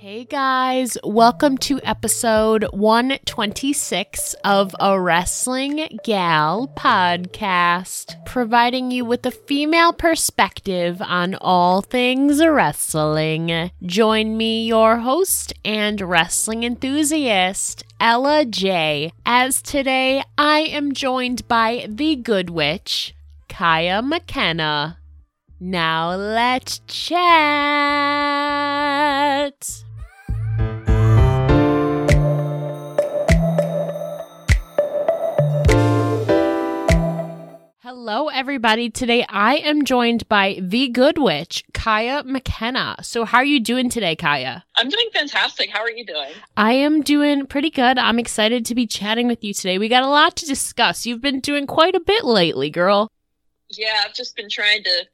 Hey 0.00 0.24
guys, 0.24 0.96
welcome 1.02 1.58
to 1.58 1.80
episode 1.82 2.64
126 2.70 4.34
of 4.44 4.76
a 4.78 5.00
Wrestling 5.00 5.98
Gal 6.04 6.68
podcast, 6.76 8.24
providing 8.24 8.92
you 8.92 9.04
with 9.04 9.26
a 9.26 9.32
female 9.32 9.92
perspective 9.92 11.02
on 11.02 11.34
all 11.34 11.82
things 11.82 12.44
wrestling. 12.46 13.72
Join 13.82 14.36
me, 14.36 14.64
your 14.64 14.98
host 14.98 15.52
and 15.64 16.00
wrestling 16.00 16.62
enthusiast, 16.62 17.82
Ella 17.98 18.44
Jay, 18.44 19.12
as 19.24 19.60
today 19.60 20.22
I 20.38 20.60
am 20.60 20.94
joined 20.94 21.48
by 21.48 21.86
the 21.88 22.14
good 22.14 22.50
witch, 22.50 23.15
Kaia 23.56 24.04
McKenna. 24.04 24.98
Now 25.58 26.14
let's 26.14 26.80
chat. 26.80 27.16
Hello, 37.80 38.28
everybody. 38.28 38.90
Today 38.90 39.24
I 39.26 39.54
am 39.54 39.86
joined 39.86 40.28
by 40.28 40.58
the 40.60 40.88
good 40.88 41.16
witch, 41.16 41.64
Kaia 41.72 42.26
McKenna. 42.26 42.96
So, 43.00 43.24
how 43.24 43.38
are 43.38 43.44
you 43.44 43.58
doing 43.58 43.88
today, 43.88 44.14
Kaia? 44.16 44.64
I'm 44.76 44.90
doing 44.90 45.08
fantastic. 45.14 45.70
How 45.70 45.80
are 45.80 45.90
you 45.90 46.04
doing? 46.04 46.32
I 46.58 46.74
am 46.74 47.00
doing 47.00 47.46
pretty 47.46 47.70
good. 47.70 47.96
I'm 47.96 48.18
excited 48.18 48.66
to 48.66 48.74
be 48.74 48.86
chatting 48.86 49.28
with 49.28 49.42
you 49.42 49.54
today. 49.54 49.78
We 49.78 49.88
got 49.88 50.02
a 50.02 50.08
lot 50.08 50.36
to 50.36 50.44
discuss. 50.44 51.06
You've 51.06 51.22
been 51.22 51.40
doing 51.40 51.66
quite 51.66 51.94
a 51.94 52.00
bit 52.00 52.26
lately, 52.26 52.68
girl. 52.68 53.10
Yeah, 53.76 54.02
I've 54.04 54.14
just 54.14 54.36
been 54.36 54.48
trying 54.48 54.82
to 54.84 55.04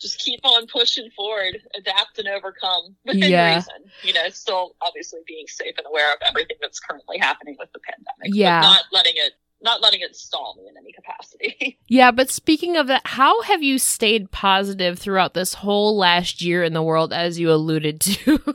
just 0.00 0.18
keep 0.18 0.40
on 0.44 0.66
pushing 0.66 1.10
forward, 1.10 1.58
adapt 1.76 2.18
and 2.18 2.26
overcome 2.28 2.96
within 3.04 3.30
Yeah. 3.30 3.56
reason. 3.56 3.74
You 4.02 4.14
know, 4.14 4.28
still 4.30 4.76
obviously 4.80 5.20
being 5.26 5.46
safe 5.46 5.74
and 5.76 5.86
aware 5.86 6.12
of 6.12 6.18
everything 6.26 6.56
that's 6.60 6.80
currently 6.80 7.18
happening 7.18 7.56
with 7.58 7.70
the 7.72 7.80
pandemic. 7.80 8.34
Yeah. 8.34 8.60
But 8.60 8.66
not 8.68 8.84
letting 8.92 9.14
it 9.16 9.32
not 9.62 9.82
letting 9.82 10.00
it 10.00 10.16
stall 10.16 10.54
me 10.56 10.66
in 10.68 10.76
any 10.78 10.90
capacity. 10.92 11.78
Yeah, 11.86 12.12
but 12.12 12.30
speaking 12.30 12.76
of 12.76 12.86
that, 12.86 13.02
how 13.04 13.42
have 13.42 13.62
you 13.64 13.76
stayed 13.78 14.30
positive 14.30 14.98
throughout 14.98 15.34
this 15.34 15.54
whole 15.54 15.98
last 15.98 16.40
year 16.40 16.62
in 16.62 16.72
the 16.72 16.84
world, 16.84 17.12
as 17.12 17.38
you 17.38 17.50
alluded 17.50 18.00
to? 18.00 18.38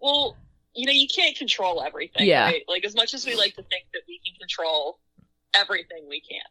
well, 0.00 0.36
you 0.72 0.86
know, 0.86 0.92
you 0.92 1.08
can't 1.14 1.36
control 1.36 1.82
everything. 1.82 2.26
Yeah. 2.28 2.44
Right? 2.44 2.62
Like 2.68 2.84
as 2.86 2.94
much 2.94 3.12
as 3.12 3.26
we 3.26 3.34
like 3.34 3.54
to 3.56 3.62
think 3.64 3.84
that 3.92 4.02
we 4.06 4.20
can 4.24 4.38
control 4.38 5.00
everything 5.52 6.06
we 6.08 6.20
can't. 6.20 6.42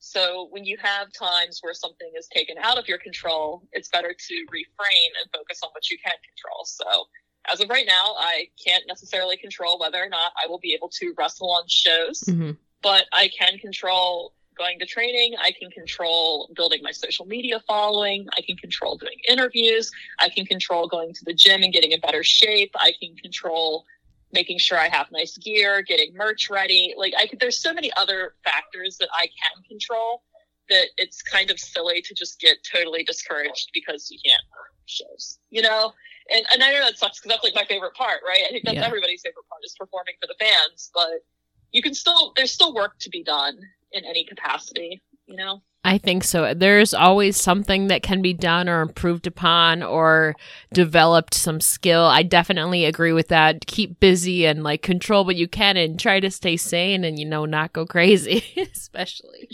So 0.00 0.48
when 0.50 0.64
you 0.64 0.76
have 0.82 1.12
times 1.12 1.58
where 1.60 1.74
something 1.74 2.10
is 2.18 2.26
taken 2.28 2.56
out 2.58 2.78
of 2.78 2.88
your 2.88 2.98
control, 2.98 3.68
it's 3.72 3.88
better 3.88 4.14
to 4.14 4.46
refrain 4.50 5.10
and 5.22 5.30
focus 5.32 5.60
on 5.62 5.70
what 5.72 5.90
you 5.90 5.98
can 6.02 6.14
control. 6.26 6.64
So 6.64 7.06
as 7.46 7.60
of 7.60 7.68
right 7.68 7.86
now, 7.86 8.14
I 8.18 8.48
can't 8.62 8.84
necessarily 8.88 9.36
control 9.36 9.78
whether 9.78 10.02
or 10.02 10.08
not 10.08 10.32
I 10.42 10.46
will 10.48 10.58
be 10.58 10.72
able 10.72 10.88
to 10.88 11.14
wrestle 11.18 11.50
on 11.50 11.64
shows, 11.68 12.20
Mhm. 12.20 12.56
but 12.82 13.06
I 13.12 13.28
can 13.28 13.58
control 13.58 14.34
going 14.56 14.78
to 14.78 14.86
training. 14.86 15.36
I 15.38 15.52
can 15.52 15.70
control 15.70 16.50
building 16.54 16.82
my 16.82 16.92
social 16.92 17.26
media 17.26 17.60
following. 17.60 18.26
I 18.36 18.42
can 18.42 18.56
control 18.56 18.96
doing 18.96 19.18
interviews. 19.28 19.90
I 20.18 20.28
can 20.28 20.44
control 20.44 20.86
going 20.86 21.14
to 21.14 21.24
the 21.24 21.34
gym 21.34 21.62
and 21.62 21.72
getting 21.72 21.92
in 21.92 22.00
better 22.00 22.24
shape. 22.24 22.70
I 22.74 22.92
can 23.00 23.16
control 23.16 23.86
making 24.32 24.58
sure 24.58 24.78
I 24.78 24.88
have 24.88 25.08
nice 25.10 25.36
gear, 25.38 25.82
getting 25.82 26.14
merch 26.14 26.48
ready. 26.50 26.94
Like 26.96 27.14
I 27.18 27.26
could, 27.26 27.40
there's 27.40 27.60
so 27.60 27.72
many 27.72 27.90
other 27.96 28.34
factors 28.44 28.96
that 28.98 29.08
I 29.12 29.26
can 29.26 29.62
control 29.68 30.22
that 30.68 30.86
it's 30.96 31.20
kind 31.22 31.50
of 31.50 31.58
silly 31.58 32.00
to 32.02 32.14
just 32.14 32.40
get 32.40 32.58
totally 32.72 33.02
discouraged 33.02 33.70
because 33.74 34.08
you 34.10 34.18
can't 34.24 34.42
shows, 34.86 35.38
you 35.50 35.62
know? 35.62 35.92
And, 36.32 36.44
and 36.52 36.62
I 36.62 36.72
know 36.72 36.84
that 36.84 36.98
sucks 36.98 37.20
because 37.20 37.30
that's 37.36 37.44
like 37.44 37.54
my 37.54 37.64
favorite 37.68 37.94
part, 37.94 38.20
right? 38.26 38.42
I 38.46 38.50
think 38.50 38.64
that's 38.64 38.76
Yeah. 38.76 38.86
everybody's 38.86 39.22
favorite 39.22 39.48
part 39.48 39.62
is 39.64 39.74
performing 39.78 40.14
for 40.20 40.26
the 40.26 40.36
fans, 40.38 40.90
but 40.94 41.24
you 41.72 41.82
can 41.82 41.94
still, 41.94 42.32
there's 42.36 42.52
still 42.52 42.74
work 42.74 42.98
to 43.00 43.10
be 43.10 43.22
done 43.22 43.58
in 43.92 44.04
any 44.04 44.24
capacity, 44.24 45.02
you 45.26 45.36
know? 45.36 45.62
I 45.82 45.96
think 45.96 46.24
so. 46.24 46.52
There's 46.52 46.92
always 46.92 47.38
something 47.38 47.86
that 47.86 48.02
can 48.02 48.20
be 48.20 48.34
done 48.34 48.68
or 48.68 48.82
improved 48.82 49.26
upon 49.26 49.82
or 49.82 50.36
developed 50.74 51.32
some 51.32 51.58
skill. 51.60 52.02
I 52.02 52.22
definitely 52.22 52.84
agree 52.84 53.12
with 53.14 53.28
that. 53.28 53.64
Keep 53.66 53.98
busy 53.98 54.44
and 54.44 54.62
like 54.62 54.82
control 54.82 55.24
what 55.24 55.36
you 55.36 55.48
can 55.48 55.78
and 55.78 55.98
try 55.98 56.20
to 56.20 56.30
stay 56.30 56.58
sane 56.58 57.02
and, 57.02 57.18
you 57.18 57.24
know, 57.24 57.46
not 57.46 57.72
go 57.72 57.86
crazy, 57.86 58.44
especially. 58.74 59.48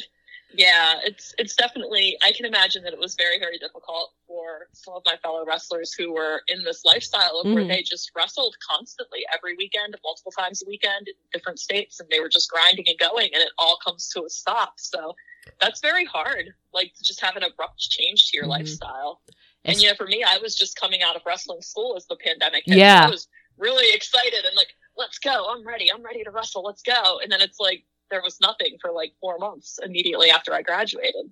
Yeah, 0.56 1.00
it's 1.04 1.34
it's 1.38 1.54
definitely. 1.54 2.16
I 2.24 2.32
can 2.32 2.46
imagine 2.46 2.82
that 2.84 2.92
it 2.94 2.98
was 2.98 3.14
very 3.14 3.38
very 3.38 3.58
difficult 3.58 4.12
for 4.26 4.68
some 4.72 4.94
of 4.94 5.02
my 5.04 5.16
fellow 5.22 5.44
wrestlers 5.44 5.92
who 5.92 6.12
were 6.12 6.42
in 6.48 6.64
this 6.64 6.84
lifestyle 6.84 7.40
of 7.40 7.52
where 7.52 7.66
they 7.66 7.82
just 7.82 8.10
wrestled 8.16 8.56
constantly 8.66 9.24
every 9.34 9.54
weekend, 9.56 9.94
multiple 10.02 10.32
times 10.32 10.62
a 10.62 10.66
weekend 10.68 11.08
in 11.08 11.14
different 11.32 11.58
states, 11.58 12.00
and 12.00 12.08
they 12.10 12.20
were 12.20 12.28
just 12.28 12.50
grinding 12.50 12.86
and 12.88 12.98
going, 12.98 13.28
and 13.34 13.42
it 13.42 13.50
all 13.58 13.78
comes 13.84 14.08
to 14.08 14.24
a 14.24 14.30
stop. 14.30 14.74
So 14.78 15.14
that's 15.60 15.80
very 15.80 16.06
hard, 16.06 16.46
like 16.72 16.94
to 16.94 17.04
just 17.04 17.20
have 17.20 17.36
an 17.36 17.42
abrupt 17.42 17.78
change 17.78 18.30
to 18.30 18.36
your 18.36 18.46
Mhm. 18.46 18.50
lifestyle. 18.50 19.22
And 19.64 19.82
know, 19.82 19.94
for 19.94 20.06
me, 20.06 20.22
I 20.22 20.38
was 20.38 20.54
just 20.54 20.76
coming 20.76 21.02
out 21.02 21.16
of 21.16 21.22
wrestling 21.26 21.60
school 21.60 21.96
as 21.96 22.06
the 22.06 22.16
pandemic 22.16 22.64
hit. 22.66 22.78
Yeah. 22.78 23.00
So 23.00 23.06
I 23.08 23.10
was 23.10 23.28
really 23.58 23.94
excited 23.94 24.44
and 24.44 24.54
like, 24.56 24.74
let's 24.96 25.18
go. 25.18 25.48
I'm 25.48 25.66
ready. 25.66 25.92
I'm 25.92 26.02
ready 26.02 26.22
to 26.24 26.30
wrestle. 26.30 26.62
Let's 26.62 26.82
go. 26.82 27.18
And 27.20 27.30
then 27.30 27.40
it's 27.40 27.58
like, 27.58 27.84
there 28.10 28.22
was 28.22 28.40
nothing 28.40 28.76
for 28.80 28.92
like 28.92 29.12
four 29.20 29.38
months 29.38 29.78
immediately 29.82 30.30
after 30.30 30.52
I 30.52 30.62
graduated. 30.62 31.30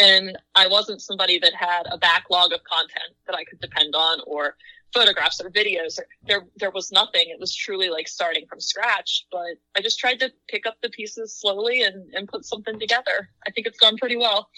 And 0.00 0.36
I 0.54 0.66
wasn't 0.66 1.00
somebody 1.00 1.38
that 1.38 1.54
had 1.54 1.84
a 1.90 1.98
backlog 1.98 2.52
of 2.52 2.64
content 2.64 3.14
that 3.26 3.36
I 3.36 3.44
could 3.44 3.60
depend 3.60 3.94
on 3.94 4.20
or 4.26 4.56
photographs 4.92 5.40
or 5.40 5.50
videos. 5.50 5.98
Or, 5.98 6.06
there, 6.26 6.46
there 6.56 6.70
was 6.70 6.90
nothing. 6.90 7.22
It 7.26 7.38
was 7.38 7.54
truly 7.54 7.90
like 7.90 8.08
starting 8.08 8.46
from 8.46 8.60
scratch. 8.60 9.26
But 9.30 9.56
I 9.76 9.80
just 9.80 9.98
tried 10.00 10.18
to 10.20 10.32
pick 10.48 10.66
up 10.66 10.76
the 10.82 10.88
pieces 10.88 11.38
slowly 11.38 11.82
and, 11.82 12.12
and 12.14 12.28
put 12.28 12.44
something 12.44 12.78
together. 12.78 13.28
I 13.46 13.50
think 13.50 13.66
it's 13.66 13.78
gone 13.78 13.96
pretty 13.96 14.16
well. 14.16 14.48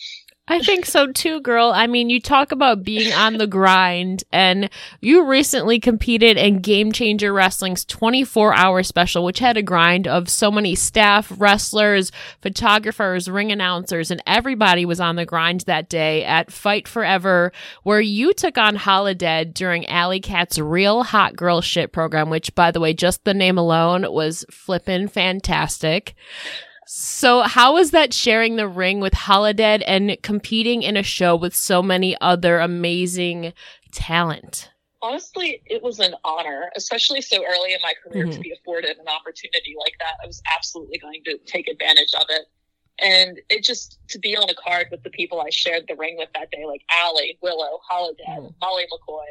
I 0.48 0.60
think 0.60 0.86
so 0.86 1.10
too, 1.10 1.40
girl. 1.40 1.72
I 1.74 1.88
mean, 1.88 2.08
you 2.08 2.20
talk 2.20 2.52
about 2.52 2.84
being 2.84 3.12
on 3.12 3.38
the 3.38 3.48
grind, 3.48 4.22
and 4.32 4.70
you 5.00 5.24
recently 5.24 5.80
competed 5.80 6.36
in 6.36 6.60
Game 6.60 6.92
Changer 6.92 7.32
Wrestling's 7.32 7.84
24 7.84 8.54
hour 8.54 8.84
special, 8.84 9.24
which 9.24 9.40
had 9.40 9.56
a 9.56 9.62
grind 9.62 10.06
of 10.06 10.28
so 10.28 10.52
many 10.52 10.76
staff, 10.76 11.32
wrestlers, 11.36 12.12
photographers, 12.40 13.28
ring 13.28 13.50
announcers, 13.50 14.12
and 14.12 14.22
everybody 14.24 14.84
was 14.84 15.00
on 15.00 15.16
the 15.16 15.26
grind 15.26 15.62
that 15.62 15.88
day 15.88 16.24
at 16.24 16.52
Fight 16.52 16.86
Forever, 16.86 17.50
where 17.82 18.00
you 18.00 18.32
took 18.32 18.56
on 18.56 18.76
Holidead 18.76 19.52
during 19.52 19.84
Allie 19.86 20.20
Kat's 20.20 20.60
Real 20.60 21.02
Hot 21.02 21.34
Girl 21.34 21.60
Shit 21.60 21.90
program, 21.90 22.30
which, 22.30 22.54
by 22.54 22.70
the 22.70 22.78
way, 22.78 22.94
just 22.94 23.24
the 23.24 23.34
name 23.34 23.58
alone 23.58 24.06
was 24.12 24.44
flippin' 24.48 25.08
fantastic. 25.08 26.14
So, 26.96 27.42
how 27.42 27.74
was 27.74 27.90
that 27.90 28.14
sharing 28.14 28.54
the 28.54 28.68
ring 28.68 29.00
with 29.00 29.12
Holidead 29.12 29.82
and 29.88 30.16
competing 30.22 30.82
in 30.82 30.96
a 30.96 31.02
show 31.02 31.34
with 31.34 31.54
so 31.54 31.82
many 31.82 32.16
other 32.20 32.60
amazing 32.60 33.52
talent? 33.90 34.70
Honestly, 35.02 35.62
it 35.66 35.82
was 35.82 35.98
an 35.98 36.14
honor, 36.24 36.70
especially 36.76 37.20
so 37.20 37.44
early 37.44 37.72
in 37.72 37.82
my 37.82 37.92
career 38.04 38.24
to 38.26 38.38
Mhm. 38.38 38.42
be 38.42 38.52
afforded 38.52 38.98
an 38.98 39.08
opportunity 39.08 39.74
like 39.76 39.94
that. 39.98 40.14
I 40.22 40.26
was 40.26 40.40
absolutely 40.54 40.98
going 40.98 41.24
to 41.24 41.38
take 41.38 41.66
advantage 41.66 42.14
of 42.14 42.26
it. 42.30 42.46
And 43.00 43.40
it 43.50 43.64
just 43.64 43.98
to 44.10 44.18
be 44.20 44.36
on 44.36 44.48
a 44.48 44.54
card 44.54 44.86
with 44.92 45.02
the 45.02 45.10
people 45.10 45.40
I 45.40 45.50
shared 45.50 45.86
the 45.88 45.96
ring 45.96 46.16
with 46.16 46.30
that 46.34 46.50
day, 46.52 46.64
like 46.66 46.82
Allie, 46.88 47.36
Willow, 47.42 47.80
Holidead, 47.90 48.38
Mhm. 48.38 48.54
Molly 48.60 48.86
McCoy, 48.86 49.26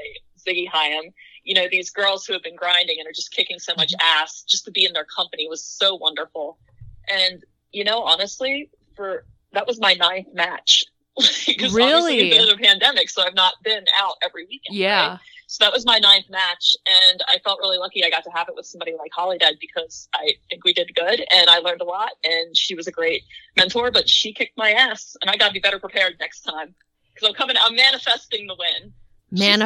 Ziggy 0.45 0.67
Haim, 0.67 1.13
you 1.43 1.55
know, 1.55 1.67
these 1.69 1.89
girls 1.89 2.25
who 2.25 2.33
have 2.33 2.43
been 2.43 2.55
grinding 2.55 2.99
and 2.99 3.07
are 3.07 3.13
just 3.13 3.31
kicking 3.31 3.59
so 3.59 3.73
much 3.75 3.93
ass, 4.01 4.43
just 4.43 4.65
to 4.65 4.71
be 4.71 4.83
in 4.85 4.91
their 4.91 5.05
company 5.05 5.47
was 5.47 5.63
so 5.63 5.95
wonderful. 5.95 6.59
And, 7.09 7.43
you 7.71 7.83
know, 7.83 8.01
honestly, 8.03 8.69
for 8.95 9.25
that 9.53 9.67
was 9.67 9.79
my 9.79 9.93
ninth 9.93 10.27
match. 10.33 10.83
Because 11.47 11.73
Really? 11.73 12.17
we've 12.23 12.31
been 12.33 12.49
in 12.49 12.53
a 12.53 12.57
pandemic, 12.57 13.09
so 13.09 13.21
I've 13.23 13.35
not 13.35 13.53
been 13.63 13.85
out 13.97 14.15
every 14.23 14.43
weekend. 14.45 14.73
right? 14.73 14.79
Yeah. 14.79 15.17
So 15.47 15.63
that 15.63 15.71
was 15.71 15.85
my 15.85 15.99
ninth 15.99 16.25
match, 16.29 16.75
and 16.87 17.23
I 17.29 17.37
felt 17.43 17.59
really 17.59 17.77
lucky 17.77 18.03
I 18.03 18.09
got 18.09 18.23
to 18.25 18.31
have 18.31 18.49
it 18.49 18.55
with 18.55 18.65
somebody 18.65 18.93
like 18.97 19.11
Holidead 19.17 19.53
because 19.61 20.09
I 20.13 20.31
think 20.49 20.65
we 20.65 20.73
did 20.73 20.93
good 20.95 21.23
and 21.33 21.49
I 21.49 21.59
learned 21.59 21.81
a 21.81 21.85
lot, 21.85 22.09
and 22.25 22.57
she 22.57 22.73
was 22.75 22.87
a 22.87 22.91
great 22.91 23.21
mentor, 23.55 23.91
but 23.91 24.09
she 24.09 24.33
kicked 24.33 24.57
my 24.57 24.71
ass, 24.71 25.15
and 25.21 25.29
I 25.31 25.37
got 25.37 25.47
to 25.49 25.53
be 25.53 25.59
better 25.59 25.79
prepared 25.79 26.15
next 26.19 26.41
time 26.41 26.73
because 27.13 27.29
I'm 27.29 27.35
coming, 27.35 27.55
I'm 27.61 27.75
manifesting 27.75 28.47
the 28.47 28.55
win. 28.57 28.91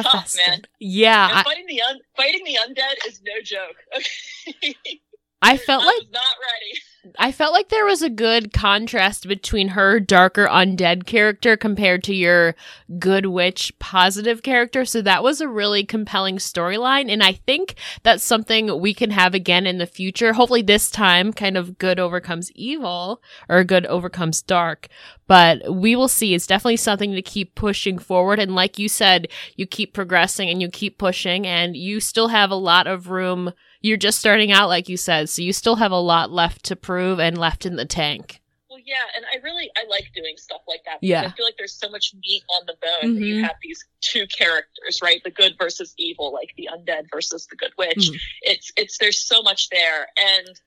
Tough, 0.02 0.36
man. 0.46 0.62
Yeah. 0.78 1.30
I- 1.32 1.42
fighting 1.42 1.66
the 1.66 1.80
un- 1.82 2.00
fighting 2.16 2.44
the 2.44 2.58
undead 2.64 3.08
is 3.08 3.20
no 3.24 3.40
joke. 3.42 3.76
Okay. 3.96 4.76
I 5.42 5.56
felt 5.56 5.82
I 5.82 5.86
like 5.86 6.08
not 6.12 6.34
ready. 6.40 6.80
I 7.18 7.32
felt 7.32 7.52
like 7.52 7.70
there 7.70 7.86
was 7.86 8.02
a 8.02 8.10
good 8.10 8.52
contrast 8.52 9.26
between 9.26 9.68
her 9.68 9.98
darker 9.98 10.46
undead 10.46 11.06
character 11.06 11.56
compared 11.56 12.04
to 12.04 12.14
your 12.14 12.54
good 12.98 13.26
witch 13.26 13.72
positive 13.78 14.42
character. 14.42 14.84
So 14.84 15.00
that 15.02 15.22
was 15.22 15.40
a 15.40 15.48
really 15.48 15.82
compelling 15.84 16.36
storyline. 16.36 17.10
And 17.10 17.22
I 17.22 17.32
think 17.32 17.76
that's 18.02 18.22
something 18.22 18.80
we 18.80 18.92
can 18.92 19.10
have 19.10 19.34
again 19.34 19.66
in 19.66 19.78
the 19.78 19.86
future. 19.86 20.34
Hopefully 20.34 20.62
this 20.62 20.90
time 20.90 21.32
kind 21.32 21.56
of 21.56 21.78
good 21.78 21.98
overcomes 21.98 22.52
evil 22.52 23.22
or 23.48 23.64
good 23.64 23.86
overcomes 23.86 24.42
dark. 24.42 24.88
But 25.26 25.74
we 25.74 25.96
will 25.96 26.08
see. 26.08 26.34
It's 26.34 26.46
definitely 26.46 26.76
something 26.76 27.12
to 27.12 27.22
keep 27.22 27.54
pushing 27.54 27.98
forward. 27.98 28.38
And 28.38 28.54
like 28.54 28.78
you 28.78 28.88
said, 28.90 29.28
you 29.56 29.66
keep 29.66 29.94
progressing 29.94 30.50
and 30.50 30.60
you 30.60 30.68
keep 30.68 30.98
pushing 30.98 31.46
and 31.46 31.76
you 31.76 32.00
still 32.00 32.28
have 32.28 32.50
a 32.50 32.56
lot 32.56 32.86
of 32.86 33.08
room 33.08 33.52
you're 33.80 33.96
just 33.96 34.18
starting 34.18 34.52
out, 34.52 34.68
like 34.68 34.88
you 34.88 34.96
said, 34.96 35.28
so 35.28 35.42
you 35.42 35.52
still 35.52 35.76
have 35.76 35.92
a 35.92 35.98
lot 36.00 36.30
left 36.30 36.64
to 36.66 36.76
prove 36.76 37.18
and 37.20 37.36
left 37.38 37.64
in 37.66 37.76
the 37.76 37.84
tank. 37.86 38.40
Well, 38.68 38.78
yeah, 38.84 39.02
and 39.16 39.24
I 39.32 39.42
really 39.42 39.68
I 39.76 39.84
like 39.88 40.10
doing 40.14 40.36
stuff 40.36 40.60
like 40.68 40.82
that. 40.86 40.98
Yeah. 41.02 41.22
I 41.22 41.30
feel 41.30 41.44
like 41.44 41.56
there's 41.58 41.74
so 41.78 41.88
much 41.90 42.14
meat 42.22 42.44
on 42.56 42.66
the 42.66 42.76
bone 42.80 43.14
that 43.16 43.20
you 43.26 43.42
have 43.42 43.56
these 43.62 43.84
two 44.00 44.26
characters, 44.28 45.00
right? 45.02 45.20
The 45.24 45.30
good 45.30 45.54
versus 45.58 45.92
evil, 45.98 46.32
like 46.32 46.52
the 46.56 46.68
undead 46.72 47.06
versus 47.12 47.46
the 47.46 47.56
good 47.56 47.72
witch. 47.76 47.96
Mhm. 48.10 48.20
It's 48.42 48.70
it's 48.76 48.98
there's 48.98 49.18
so 49.26 49.42
much 49.42 49.70
there, 49.70 50.06
and 50.16 50.60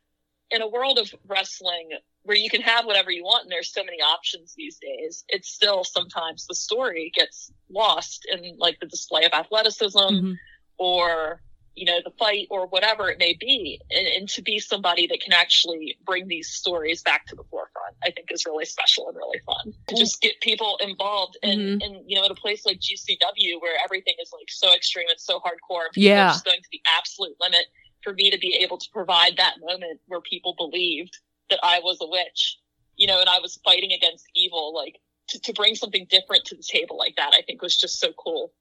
in 0.51 0.61
a 0.61 0.67
world 0.67 0.99
of 0.99 1.13
wrestling 1.27 1.89
where 2.23 2.37
you 2.37 2.49
can 2.49 2.61
have 2.61 2.85
whatever 2.85 3.09
you 3.11 3.23
want 3.23 3.43
and 3.43 3.51
there's 3.51 3.71
so 3.73 3.83
many 3.83 3.97
options 3.97 4.53
these 4.55 4.77
days 4.77 5.25
it's 5.27 5.49
still 5.49 5.83
sometimes 5.83 6.45
the 6.47 6.53
story 6.55 7.11
gets 7.15 7.51
lost 7.69 8.25
in 8.31 8.55
like 8.59 8.79
the 8.79 8.85
display 8.85 9.23
of 9.25 9.31
athleticism 9.33 9.97
Mhm. 9.97 10.35
or 10.77 11.41
you 11.75 11.85
know 11.85 11.99
the 12.03 12.11
fight 12.19 12.47
or 12.51 12.67
whatever 12.67 13.09
it 13.09 13.17
may 13.19 13.35
be 13.39 13.79
and, 13.89 14.07
and 14.07 14.29
to 14.29 14.41
be 14.41 14.59
somebody 14.59 15.07
that 15.07 15.19
can 15.21 15.33
actually 15.33 15.97
bring 16.05 16.27
these 16.27 16.49
stories 16.49 17.01
back 17.01 17.25
to 17.25 17.35
the 17.35 17.43
forefront 17.49 17.95
i 18.03 18.11
think 18.11 18.27
is 18.31 18.45
really 18.45 18.65
special 18.65 19.07
and 19.07 19.17
really 19.17 19.39
fun 19.45 19.73
to 19.87 19.95
just 19.95 20.21
get 20.21 20.39
people 20.41 20.77
involved 20.81 21.37
and 21.43 21.59
Mhm. 21.59 21.85
and 21.85 22.09
you 22.09 22.15
know 22.15 22.25
at 22.25 22.31
a 22.31 22.35
place 22.35 22.65
like 22.65 22.79
gcw 22.79 23.61
where 23.61 23.77
everything 23.83 24.13
is 24.21 24.31
like 24.37 24.49
so 24.49 24.73
extreme 24.73 25.07
and 25.09 25.19
so 25.19 25.39
hardcore 25.39 25.91
people 25.93 26.09
Yeah. 26.09 26.25
are 26.27 26.31
just 26.33 26.45
going 26.45 26.61
to 26.61 26.69
the 26.71 26.81
absolute 26.97 27.35
limit 27.41 27.65
for 28.03 28.13
me 28.13 28.29
to 28.29 28.37
be 28.37 28.55
able 28.61 28.77
to 28.77 28.89
provide 28.91 29.37
that 29.37 29.55
moment 29.61 29.99
where 30.07 30.21
people 30.21 30.53
believed 30.57 31.17
that 31.49 31.59
i 31.63 31.79
was 31.79 31.97
a 32.01 32.07
witch 32.07 32.57
you 32.97 33.07
know 33.07 33.19
and 33.19 33.29
i 33.29 33.39
was 33.39 33.59
fighting 33.63 33.91
against 33.91 34.25
evil 34.35 34.73
like 34.75 34.99
to, 35.29 35.39
to 35.39 35.53
bring 35.53 35.73
something 35.73 36.05
different 36.09 36.43
to 36.45 36.55
the 36.55 36.63
table 36.63 36.97
like 36.97 37.15
that 37.15 37.31
i 37.33 37.41
think 37.41 37.61
was 37.61 37.75
just 37.75 37.99
so 37.99 38.11
cool 38.13 38.53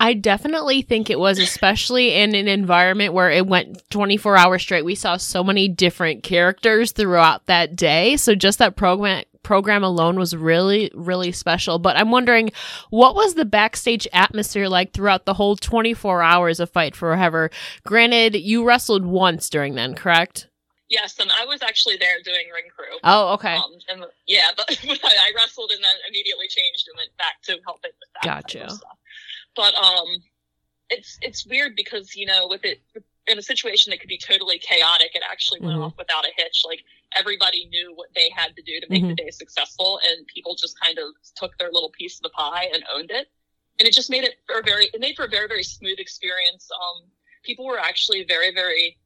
I 0.00 0.14
definitely 0.14 0.82
think 0.82 1.08
it 1.08 1.18
was, 1.18 1.38
especially 1.38 2.14
in 2.14 2.34
an 2.34 2.48
environment 2.48 3.14
where 3.14 3.30
it 3.30 3.46
went 3.46 3.88
24 3.90 4.36
hours 4.36 4.62
straight. 4.62 4.84
We 4.84 4.94
saw 4.96 5.16
so 5.16 5.44
many 5.44 5.68
different 5.68 6.22
characters 6.22 6.92
throughout 6.92 7.46
that 7.46 7.76
day. 7.76 8.16
So 8.16 8.34
just 8.34 8.58
that 8.58 8.76
program 8.76 9.24
program 9.42 9.84
alone 9.84 10.18
was 10.18 10.34
really 10.34 10.90
really 10.94 11.30
special 11.30 11.78
but 11.78 11.98
i'm 11.98 12.10
wondering 12.10 12.50
what 12.88 13.14
was 13.14 13.34
the 13.34 13.44
backstage 13.44 14.08
atmosphere 14.10 14.70
like 14.70 14.94
throughout 14.94 15.26
the 15.26 15.34
whole 15.34 15.54
24 15.54 16.22
hours 16.22 16.60
of 16.60 16.70
fight 16.70 16.96
forever 16.96 17.50
granted 17.84 18.34
you 18.34 18.64
wrestled 18.64 19.04
once 19.04 19.50
during 19.50 19.74
then 19.74 19.94
correct 19.94 20.48
Yes, 20.90 21.18
and 21.18 21.30
I 21.32 21.46
was 21.46 21.62
actually 21.62 21.96
there 21.96 22.16
doing 22.22 22.44
ring 22.54 22.70
crew. 22.74 22.98
oh 23.02 23.32
okay 23.34 23.54
Um, 23.56 23.72
and 23.88 24.04
yeah, 24.26 24.48
but, 24.56 24.66
I 24.68 25.32
wrestled 25.34 25.70
and 25.74 25.82
then 25.82 25.90
immediately 26.08 26.46
changed 26.46 26.86
and 26.88 26.96
went 26.96 27.16
back 27.16 27.40
to 27.44 27.58
helping 27.64 27.90
with 27.98 28.08
that 28.14 28.22
Gotcha. 28.22 28.64
of 28.66 28.72
stuff. 28.72 28.98
But 29.56 29.74
um, 29.74 30.08
it's 30.90 31.18
it's 31.22 31.46
weird 31.46 31.76
because 31.76 32.14
you 32.14 32.26
know 32.26 32.46
with 32.48 32.64
it 32.64 32.80
in 33.26 33.38
a 33.38 33.42
situation 33.42 33.90
that 33.90 34.00
could 34.00 34.08
be 34.08 34.18
totally 34.18 34.58
chaotic, 34.58 35.12
it 35.14 35.22
actually 35.30 35.60
went 35.60 35.78
Mhm. 35.78 35.84
off 35.86 35.94
without 35.96 36.26
a 36.26 36.32
hitch. 36.36 36.62
Like 36.66 36.84
everybody 37.16 37.66
knew 37.66 37.94
what 37.94 38.08
they 38.14 38.28
had 38.30 38.54
to 38.56 38.62
do 38.62 38.80
to 38.80 38.86
make 38.88 39.02
Mhm. 39.02 39.16
the 39.16 39.22
day 39.24 39.30
successful, 39.30 39.98
and 40.04 40.26
people 40.26 40.54
just 40.54 40.78
kind 40.80 40.98
of 40.98 41.14
took 41.36 41.56
their 41.58 41.70
little 41.72 41.90
piece 41.90 42.16
of 42.18 42.22
the 42.22 42.30
pie 42.30 42.68
and 42.72 42.84
owned 42.92 43.10
it. 43.10 43.30
And 43.78 43.88
it 43.88 43.94
just 43.94 44.10
made 44.10 44.24
it 44.24 44.38
for 44.46 44.58
a 44.58 44.62
very 44.62 44.86
it 44.92 45.00
made 45.00 45.16
for 45.16 45.24
a 45.24 45.28
very 45.28 45.48
very 45.48 45.64
smooth 45.64 45.98
experience. 45.98 46.70
Um, 46.70 47.10
people 47.42 47.64
were 47.64 47.78
actually 47.78 48.24
very 48.24 48.52
very 48.52 48.98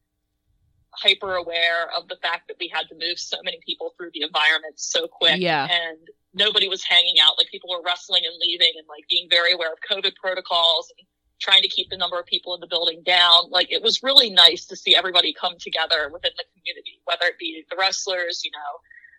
hyper 0.92 1.36
aware 1.36 1.90
of 1.96 2.08
the 2.08 2.16
fact 2.16 2.48
that 2.48 2.56
we 2.58 2.66
had 2.66 2.88
to 2.88 2.94
move 2.96 3.18
so 3.20 3.36
many 3.44 3.60
people 3.64 3.94
through 3.96 4.10
the 4.14 4.22
environment 4.22 4.80
so 4.80 5.06
quick 5.06 5.38
Yeah. 5.40 5.68
and 5.70 6.08
nobody 6.38 6.68
was 6.68 6.82
hanging 6.82 7.16
out. 7.20 7.34
Like 7.36 7.48
people 7.50 7.70
were 7.70 7.82
wrestling 7.84 8.22
and 8.24 8.34
leaving 8.40 8.72
and 8.76 8.86
like 8.88 9.04
being 9.10 9.28
very 9.30 9.52
aware 9.52 9.72
of 9.72 9.78
covid 9.88 10.14
protocols 10.16 10.92
and 10.98 11.06
trying 11.40 11.62
to 11.62 11.68
keep 11.68 11.88
the 11.90 11.96
number 11.96 12.18
of 12.18 12.26
people 12.26 12.54
in 12.54 12.60
the 12.60 12.66
building 12.66 13.02
down. 13.04 13.50
Like 13.50 13.70
it 13.70 13.82
was 13.82 14.02
really 14.02 14.30
nice 14.30 14.64
to 14.66 14.76
see 14.76 14.96
everybody 14.96 15.34
come 15.34 15.54
together 15.58 16.10
within 16.12 16.32
the 16.36 16.44
community 16.54 17.00
whether 17.04 17.26
it 17.26 17.38
be 17.38 17.64
the 17.70 17.76
wrestlers 17.78 18.42
you 18.44 18.50
know 18.50 18.72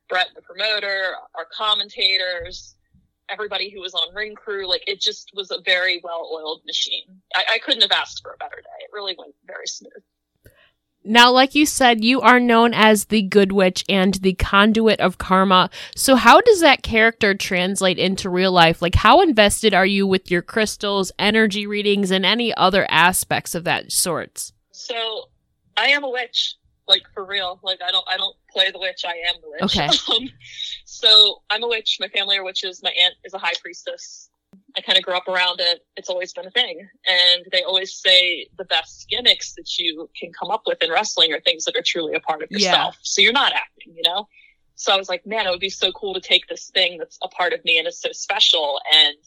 brett 0.07 0.27
the 0.35 0.41
promoter 0.41 1.15
our 1.35 1.47
commentators 1.55 2.75
everybody 3.29 3.69
who 3.69 3.79
was 3.79 3.93
on 3.93 4.13
ring 4.15 4.35
crew. 4.35 4.67
Like 4.67 4.87
it 4.87 4.99
just 4.99 5.31
was 5.35 5.51
a 5.51 5.61
very 5.63 6.01
well 6.03 6.29
oiled 6.33 6.61
machine. 6.65 7.05
I, 7.35 7.43
I 7.53 7.57
couldn't 7.59 7.81
have 7.81 7.91
asked 7.91 8.21
for 8.23 8.33
a 8.33 8.37
better 8.37 8.57
day. 8.57 8.83
It 8.83 8.89
really 8.93 9.15
went 9.17 9.35
very 9.45 9.67
smooth 9.67 10.03
Now, 11.03 11.31
like 11.31 11.55
you 11.55 11.65
said, 11.65 12.03
you 12.03 12.21
are 12.21 12.39
known 12.39 12.73
as 12.73 13.05
the 13.05 13.21
Good 13.21 13.51
Witch 13.51 13.85
and 13.87 14.15
the 14.15 14.33
conduit 14.33 14.99
of 14.99 15.17
karma. 15.17 15.69
So, 15.95 16.15
how 16.15 16.41
does 16.41 16.59
that 16.59 16.83
character 16.83 17.33
translate 17.33 17.97
into 17.97 18.29
real 18.29 18.51
life? 18.51 18.81
Like, 18.81 18.95
how 18.95 19.21
invested 19.21 19.73
are 19.73 19.85
you 19.85 20.05
with 20.05 20.29
your 20.29 20.41
crystals, 20.41 21.11
energy 21.17 21.65
readings, 21.65 22.11
and 22.11 22.25
any 22.25 22.53
other 22.55 22.85
aspects 22.89 23.55
of 23.55 23.63
that 23.63 23.91
sorts? 23.91 24.53
So 24.71 25.29
I 25.77 25.87
am 25.87 26.03
a 26.03 26.09
witch, 26.09 26.55
like 26.87 27.03
for 27.13 27.25
real. 27.25 27.59
Like 27.63 27.79
I 27.85 27.91
don't 27.91 28.05
I 28.09 28.17
don't 28.17 28.35
play 28.51 28.71
the 28.71 28.79
witch, 28.79 29.03
I 29.05 29.13
am 29.29 29.35
the 29.41 29.49
witch. 29.49 29.77
Okay. 29.77 29.89
Um, 30.15 30.29
so 30.85 31.41
I'm 31.49 31.63
a 31.63 31.67
witch. 31.67 31.97
My 31.99 32.07
family 32.07 32.37
are 32.37 32.43
witches. 32.43 32.81
My 32.83 32.91
aunt 33.01 33.13
is 33.23 33.33
a 33.33 33.37
high 33.37 33.53
priestess. 33.61 34.28
I 34.77 34.81
kind 34.81 34.97
of 34.97 35.03
grew 35.03 35.15
up 35.15 35.27
around 35.27 35.59
it. 35.59 35.85
It's 35.95 36.09
always 36.09 36.33
been 36.33 36.45
a 36.45 36.51
thing. 36.51 36.87
And 37.07 37.45
they 37.51 37.63
always 37.63 37.93
say 37.95 38.47
the 38.57 38.65
best 38.65 39.07
gimmicks 39.09 39.53
that 39.55 39.77
you 39.79 40.09
can 40.19 40.31
come 40.33 40.51
up 40.51 40.63
with 40.65 40.81
in 40.83 40.91
wrestling 40.91 41.33
are 41.33 41.39
things 41.39 41.65
that 41.65 41.75
are 41.75 41.83
truly 41.85 42.13
a 42.15 42.19
part 42.19 42.43
of 42.43 42.49
Yeah. 42.51 42.57
yourself. 42.57 42.97
So 43.01 43.21
you're 43.21 43.33
not 43.33 43.53
acting, 43.53 43.95
you 43.95 44.03
know? 44.03 44.27
So 44.75 44.93
I 44.93 44.97
was 44.97 45.09
like, 45.09 45.25
man, 45.25 45.45
it 45.45 45.49
would 45.49 45.59
be 45.59 45.69
so 45.69 45.91
cool 45.91 46.13
to 46.13 46.21
take 46.21 46.47
this 46.47 46.69
thing 46.69 46.97
that's 46.97 47.17
a 47.21 47.27
part 47.27 47.53
of 47.53 47.63
me 47.65 47.77
and 47.77 47.87
is 47.87 47.99
so 47.99 48.11
special 48.11 48.79
and 48.95 49.17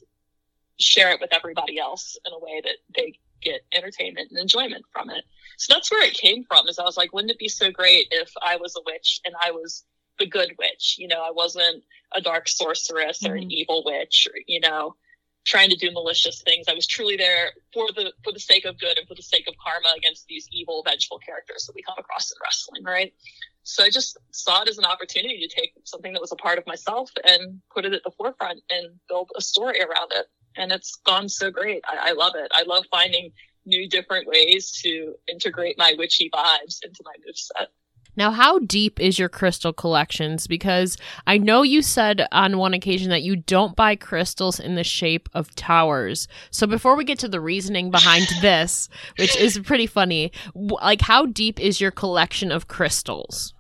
share 0.80 1.10
it 1.10 1.20
with 1.20 1.32
everybody 1.32 1.78
else 1.78 2.16
in 2.24 2.32
a 2.32 2.38
way 2.38 2.60
that 2.64 2.76
they 2.96 3.18
get 3.42 3.62
entertainment 3.74 4.30
and 4.30 4.38
enjoyment 4.38 4.84
from 4.92 5.10
it. 5.10 5.24
So 5.58 5.74
that's 5.74 5.90
where 5.90 6.06
it 6.06 6.14
came 6.14 6.44
from. 6.44 6.68
Is 6.68 6.78
I 6.78 6.84
was 6.84 6.96
like, 6.96 7.12
wouldn't 7.12 7.32
it 7.32 7.38
be 7.38 7.48
so 7.48 7.70
great 7.70 8.08
if 8.10 8.32
I 8.40 8.56
was 8.56 8.74
a 8.76 8.80
witch 8.86 9.20
and 9.24 9.34
I 9.42 9.50
was 9.50 9.84
the 10.18 10.26
good 10.26 10.54
witch? 10.58 10.96
You 10.98 11.08
know, 11.08 11.22
I 11.22 11.30
wasn't 11.30 11.82
a 12.14 12.20
dark 12.20 12.48
sorceress 12.48 13.24
or 13.24 13.34
an 13.34 13.48
Mhm. 13.48 13.50
evil 13.50 13.84
witch, 13.84 14.26
or 14.32 14.38
you 14.46 14.60
know, 14.60 14.96
trying 15.44 15.70
to 15.70 15.76
do 15.76 15.90
malicious 15.90 16.42
things. 16.42 16.66
I 16.68 16.74
was 16.74 16.86
truly 16.86 17.16
there 17.16 17.50
for 17.72 17.88
the 17.94 18.12
for 18.24 18.32
the 18.32 18.40
sake 18.40 18.64
of 18.64 18.78
good 18.78 18.98
and 18.98 19.06
for 19.08 19.14
the 19.14 19.22
sake 19.22 19.46
of 19.48 19.54
karma 19.62 19.92
against 19.96 20.26
these 20.26 20.48
evil, 20.52 20.82
vengeful 20.86 21.18
characters 21.18 21.64
that 21.66 21.74
we 21.74 21.82
come 21.82 21.96
across 21.98 22.30
in 22.30 22.36
wrestling, 22.42 22.84
right? 22.84 23.12
So 23.64 23.84
I 23.84 23.90
just 23.90 24.18
saw 24.32 24.62
it 24.62 24.68
as 24.68 24.78
an 24.78 24.84
opportunity 24.84 25.46
to 25.46 25.54
take 25.54 25.72
something 25.84 26.12
that 26.12 26.20
was 26.20 26.32
a 26.32 26.36
part 26.36 26.58
of 26.58 26.66
myself 26.66 27.10
and 27.24 27.60
put 27.72 27.84
it 27.84 27.92
at 27.92 28.02
the 28.04 28.10
forefront 28.10 28.60
and 28.70 28.98
build 29.08 29.30
a 29.36 29.40
story 29.40 29.80
around 29.80 30.12
it. 30.14 30.26
And 30.56 30.72
it's 30.72 30.96
gone 31.06 31.28
so 31.28 31.50
great. 31.50 31.82
I, 31.88 32.10
I 32.10 32.12
love 32.12 32.34
it. 32.34 32.50
I 32.54 32.64
love 32.64 32.84
finding 32.90 33.30
new 33.64 33.88
different 33.88 34.26
ways 34.26 34.72
to 34.82 35.14
integrate 35.28 35.78
my 35.78 35.94
witchy 35.96 36.28
vibes 36.34 36.84
into 36.84 37.02
my 37.04 37.12
moveset. 37.26 37.68
Now, 38.16 38.30
how 38.30 38.58
deep 38.58 39.00
is 39.00 39.18
your 39.18 39.28
crystal 39.28 39.72
collections? 39.72 40.46
Because 40.46 40.96
I 41.26 41.38
know 41.38 41.62
you 41.62 41.82
said 41.82 42.26
on 42.30 42.58
one 42.58 42.74
occasion 42.74 43.10
that 43.10 43.22
you 43.22 43.36
don't 43.36 43.74
buy 43.74 43.96
crystals 43.96 44.60
in 44.60 44.74
the 44.74 44.84
shape 44.84 45.28
of 45.32 45.54
towers. 45.54 46.28
So 46.50 46.66
before 46.66 46.96
we 46.96 47.04
get 47.04 47.18
to 47.20 47.28
the 47.28 47.40
reasoning 47.40 47.90
behind 47.90 48.26
this, 48.40 48.88
which 49.18 49.36
is 49.36 49.58
pretty 49.60 49.86
funny, 49.86 50.32
like 50.54 51.00
how 51.00 51.26
deep 51.26 51.58
is 51.58 51.80
your 51.80 51.90
collection 51.90 52.52
of 52.52 52.68
crystals? 52.68 53.54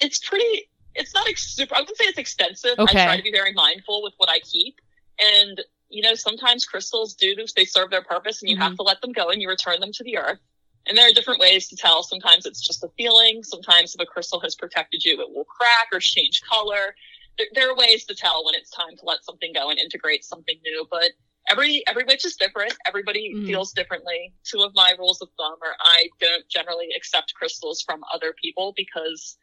It's 0.00 0.18
pretty. 0.18 0.68
It's 0.94 1.14
not 1.14 1.28
ex- 1.28 1.54
super. 1.54 1.76
I 1.76 1.80
wouldn't 1.80 1.98
say 1.98 2.04
it's 2.04 2.18
extensive. 2.18 2.78
Okay. 2.78 3.02
I 3.02 3.04
try 3.04 3.16
to 3.16 3.22
be 3.22 3.30
very 3.30 3.52
mindful 3.52 4.02
with 4.02 4.14
what 4.16 4.28
I 4.28 4.40
keep, 4.40 4.80
and 5.20 5.60
you 5.88 6.02
know, 6.02 6.14
sometimes 6.14 6.64
crystals 6.64 7.14
do 7.14 7.34
they 7.54 7.64
serve 7.64 7.90
their 7.90 8.02
purpose, 8.02 8.40
and 8.40 8.48
you 8.48 8.56
mm-hmm. 8.56 8.62
have 8.62 8.76
to 8.76 8.82
let 8.82 9.00
them 9.02 9.12
go, 9.12 9.28
and 9.28 9.42
you 9.42 9.48
return 9.48 9.80
them 9.80 9.92
to 9.92 10.04
the 10.04 10.16
earth. 10.16 10.38
And 10.86 10.96
there 10.96 11.08
are 11.08 11.12
different 11.12 11.40
ways 11.40 11.68
to 11.68 11.76
tell. 11.76 12.02
Sometimes 12.02 12.46
it's 12.46 12.66
just 12.66 12.82
a 12.82 12.88
feeling. 12.96 13.42
Sometimes 13.42 13.94
if 13.94 14.00
a 14.00 14.06
crystal 14.06 14.40
has 14.40 14.54
protected 14.54 15.04
you, 15.04 15.20
it 15.20 15.30
will 15.30 15.44
crack 15.44 15.88
or 15.92 16.00
change 16.00 16.40
color. 16.42 16.94
There, 17.38 17.46
there 17.54 17.70
are 17.70 17.76
ways 17.76 18.04
to 18.06 18.14
tell 18.14 18.44
when 18.44 18.54
it's 18.54 18.70
time 18.70 18.96
to 18.98 19.04
let 19.04 19.24
something 19.24 19.52
go 19.52 19.70
and 19.70 19.78
integrate 19.78 20.24
something 20.24 20.56
new. 20.64 20.86
But 20.90 21.10
every 21.48 21.84
every 21.86 22.04
witch 22.04 22.24
is 22.24 22.36
different. 22.36 22.74
Everybody 22.86 23.34
Mhm. 23.34 23.46
feels 23.46 23.72
differently. 23.72 24.32
Two 24.44 24.62
of 24.62 24.74
my 24.74 24.94
rules 24.98 25.20
of 25.20 25.28
thumb 25.38 25.56
are 25.62 25.76
I 25.80 26.08
don't 26.18 26.48
generally 26.48 26.88
accept 26.96 27.34
crystals 27.34 27.82
from 27.82 28.02
other 28.12 28.34
people 28.42 28.72
because 28.76 29.36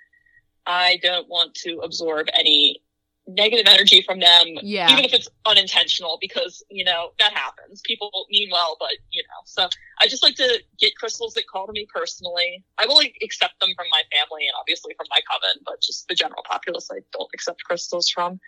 I 0.66 0.98
don't 0.98 1.30
want 1.30 1.54
to 1.56 1.80
absorb 1.80 2.28
any 2.34 2.82
negative 3.28 3.66
energy 3.68 4.02
from 4.02 4.20
them, 4.20 4.46
Yeah. 4.62 4.92
even 4.92 5.04
if 5.04 5.14
it's 5.14 5.28
unintentional, 5.46 6.18
because 6.22 6.64
you 6.70 6.84
know 6.84 7.12
that 7.20 7.34
happens. 7.34 7.82
People 7.82 8.10
mean 8.30 8.50
well, 8.52 8.78
but 8.80 8.94
you 9.12 9.24
know. 9.24 9.42
So 9.46 9.70
I 10.00 10.08
just 10.08 10.24
like 10.24 10.36
to 10.36 10.62
get 10.80 10.96
crystals 10.96 11.34
that 11.34 11.48
call 11.48 11.68
to 11.68 11.74
me 11.74 11.88
personally. 11.94 12.64
I 12.78 12.86
will 12.86 12.96
like, 12.96 13.18
accept 13.22 13.60
them 13.60 13.72
from 13.76 13.88
my 13.92 14.04
family 14.16 14.48
and 14.48 14.54
obviously 14.60 14.94
from 14.98 15.08
my 15.10 15.20
coven, 15.30 15.62
but 15.66 15.82
just 15.82 16.08
the 16.08 16.16
general 16.16 16.44
populace, 16.50 16.90
I 16.92 17.00
don't 17.12 17.30
accept 17.34 17.64
crystals 17.64 18.10
from. 18.10 18.40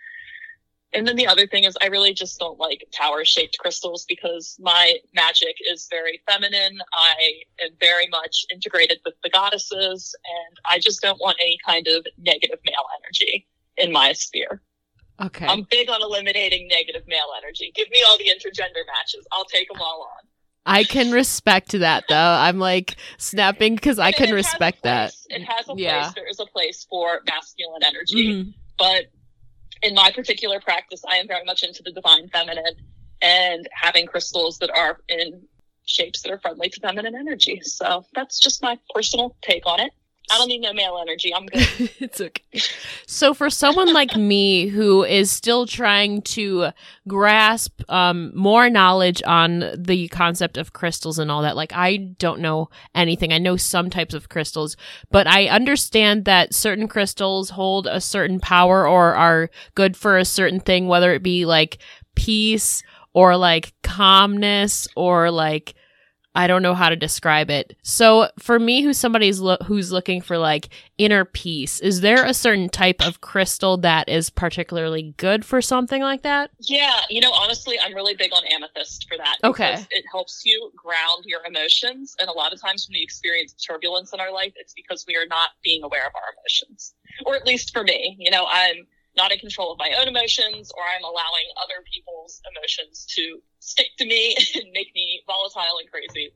And 0.92 1.06
then 1.06 1.14
the 1.14 1.26
other 1.26 1.46
thing 1.46 1.64
is, 1.64 1.76
I 1.80 1.86
really 1.86 2.12
just 2.12 2.38
don't 2.40 2.58
like 2.58 2.84
tower 2.92 3.24
shaped 3.24 3.58
crystals 3.58 4.04
because 4.08 4.56
my 4.60 4.96
magic 5.14 5.56
is 5.70 5.86
very 5.88 6.20
feminine. 6.28 6.80
I 6.92 7.42
am 7.62 7.70
very 7.78 8.08
much 8.08 8.44
integrated 8.50 8.98
with 9.04 9.14
the 9.22 9.30
goddesses, 9.30 10.16
and 10.24 10.56
I 10.68 10.80
just 10.80 11.00
don't 11.00 11.20
want 11.20 11.36
any 11.40 11.58
kind 11.64 11.86
of 11.86 12.04
negative 12.18 12.58
male 12.66 12.86
energy 13.04 13.46
in 13.76 13.92
my 13.92 14.12
sphere. 14.12 14.62
Okay. 15.22 15.46
I'm 15.46 15.66
big 15.70 15.90
on 15.90 16.02
eliminating 16.02 16.68
negative 16.68 17.02
male 17.06 17.30
energy. 17.42 17.72
Give 17.74 17.90
me 17.90 17.98
all 18.08 18.16
the 18.18 18.24
intergender 18.24 18.84
matches. 18.86 19.26
I'll 19.32 19.44
take 19.44 19.68
them 19.68 19.80
all 19.80 20.02
on. 20.02 20.28
I 20.66 20.84
can 20.84 21.10
respect 21.10 21.72
that 21.72 22.04
though. 22.08 22.14
I'm 22.16 22.58
like 22.58 22.96
snapping 23.18 23.74
because 23.74 23.98
I 23.98 24.12
can 24.12 24.24
it 24.24 24.28
has 24.28 24.32
a 24.32 24.34
respect 24.34 24.82
that. 24.82 25.12
It 25.28 25.42
has 25.42 25.68
a 25.68 25.74
Yeah. 25.76 26.02
place. 26.02 26.14
There 26.14 26.28
is 26.28 26.40
a 26.40 26.46
place 26.46 26.86
for 26.88 27.22
masculine 27.26 27.82
energy. 27.82 28.28
Mhm. 28.28 28.54
But 28.78 29.06
in 29.82 29.94
my 29.94 30.10
particular 30.10 30.60
practice, 30.60 31.02
I 31.08 31.16
am 31.16 31.26
very 31.26 31.44
much 31.44 31.62
into 31.62 31.82
the 31.82 31.92
divine 31.92 32.28
feminine 32.28 32.76
and 33.22 33.68
having 33.72 34.06
crystals 34.06 34.58
that 34.58 34.70
are 34.70 35.00
in 35.08 35.46
shapes 35.86 36.22
that 36.22 36.30
are 36.30 36.38
friendly 36.38 36.68
to 36.68 36.80
feminine 36.80 37.14
energy. 37.16 37.60
So 37.62 38.04
that's 38.14 38.38
just 38.38 38.62
my 38.62 38.78
personal 38.94 39.36
take 39.42 39.66
on 39.66 39.80
it. 39.80 39.92
I 40.32 40.38
don't 40.38 40.48
need 40.48 40.60
no 40.60 40.72
male 40.72 40.98
energy. 41.00 41.34
I'm 41.34 41.46
good. 41.46 41.90
it's 41.98 42.20
okay. 42.20 42.60
So 43.06 43.34
for 43.34 43.50
someone 43.50 43.92
like 43.92 44.16
me 44.16 44.68
who 44.68 45.04
is 45.04 45.30
still 45.30 45.66
trying 45.66 46.22
to 46.22 46.70
grasp 47.08 47.82
um, 47.88 48.32
more 48.34 48.70
knowledge 48.70 49.22
on 49.26 49.64
the 49.76 50.08
concept 50.08 50.56
of 50.56 50.72
crystals 50.72 51.18
and 51.18 51.30
all 51.30 51.42
that, 51.42 51.56
like 51.56 51.72
I 51.72 51.96
don't 51.96 52.40
know 52.40 52.70
anything. 52.94 53.32
I 53.32 53.38
know 53.38 53.56
some 53.56 53.90
types 53.90 54.14
of 54.14 54.28
crystals, 54.28 54.76
but 55.10 55.26
I 55.26 55.46
understand 55.46 56.24
that 56.26 56.54
certain 56.54 56.88
crystals 56.88 57.50
hold 57.50 57.86
a 57.86 58.00
certain 58.00 58.40
power 58.40 58.86
or 58.86 59.14
are 59.14 59.50
good 59.74 59.96
for 59.96 60.16
a 60.16 60.24
certain 60.24 60.60
thing, 60.60 60.86
whether 60.86 61.12
it 61.12 61.22
be 61.22 61.44
like 61.44 61.78
peace 62.14 62.82
or 63.12 63.36
like 63.36 63.72
calmness 63.82 64.86
or 64.94 65.30
like 65.30 65.74
I 66.34 66.46
don't 66.46 66.62
know 66.62 66.74
how 66.74 66.88
to 66.88 66.96
describe 66.96 67.50
it. 67.50 67.76
So 67.82 68.28
for 68.38 68.58
me, 68.58 68.82
who's 68.82 68.98
somebody's 68.98 69.40
lo- 69.40 69.56
who's 69.66 69.90
looking 69.90 70.20
for 70.20 70.38
like 70.38 70.68
inner 70.96 71.24
peace, 71.24 71.80
is 71.80 72.02
there 72.02 72.24
a 72.24 72.32
certain 72.32 72.68
type 72.68 73.04
of 73.04 73.20
crystal 73.20 73.76
that 73.78 74.08
is 74.08 74.30
particularly 74.30 75.14
good 75.16 75.44
for 75.44 75.60
something 75.60 76.02
like 76.02 76.22
that? 76.22 76.50
Yeah, 76.60 77.00
you 77.10 77.20
know, 77.20 77.32
honestly, 77.32 77.78
I'm 77.80 77.94
really 77.94 78.14
big 78.14 78.32
on 78.32 78.44
amethyst 78.46 79.08
for 79.08 79.16
that. 79.16 79.38
Okay. 79.42 79.84
It 79.90 80.04
helps 80.10 80.42
you 80.44 80.70
ground 80.76 81.24
your 81.26 81.40
emotions. 81.44 82.14
And 82.20 82.28
a 82.28 82.32
lot 82.32 82.52
of 82.52 82.60
times 82.60 82.86
when 82.88 82.98
we 82.98 83.02
experience 83.02 83.52
turbulence 83.54 84.12
in 84.12 84.20
our 84.20 84.32
life, 84.32 84.52
it's 84.56 84.74
because 84.74 85.04
we 85.08 85.16
are 85.16 85.26
not 85.26 85.50
being 85.64 85.82
aware 85.82 86.06
of 86.06 86.12
our 86.14 86.34
emotions. 86.38 86.94
Or 87.26 87.34
at 87.34 87.44
least 87.44 87.72
for 87.72 87.82
me, 87.82 88.16
you 88.20 88.30
know, 88.30 88.46
I'm 88.48 88.86
not 89.16 89.32
in 89.32 89.38
control 89.38 89.72
of 89.72 89.78
my 89.78 89.92
own 89.98 90.08
emotions 90.08 90.70
or 90.76 90.82
I'm 90.84 91.04
allowing 91.04 91.46
other 91.62 91.82
people's 91.92 92.40
emotions 92.46 93.06
to 93.16 93.40
stick 93.58 93.88
to 93.98 94.06
me 94.06 94.36
and 94.54 94.70
make 94.72 94.94
me 94.94 95.22
volatile 95.26 95.78
and 95.80 95.90
crazy. 95.90 96.32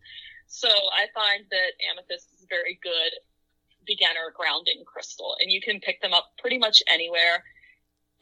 So 0.46 0.68
I 0.68 1.06
find 1.14 1.44
that 1.50 1.70
amethyst 1.90 2.32
is 2.34 2.42
a 2.42 2.46
very 2.48 2.78
good 2.82 3.12
beginner 3.86 4.32
grounding 4.34 4.82
crystal 4.86 5.36
and 5.40 5.50
you 5.50 5.60
can 5.60 5.80
pick 5.80 6.00
them 6.00 6.12
up 6.12 6.32
pretty 6.38 6.58
much 6.58 6.82
anywhere. 6.90 7.44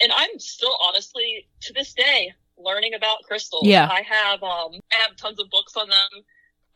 And 0.00 0.12
I'm 0.12 0.38
still 0.38 0.76
honestly 0.82 1.48
to 1.62 1.72
this 1.72 1.94
day 1.94 2.32
learning 2.58 2.94
about 2.94 3.22
crystals. 3.24 3.66
Yeah. 3.66 3.88
I 3.90 4.02
have 4.02 4.42
um 4.42 4.80
I 4.92 4.96
have 5.06 5.16
tons 5.16 5.40
of 5.40 5.50
books 5.50 5.76
on 5.76 5.88
them. 5.88 6.24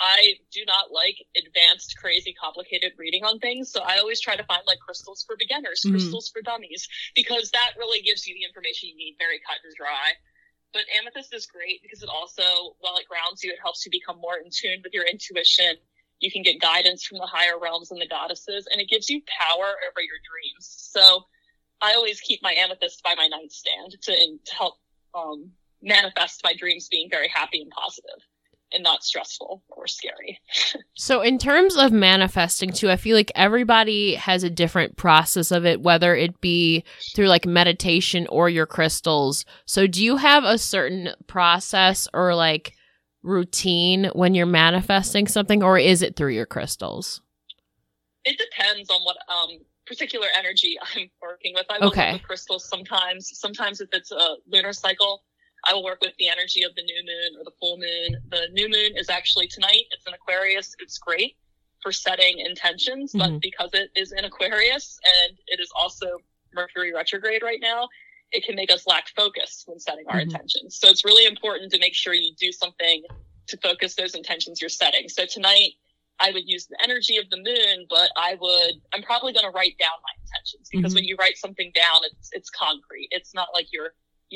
I 0.00 0.34
do 0.52 0.64
not 0.66 0.92
like 0.92 1.16
advanced, 1.36 1.96
crazy, 1.96 2.34
complicated 2.34 2.92
reading 2.98 3.24
on 3.24 3.38
things. 3.38 3.70
So 3.70 3.80
I 3.82 3.98
always 3.98 4.20
try 4.20 4.36
to 4.36 4.44
find 4.44 4.62
like 4.66 4.78
crystals 4.78 5.24
for 5.26 5.36
beginners, 5.36 5.84
Mhm. 5.86 5.92
crystals 5.92 6.28
for 6.28 6.42
dummies, 6.42 6.88
because 7.14 7.50
that 7.50 7.74
really 7.78 8.02
gives 8.02 8.26
you 8.26 8.34
the 8.34 8.44
information 8.44 8.90
you 8.90 8.96
need 8.96 9.16
very 9.18 9.38
cut 9.40 9.58
and 9.64 9.74
dry. 9.74 10.14
But 10.72 10.84
amethyst 10.98 11.32
is 11.32 11.46
great 11.46 11.80
because 11.82 12.02
it 12.02 12.08
also, 12.10 12.76
while 12.80 12.96
it 12.96 13.06
grounds 13.08 13.42
you, 13.42 13.52
it 13.52 13.60
helps 13.60 13.84
you 13.86 13.90
become 13.90 14.18
more 14.18 14.36
in 14.36 14.50
tune 14.50 14.82
with 14.82 14.92
your 14.92 15.04
intuition. 15.04 15.78
You 16.20 16.30
can 16.30 16.42
get 16.42 16.60
guidance 16.60 17.04
from 17.04 17.18
the 17.18 17.26
higher 17.26 17.58
realms 17.58 17.90
and 17.90 18.00
the 18.00 18.06
goddesses, 18.06 18.66
and 18.66 18.80
it 18.80 18.88
gives 18.88 19.08
you 19.08 19.22
power 19.26 19.76
over 19.88 20.00
your 20.00 20.18
dreams. 20.28 20.66
So 20.92 21.26
I 21.80 21.94
always 21.94 22.20
keep 22.20 22.42
my 22.42 22.52
amethyst 22.54 23.02
by 23.02 23.14
my 23.14 23.28
nightstand 23.28 23.96
to, 24.02 24.38
to 24.44 24.54
help 24.54 24.78
um, 25.14 25.52
manifest 25.80 26.42
my 26.44 26.54
dreams 26.54 26.88
being 26.88 27.08
very 27.10 27.28
happy 27.28 27.62
and 27.62 27.70
positive 27.70 28.22
and 28.72 28.82
not 28.82 29.04
stressful 29.04 29.62
or 29.68 29.86
scary. 29.86 30.40
So 30.98 31.20
in 31.20 31.38
terms 31.38 31.76
of 31.76 31.92
manifesting 31.92 32.72
too, 32.72 32.90
I 32.90 32.96
feel 32.96 33.14
like 33.16 33.30
everybody 33.34 34.14
has 34.14 34.42
a 34.42 34.48
different 34.50 34.96
process 34.96 35.50
of 35.50 35.66
it, 35.66 35.82
whether 35.82 36.16
it 36.16 36.40
be 36.40 36.84
through 37.14 37.28
like 37.28 37.44
meditation 37.44 38.26
or 38.28 38.48
your 38.48 38.64
crystals. 38.64 39.44
So 39.66 39.86
do 39.86 40.02
you 40.02 40.16
have 40.16 40.42
a 40.44 40.56
certain 40.56 41.10
process 41.26 42.08
or 42.14 42.34
like 42.34 42.72
routine 43.22 44.06
when 44.14 44.34
you're 44.34 44.46
manifesting 44.46 45.26
something, 45.26 45.62
or 45.62 45.78
is 45.78 46.00
it 46.00 46.16
through 46.16 46.32
your 46.32 46.46
crystals? 46.46 47.20
It 48.24 48.38
depends 48.38 48.88
on 48.90 49.02
what 49.02 49.16
um, 49.28 49.58
particular 49.86 50.28
energy 50.36 50.76
I'm 50.94 51.10
working 51.20 51.52
with. 51.54 51.66
I 51.68 51.78
will 51.78 51.88
Okay. 51.88 52.06
work 52.12 52.20
with 52.20 52.22
crystals 52.22 52.68
sometimes. 52.68 53.30
Sometimes 53.38 53.80
if 53.80 53.88
it's 53.92 54.12
a 54.12 54.36
lunar 54.50 54.72
cycle, 54.72 55.24
I 55.68 55.74
will 55.74 55.84
work 55.84 56.00
with 56.00 56.14
the 56.18 56.28
energy 56.28 56.62
of 56.62 56.74
the 56.74 56.82
new 56.82 57.02
moon 57.04 57.40
or 57.40 57.44
the 57.44 57.52
full 57.58 57.76
moon. 57.78 58.16
The 58.30 58.48
new 58.52 58.68
moon 58.68 58.96
is 58.96 59.10
actually 59.10 59.48
tonight. 59.48 59.84
It's 59.90 60.06
in 60.06 60.14
Aquarius. 60.14 60.74
It's 60.78 60.98
great 60.98 61.36
for 61.82 61.92
setting 61.92 62.38
intentions, 62.38 63.12
but 63.12 63.30
Mhm. 63.30 63.40
because 63.40 63.70
it 63.74 63.90
is 63.94 64.12
in 64.12 64.24
Aquarius 64.24 64.98
and 65.04 65.38
it 65.46 65.60
is 65.60 65.70
also 65.74 66.18
Mercury 66.52 66.92
retrograde 66.92 67.42
right 67.42 67.60
now, 67.60 67.88
it 68.32 68.44
can 68.44 68.54
make 68.56 68.70
us 68.72 68.86
lack 68.86 69.08
focus 69.14 69.62
when 69.66 69.78
setting 69.78 70.06
our 70.08 70.16
Mhm. 70.16 70.22
intentions. 70.22 70.78
So 70.78 70.88
it's 70.88 71.04
really 71.04 71.26
important 71.26 71.70
to 71.72 71.78
make 71.78 71.94
sure 71.94 72.14
you 72.14 72.34
do 72.34 72.50
something 72.50 73.04
to 73.48 73.56
focus 73.58 73.94
those 73.94 74.14
intentions 74.14 74.60
you're 74.60 74.70
setting. 74.70 75.08
So 75.08 75.26
tonight, 75.26 75.74
I 76.18 76.30
would 76.30 76.48
use 76.48 76.66
the 76.66 76.82
energy 76.82 77.18
of 77.18 77.28
the 77.28 77.36
moon, 77.36 77.86
but 77.90 78.10
I 78.16 78.34
would, 78.36 78.80
I'm 78.92 79.02
probably 79.02 79.32
going 79.34 79.44
to 79.44 79.50
write 79.50 79.76
down 79.78 79.98
my 80.02 80.10
intentions 80.24 80.68
because 80.70 80.92
Mhm. 80.92 80.96
when 80.96 81.04
you 81.04 81.16
write 81.16 81.36
something 81.36 81.70
down, 81.72 82.04
it's, 82.04 82.30
it's 82.32 82.50
concrete. 82.50 83.08
It's 83.10 83.34
not 83.34 83.52
like 83.52 83.70
you're, 83.70 83.84
you, 83.86 83.92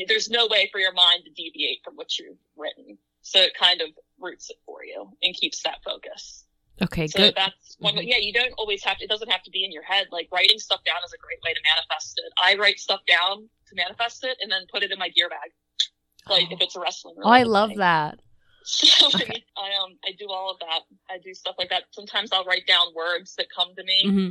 there's 0.09 0.31
no 0.31 0.47
way 0.47 0.69
for 0.73 0.81
your 0.81 0.93
mind 0.93 1.23
to 1.25 1.31
deviate 1.33 1.81
from 1.85 1.95
what 1.97 2.19
you've 2.19 2.39
written. 2.57 2.99
So 3.23 3.41
it 3.41 3.53
kind 3.59 3.81
of 3.81 3.89
roots 4.19 4.51
it 4.51 4.57
for 4.65 4.85
you 4.85 5.11
and 5.23 5.35
keeps 5.35 5.63
that 5.63 5.79
focus. 5.85 6.45
Okay, 6.83 7.07
So 7.09 7.19
good. 7.19 7.35
that's 7.37 7.77
one 7.79 7.95
way. 7.97 8.05
Yeah, 8.07 8.17
you 8.17 8.33
don't 8.33 8.53
always 8.57 8.83
have 8.85 8.97
to, 8.99 9.05
it 9.05 9.11
doesn't 9.11 9.29
have 9.31 9.43
to 9.43 9.51
be 9.51 9.65
in 9.65 9.73
your 9.73 9.83
head. 9.83 10.07
Like 10.11 10.29
writing 10.33 10.59
stuff 10.59 10.81
down 10.85 10.97
is 11.05 11.13
a 11.13 11.19
great 11.19 11.39
way 11.45 11.53
to 11.53 11.61
manifest 11.75 12.19
it. 12.25 12.33
I 12.43 12.57
write 12.57 12.79
stuff 12.79 13.01
down 13.07 13.49
to 13.69 13.75
manifest 13.75 14.25
it 14.25 14.39
and 14.41 14.51
then 14.51 14.63
put 14.73 14.83
it 14.83 14.91
in 14.91 14.99
my 14.99 15.11
gear 15.11 15.29
bag. 15.29 15.51
Like 16.29 16.49
Oh. 16.51 16.55
if 16.55 16.61
it's 16.63 16.77
a 16.77 16.81
wrestling. 16.81 17.17
Oh, 17.23 17.29
I 17.31 17.43
love 17.43 17.71
thing. 17.71 17.79
that. 17.79 18.19
So 18.63 19.07
Okay. 19.09 19.43
I 19.57 19.75
um 19.83 19.97
I 20.05 20.13
do 20.19 20.29
all 20.29 20.51
of 20.51 20.59
that. 20.61 20.81
I 21.11 21.17
do 21.19 21.33
stuff 21.35 21.57
like 21.59 21.71
that. 21.71 21.85
Sometimes 21.93 22.31
I'll 22.33 22.45
write 22.45 22.67
down 22.67 22.87
words 22.95 23.35
that 23.37 23.47
come 23.55 23.75
to 23.75 23.83
me. 23.85 24.03
hmm 24.05 24.29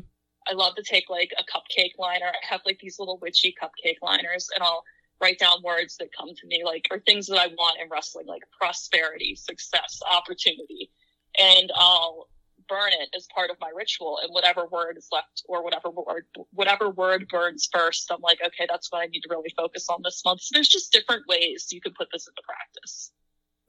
I 0.49 0.53
love 0.53 0.75
to 0.75 0.83
take 0.83 1.09
like 1.09 1.31
a 1.37 1.43
cupcake 1.43 1.91
liner. 1.99 2.27
I 2.27 2.45
have 2.47 2.61
like 2.65 2.79
these 2.79 2.97
little 2.99 3.17
witchy 3.21 3.53
cupcake 3.61 3.97
liners 4.01 4.47
and 4.55 4.63
I'll 4.63 4.83
write 5.21 5.39
down 5.39 5.61
words 5.63 5.97
that 5.97 6.09
come 6.17 6.29
to 6.29 6.47
me 6.47 6.63
like 6.63 6.87
or 6.91 6.99
things 6.99 7.27
that 7.27 7.39
I 7.39 7.47
want 7.47 7.79
in 7.81 7.89
wrestling, 7.89 8.27
like 8.27 8.43
prosperity, 8.59 9.35
success, 9.35 9.99
opportunity. 10.09 10.91
And 11.37 11.71
I'll 11.75 12.29
burn 12.67 12.91
it 12.93 13.09
as 13.15 13.27
part 13.33 13.49
of 13.49 13.57
my 13.59 13.71
ritual 13.75 14.19
and 14.21 14.31
whatever 14.31 14.67
word 14.71 14.95
is 14.97 15.07
left 15.11 15.43
or 15.47 15.63
whatever 15.63 15.89
word 15.89 16.25
whatever 16.51 16.89
word 16.89 17.27
burns 17.27 17.67
first, 17.71 18.11
I'm 18.11 18.21
like, 18.21 18.39
okay, 18.45 18.67
that's 18.69 18.91
what 18.91 19.01
I 19.01 19.07
need 19.07 19.21
to 19.21 19.29
really 19.29 19.53
focus 19.57 19.87
on 19.89 20.01
this 20.03 20.21
month. 20.23 20.41
So 20.41 20.51
there's 20.53 20.69
just 20.69 20.91
different 20.91 21.23
ways 21.27 21.67
you 21.71 21.81
can 21.81 21.93
put 21.97 22.07
this 22.13 22.27
into 22.27 22.41
practice. 22.45 23.11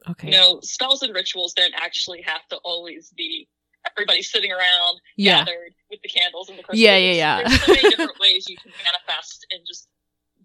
Okay. 0.08 0.30
You 0.30 0.36
know, 0.36 0.60
spells 0.62 1.02
and 1.02 1.14
rituals 1.14 1.52
don't 1.54 1.74
actually 1.76 2.22
have 2.22 2.46
to 2.50 2.56
always 2.58 3.12
be 3.16 3.48
everybody 3.90 4.22
sitting 4.22 4.52
around 4.52 5.00
yeah. 5.16 5.38
gathered 5.38 5.74
with 5.90 6.00
the 6.02 6.08
candles 6.08 6.48
and 6.48 6.58
the 6.58 6.62
crystals. 6.62 6.80
Yeah, 6.80 6.96
yeah, 6.96 7.12
yeah. 7.12 7.48
There's 7.48 7.62
so 7.62 7.72
many 7.72 7.90
different 7.90 8.20
ways 8.20 8.48
you 8.48 8.56
can 8.56 8.72
manifest 8.84 9.46
and 9.50 9.60
just 9.66 9.88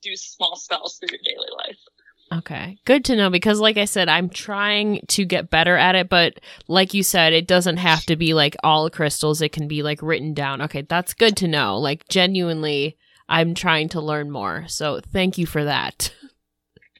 do 0.10 0.16
small 0.16 0.56
spells 0.56 0.98
through 0.98 1.10
your 1.12 1.20
daily 1.24 1.50
life. 1.66 1.78
Okay. 2.34 2.78
Good 2.86 3.06
to 3.06 3.16
know 3.16 3.30
because 3.30 3.60
like 3.60 3.78
I 3.78 3.86
said, 3.86 4.10
I'm 4.10 4.30
trying 4.30 5.02
to 5.10 5.26
get 5.26 5.50
better 5.52 5.78
at 5.78 5.96
it, 5.96 6.10
but 6.10 6.40
like 6.68 6.94
you 6.94 7.04
said, 7.04 7.34
it 7.34 7.48
doesn't 7.48 7.78
have 7.78 8.04
to 8.06 8.16
be 8.16 8.34
like 8.34 8.56
all 8.64 8.90
crystals. 8.90 9.42
It 9.42 9.52
can 9.52 9.68
be 9.68 9.84
like 9.84 10.02
written 10.02 10.34
down. 10.34 10.62
Okay, 10.64 10.82
that's 10.82 11.14
good 11.14 11.38
to 11.38 11.48
know. 11.48 11.78
Like 11.78 12.08
genuinely, 12.10 12.98
I'm 13.30 13.54
trying 13.54 13.90
to 13.90 14.02
learn 14.02 14.32
more. 14.32 14.66
So 14.68 15.02
thank 15.12 15.38
you 15.38 15.46
for 15.46 15.64
that. 15.66 16.14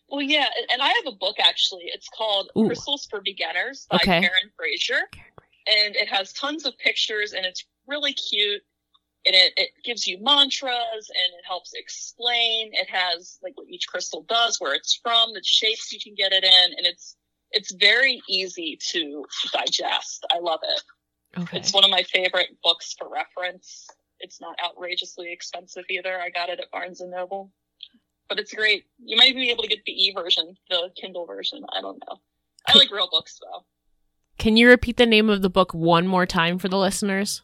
Well, 0.08 0.22
yeah, 0.22 0.46
and- 0.72 0.82
I 0.82 0.88
have 0.90 1.08
a 1.14 1.18
book 1.18 1.36
actually. 1.44 1.86
It's 1.88 2.08
called 2.08 2.50
Ooh. 2.58 2.68
Crystals 2.68 3.08
for 3.10 3.22
Beginners 3.22 3.88
by 3.90 3.98
Okay. 3.98 4.22
Karen 4.22 4.52
Frazier, 4.56 5.00
and 5.68 5.96
it 5.96 6.08
has 6.08 6.32
tons 6.32 6.66
of 6.66 6.78
pictures 6.78 7.34
and 7.34 7.44
it's 7.46 7.66
really 7.88 8.14
cute. 8.14 8.62
And 9.26 9.36
it, 9.36 9.54
it 9.58 9.70
gives 9.84 10.06
you 10.06 10.22
mantras 10.22 11.10
and 11.10 11.34
it 11.38 11.46
helps 11.48 11.74
explain. 11.74 12.72
It 12.74 12.90
has 12.90 13.40
like 13.42 13.54
what 13.56 13.68
each 13.70 13.88
crystal 13.88 14.26
does, 14.30 14.58
where 14.60 14.74
it's 14.74 15.00
from, 15.02 15.34
the 15.34 15.42
shapes 15.44 15.92
you 15.92 16.00
can 16.00 16.16
get 16.16 16.32
it 16.32 16.44
in, 16.44 16.78
and 16.78 16.86
it's 16.86 17.16
it's 17.52 17.74
very 17.74 18.22
easy 18.30 18.78
to 18.92 19.26
digest. 19.54 20.26
I 20.32 20.40
love 20.40 20.60
it. 20.64 21.42
Okay. 21.42 21.58
It's 21.58 21.74
one 21.74 21.84
of 21.84 21.90
my 21.90 22.04
favorite 22.04 22.58
books 22.64 22.96
for 22.98 23.10
reference. 23.10 23.88
It's 24.20 24.40
not 24.40 24.58
outrageously 24.64 25.32
expensive 25.32 25.84
either. 25.90 26.20
I 26.20 26.30
got 26.30 26.50
it 26.50 26.60
at 26.60 26.72
Barnes 26.72 27.02
and 27.02 27.12
Noble. 27.12 27.52
But 28.28 28.40
it's 28.40 28.54
great. 28.54 28.86
You 29.04 29.18
might 29.18 29.36
be 29.36 29.50
able 29.52 29.64
to 29.64 29.70
get 29.70 29.86
the 29.86 29.92
e 29.92 30.14
version, 30.14 30.56
the 30.70 30.90
Kindle 30.96 31.26
version. 31.26 31.64
I 31.74 31.82
don't 31.82 32.02
know. 32.08 32.18
I 32.68 32.78
like 32.78 32.92
real 32.92 33.10
books 33.12 33.40
though. 33.42 33.66
Can 34.38 34.58
you 34.58 34.68
repeat 34.68 34.98
the 34.98 35.06
name 35.06 35.30
of 35.30 35.42
the 35.42 35.50
book 35.50 35.74
one 35.74 36.08
more 36.08 36.26
time 36.26 36.58
for 36.58 36.68
the 36.68 36.78
listeners? 36.78 37.42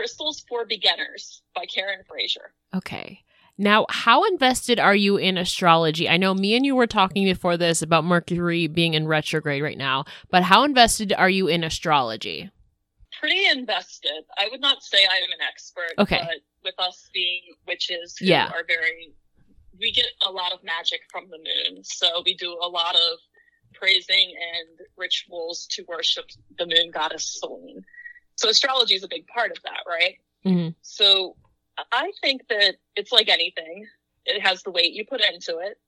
Crystals 0.00 0.44
for 0.48 0.64
Beginners 0.66 1.42
by 1.54 1.64
Karen 1.66 2.00
Frazier. 2.08 2.52
Okay. 2.74 3.20
Now, 3.58 3.86
how 3.88 4.24
invested 4.24 4.78
are 4.78 4.94
you 4.94 5.16
in 5.16 5.38
astrology? 5.38 6.08
I 6.08 6.18
know 6.18 6.34
me 6.34 6.54
and 6.54 6.66
you 6.66 6.74
were 6.76 6.86
talking 6.86 7.24
before 7.24 7.56
this 7.56 7.80
about 7.80 8.04
Mercury 8.04 8.66
being 8.66 8.92
in 8.92 9.06
retrograde 9.08 9.62
right 9.62 9.78
now, 9.78 10.04
but 10.30 10.42
how 10.42 10.64
invested 10.64 11.14
are 11.14 11.30
you 11.30 11.48
in 11.48 11.64
astrology? 11.64 12.50
Pretty 13.18 13.46
invested. 13.46 14.24
I 14.36 14.48
would 14.50 14.60
not 14.60 14.82
say 14.82 14.98
I 14.98 15.16
am 15.16 15.30
an 15.32 15.38
expert, 15.48 15.94
Okay. 15.98 16.18
but 16.20 16.36
with 16.62 16.74
us 16.78 17.08
being 17.14 17.40
witches 17.66 18.16
who 18.18 18.26
Yeah. 18.26 18.48
are 18.48 18.64
very 18.66 19.14
we 19.78 19.92
get 19.92 20.06
a 20.26 20.30
lot 20.30 20.52
of 20.54 20.64
magic 20.64 21.00
from 21.10 21.28
the 21.28 21.36
moon. 21.36 21.84
So 21.84 22.22
we 22.24 22.34
do 22.34 22.52
a 22.62 22.66
lot 22.68 22.94
of 22.94 23.18
praising 23.74 24.34
and 24.54 24.80
rituals 24.96 25.66
to 25.72 25.84
worship 25.86 26.24
the 26.58 26.64
moon 26.66 26.90
goddess 26.90 27.38
Selene. 27.38 27.84
So 28.36 28.48
astrology 28.48 28.94
is 28.94 29.02
a 29.02 29.08
big 29.08 29.26
part 29.26 29.50
of 29.50 29.62
that, 29.64 29.80
right? 29.88 30.16
Mhm. 30.44 30.74
So 30.82 31.36
I 31.92 32.12
think 32.22 32.42
that 32.48 32.76
it's 32.94 33.12
like 33.12 33.28
anything. 33.28 33.86
It 34.24 34.40
has 34.42 34.62
the 34.62 34.70
weight 34.70 34.92
you 34.92 35.04
put 35.06 35.20
into 35.20 35.58
it. 35.58 35.78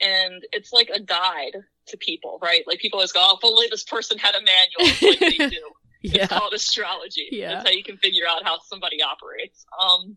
And 0.00 0.44
it's 0.52 0.72
like 0.72 0.88
a 0.88 1.00
guide 1.00 1.56
to 1.88 1.96
people, 1.96 2.38
right? 2.40 2.62
Like 2.66 2.78
people 2.78 2.98
always 2.98 3.12
go, 3.12 3.20
oh, 3.22 3.36
if 3.36 3.44
only 3.44 3.66
this 3.70 3.84
person 3.84 4.18
had 4.18 4.34
a 4.34 4.40
manual. 4.40 4.94
It's 4.94 5.02
like 5.02 5.18
they 5.38 5.48
do. 5.50 5.70
Yeah. 6.02 6.24
It's 6.24 6.32
called 6.32 6.54
astrology. 6.54 7.28
Yeah. 7.30 7.54
That's 7.56 7.68
how 7.68 7.74
you 7.74 7.84
can 7.84 7.98
figure 7.98 8.24
out 8.28 8.42
how 8.44 8.58
somebody 8.60 9.02
operates. 9.02 9.66
Um, 9.78 10.16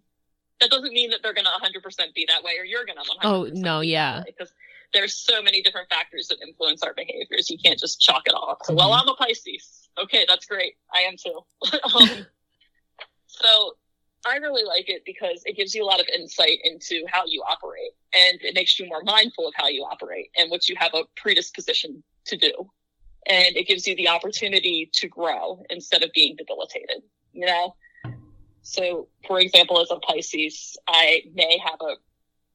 that 0.63 0.72
doesn't 0.72 0.93
mean 0.93 1.10
that 1.10 1.20
they're 1.22 1.34
going 1.34 1.46
to 1.46 1.51
100% 1.51 2.13
be 2.13 2.25
that 2.29 2.41
way 2.41 2.53
or 2.58 2.63
you're 2.63 2.86
going 2.86 2.98
to 2.98 3.03
100% 3.03 3.15
Oh, 3.24 3.50
no, 3.53 3.82
yeah. 3.82 4.24
Because 4.25 4.53
there's 4.93 5.13
so 5.13 5.41
many 5.41 5.62
different 5.62 5.89
factors 5.89 6.27
that 6.29 6.38
influence 6.41 6.84
our 6.84 6.93
behaviors. 6.93 7.50
You 7.50 7.58
can't 7.58 7.77
just 7.77 8.00
chalk 8.00 8.24
it 8.27 8.34
all 8.34 8.50
up. 8.50 8.60
So, 8.63 8.74
well. 8.74 8.93
I'm 8.93 9.08
a 9.08 9.15
Pisces. 9.15 9.89
Okay, 10.01 10.25
that's 10.27 10.46
great. 10.46 10.75
I 10.96 11.01
am 11.01 11.15
too. 11.17 11.41
um, 11.96 12.25
so 13.27 13.75
I 14.25 14.38
really 14.38 14.63
like 14.63 14.89
it 14.89 15.03
because 15.05 15.43
it 15.46 15.58
gives 15.58 15.75
you 15.75 15.84
a 15.84 15.88
lot 15.88 16.00
of 16.00 16.08
insight 16.08 16.60
into 16.63 17.03
how 17.08 17.24
you 17.25 17.43
operate 17.46 17.91
and 18.13 18.39
it 18.41 18.55
makes 18.55 18.79
you 18.79 18.88
more 18.88 19.03
mindful 19.03 19.48
of 19.48 19.53
how 19.58 19.67
you 19.67 19.84
operate 19.84 20.29
and 20.38 20.50
what 20.50 20.70
you 20.70 20.75
have 20.79 20.93
a 20.93 21.03
predisposition 21.17 22.03
to 22.25 22.38
do. 22.38 22.72
And 23.27 23.55
it 23.58 23.67
gives 23.67 23.86
you 23.86 23.96
the 23.96 24.08
opportunity 24.08 24.89
to 24.93 25.08
grow 25.08 25.63
instead 25.70 26.03
of 26.03 26.12
being 26.13 26.36
debilitated, 26.38 27.03
you 27.34 27.46
know? 27.46 27.75
So, 28.63 29.08
for 29.27 29.39
example, 29.39 29.79
as 29.82 29.91
a 29.91 29.98
Pisces, 29.98 30.77
I 30.88 31.22
may 31.34 31.58
have 31.60 31.79
a 31.82 31.96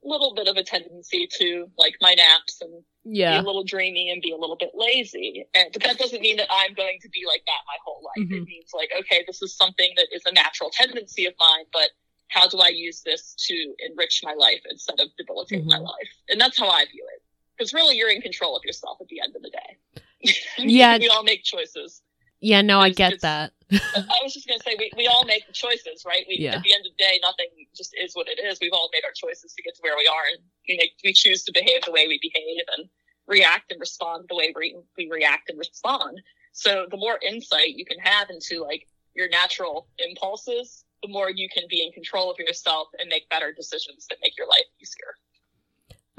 little 0.02 0.34
bit 0.34 0.48
of 0.48 0.56
a 0.56 0.62
tendency 0.62 1.28
to 1.38 1.70
like 1.76 1.94
my 2.00 2.14
naps 2.14 2.60
and 2.60 2.82
be 3.04 3.18
Yeah. 3.20 3.40
a 3.40 3.42
little 3.42 3.64
dreamy 3.64 4.10
and 4.10 4.22
be 4.22 4.30
a 4.32 4.36
little 4.36 4.56
bit 4.56 4.70
lazy. 4.74 5.44
And, 5.54 5.70
but 5.72 5.82
that 5.82 5.98
doesn't 5.98 6.20
mean 6.22 6.36
that 6.38 6.48
I'm 6.50 6.72
going 6.74 6.98
to 7.02 7.08
be 7.10 7.24
like 7.26 7.42
that 7.46 7.60
my 7.66 7.76
whole 7.84 8.02
life. 8.02 8.26
Mhm. 8.28 8.42
It 8.42 8.46
means 8.46 8.70
like, 8.74 8.90
okay, 8.98 9.24
this 9.26 9.42
is 9.42 9.54
something 9.54 9.92
that 9.96 10.06
is 10.12 10.22
a 10.26 10.32
natural 10.32 10.70
tendency 10.70 11.26
of 11.26 11.34
mine, 11.38 11.64
but 11.72 11.90
how 12.28 12.46
do 12.48 12.58
I 12.58 12.68
use 12.68 13.02
this 13.02 13.34
to 13.46 13.74
enrich 13.90 14.20
my 14.22 14.34
life 14.34 14.60
instead 14.70 15.00
of 15.00 15.08
debilitate 15.16 15.64
my 15.64 15.78
Mhm. 15.78 15.84
life? 15.84 16.10
And 16.28 16.40
that's 16.40 16.58
how 16.58 16.68
I 16.68 16.84
view 16.86 17.06
it. 17.14 17.22
Because 17.56 17.74
really, 17.74 17.96
you're 17.96 18.10
in 18.10 18.20
control 18.22 18.56
of 18.56 18.64
yourself 18.64 18.98
at 19.00 19.08
the 19.08 19.20
end 19.20 19.34
of 19.34 19.42
the 19.42 19.50
day. 19.50 20.02
Yeah. 20.58 20.96
we 20.98 21.08
all 21.08 21.22
make 21.24 21.42
choices. 21.44 22.02
Yeah, 22.40 22.62
no, 22.62 22.80
I 22.80 22.90
get 22.90 23.14
it's- 23.14 23.22
that. 23.22 23.52
I 23.70 24.20
was 24.22 24.32
just 24.32 24.48
going 24.48 24.58
to 24.58 24.64
say, 24.68 24.76
we, 24.78 24.90
we 24.96 25.06
all 25.06 25.24
make 25.26 25.44
choices, 25.52 26.04
right? 26.06 26.24
We, 26.28 26.38
Yeah. 26.38 26.56
At 26.56 26.62
the 26.62 26.72
end 26.72 26.86
of 26.86 26.92
the 26.96 27.02
day, 27.04 27.18
nothing 27.22 27.48
just 27.76 27.94
is 28.00 28.14
what 28.14 28.26
it 28.28 28.40
is. 28.42 28.58
We've 28.60 28.72
all 28.72 28.88
made 28.94 29.04
our 29.04 29.12
choices 29.14 29.52
to 29.52 29.62
get 29.62 29.74
to 29.76 29.82
where 29.82 29.96
we 29.96 30.06
are, 30.06 30.22
and 30.32 30.42
we 30.66 30.76
make 30.78 30.92
we 31.04 31.12
choose 31.12 31.44
to 31.44 31.52
behave 31.52 31.84
the 31.84 31.92
way 31.92 32.08
we 32.08 32.18
behave 32.22 32.64
and 32.78 32.88
react 33.26 33.70
and 33.70 33.78
respond 33.78 34.24
the 34.28 34.36
way 34.36 34.54
we, 34.56 34.74
we 34.96 35.08
react 35.10 35.50
and 35.50 35.58
respond. 35.58 36.20
So 36.52 36.86
the 36.90 36.96
more 36.96 37.18
insight 37.26 37.76
you 37.76 37.84
can 37.84 37.98
have 37.98 38.30
into 38.30 38.62
like 38.62 38.88
your 39.14 39.28
natural 39.28 39.88
impulses, 39.98 40.84
the 41.02 41.08
more 41.08 41.30
you 41.30 41.48
can 41.52 41.64
be 41.68 41.84
in 41.84 41.92
control 41.92 42.30
of 42.30 42.38
yourself 42.38 42.88
and 42.98 43.08
make 43.08 43.28
better 43.28 43.52
decisions 43.52 44.06
that 44.08 44.16
make 44.22 44.36
your 44.38 44.48
life 44.48 44.64
easier. 44.80 45.14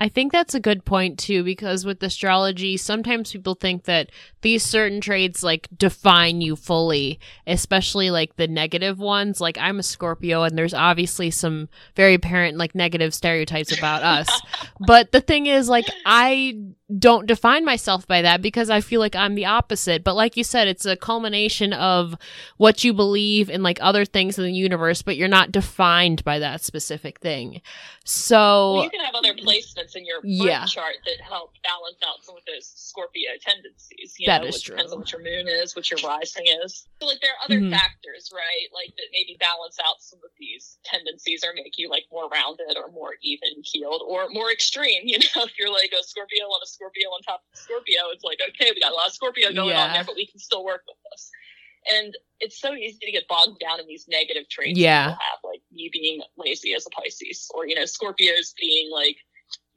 I 0.01 0.07
think 0.07 0.31
that's 0.31 0.55
a 0.55 0.61
good 0.61 0.85
point 0.85 1.19
too, 1.19 1.43
because 1.43 1.85
with 1.85 2.01
astrology, 2.01 2.77
sometimes 2.77 3.33
people 3.33 3.53
think 3.53 3.83
that 3.83 4.09
these 4.41 4.63
certain 4.63 5.01
traits 5.01 5.43
like 5.43 5.67
define 5.77 6.39
you 6.39 6.55
fully, 6.55 7.19
especially 7.45 8.09
like 8.09 8.37
the 8.37 8.47
negative 8.47 8.97
ones. 8.97 9.41
Like 9.41 9.57
I'm 9.57 9.77
a 9.77 9.83
Scorpio, 9.83 10.43
and 10.43 10.57
there's 10.57 10.73
obviously 10.73 11.31
some 11.31 11.67
very 11.97 12.13
apparent 12.13 12.57
like 12.57 12.75
negative 12.75 13.13
stereotypes 13.13 13.77
about 13.77 14.01
us. 14.01 14.41
but 14.79 15.11
the 15.11 15.19
thing 15.19 15.47
is, 15.47 15.67
like, 15.67 15.85
I 16.05 16.57
don't 16.97 17.27
define 17.27 17.63
myself 17.65 18.07
by 18.07 18.21
that 18.23 18.41
because 18.41 18.69
I 18.69 18.81
feel 18.81 18.99
like 18.99 19.15
I'm 19.15 19.35
the 19.35 19.45
opposite. 19.45 20.03
But 20.03 20.15
like 20.15 20.35
you 20.35 20.43
said, 20.43 20.67
it's 20.67 20.85
a 20.85 20.95
culmination 20.95 21.71
of 21.71 22.15
what 22.57 22.83
you 22.83 22.93
believe 22.93 23.49
in 23.49 23.61
like 23.61 23.77
other 23.81 24.05
things 24.05 24.39
in 24.39 24.45
the 24.45 24.51
universe, 24.51 25.01
but 25.03 25.15
you're 25.15 25.27
not 25.27 25.51
defined 25.51 26.23
by 26.23 26.39
that 26.39 26.63
specific 26.63 27.19
thing. 27.19 27.61
So 28.05 28.73
Well, 28.73 28.83
you 28.85 28.89
can 28.89 29.05
have 29.05 29.13
other 29.13 29.33
placements 29.35 29.95
in 29.95 30.03
your 30.05 30.21
birth 30.21 30.31
Yeah. 30.49 30.65
chart 30.65 30.95
that 31.05 31.21
help 31.21 31.53
balance 31.63 31.99
out 32.03 32.23
some 32.23 32.35
of 32.35 32.41
those 32.45 32.65
Scorpio 32.65 33.31
tendencies. 33.39 34.15
You 34.17 34.25
That 34.25 34.41
know, 34.41 34.47
is 34.47 34.57
it 34.57 34.65
depends 34.65 34.91
on 34.91 34.97
what 34.99 35.11
your 35.11 35.21
moon 35.21 35.47
is, 35.47 35.75
what 35.75 35.91
your 35.91 35.99
rising 36.03 36.47
is. 36.65 36.87
So, 36.99 37.05
like, 37.07 37.21
there 37.21 37.31
are 37.33 37.45
other 37.45 37.61
Mhm. 37.61 37.69
factors, 37.71 38.31
right? 38.33 38.67
Like 38.73 38.95
that 38.97 39.05
maybe 39.11 39.37
balance 39.39 39.77
out 39.85 40.01
some 40.01 40.19
of 40.25 40.31
these 40.39 40.79
tendencies 40.83 41.43
or 41.45 41.53
make 41.53 41.77
you 41.77 41.87
like 41.89 42.05
more 42.11 42.27
rounded 42.29 42.77
or 42.77 42.89
more 42.91 43.15
even 43.21 43.61
keeled 43.63 44.01
or 44.07 44.27
more 44.29 44.51
extreme. 44.51 45.03
You 45.05 45.19
know, 45.19 45.43
if 45.45 45.57
you're 45.59 45.71
like 45.71 45.91
a 45.93 46.01
Scorpio 46.03 46.45
on 46.45 46.61
a 46.63 46.67
Scorpio 46.79 47.09
on 47.11 47.21
top 47.21 47.43
of 47.43 47.59
Scorpio, 47.59 48.07
it's 48.15 48.23
like 48.23 48.39
okay, 48.39 48.71
we 48.73 48.79
got 48.79 48.91
a 48.91 48.95
lot 48.95 49.07
of 49.07 49.13
Scorpio 49.13 49.51
going 49.51 49.75
on 49.75 49.91
there, 49.91 50.03
but 50.03 50.15
we 50.15 50.25
can 50.25 50.39
still 50.39 50.63
work 50.63 50.83
with 50.87 50.97
this. 51.11 51.29
And 51.91 52.15
it's 52.39 52.59
so 52.59 52.73
easy 52.73 52.99
to 53.03 53.11
get 53.11 53.27
bogged 53.27 53.59
down 53.59 53.79
in 53.79 53.87
these 53.87 54.05
negative 54.07 54.49
traits 54.49 54.77
Yeah. 54.77 55.07
people 55.07 55.19
have, 55.19 55.39
like 55.43 55.61
me 55.71 55.89
being 55.91 56.21
lazy 56.37 56.73
as 56.73 56.85
a 56.85 56.89
Pisces, 56.89 57.49
or 57.53 57.67
you 57.67 57.75
know, 57.75 57.83
Scorpios 57.83 58.53
being 58.59 58.91
like 58.91 59.17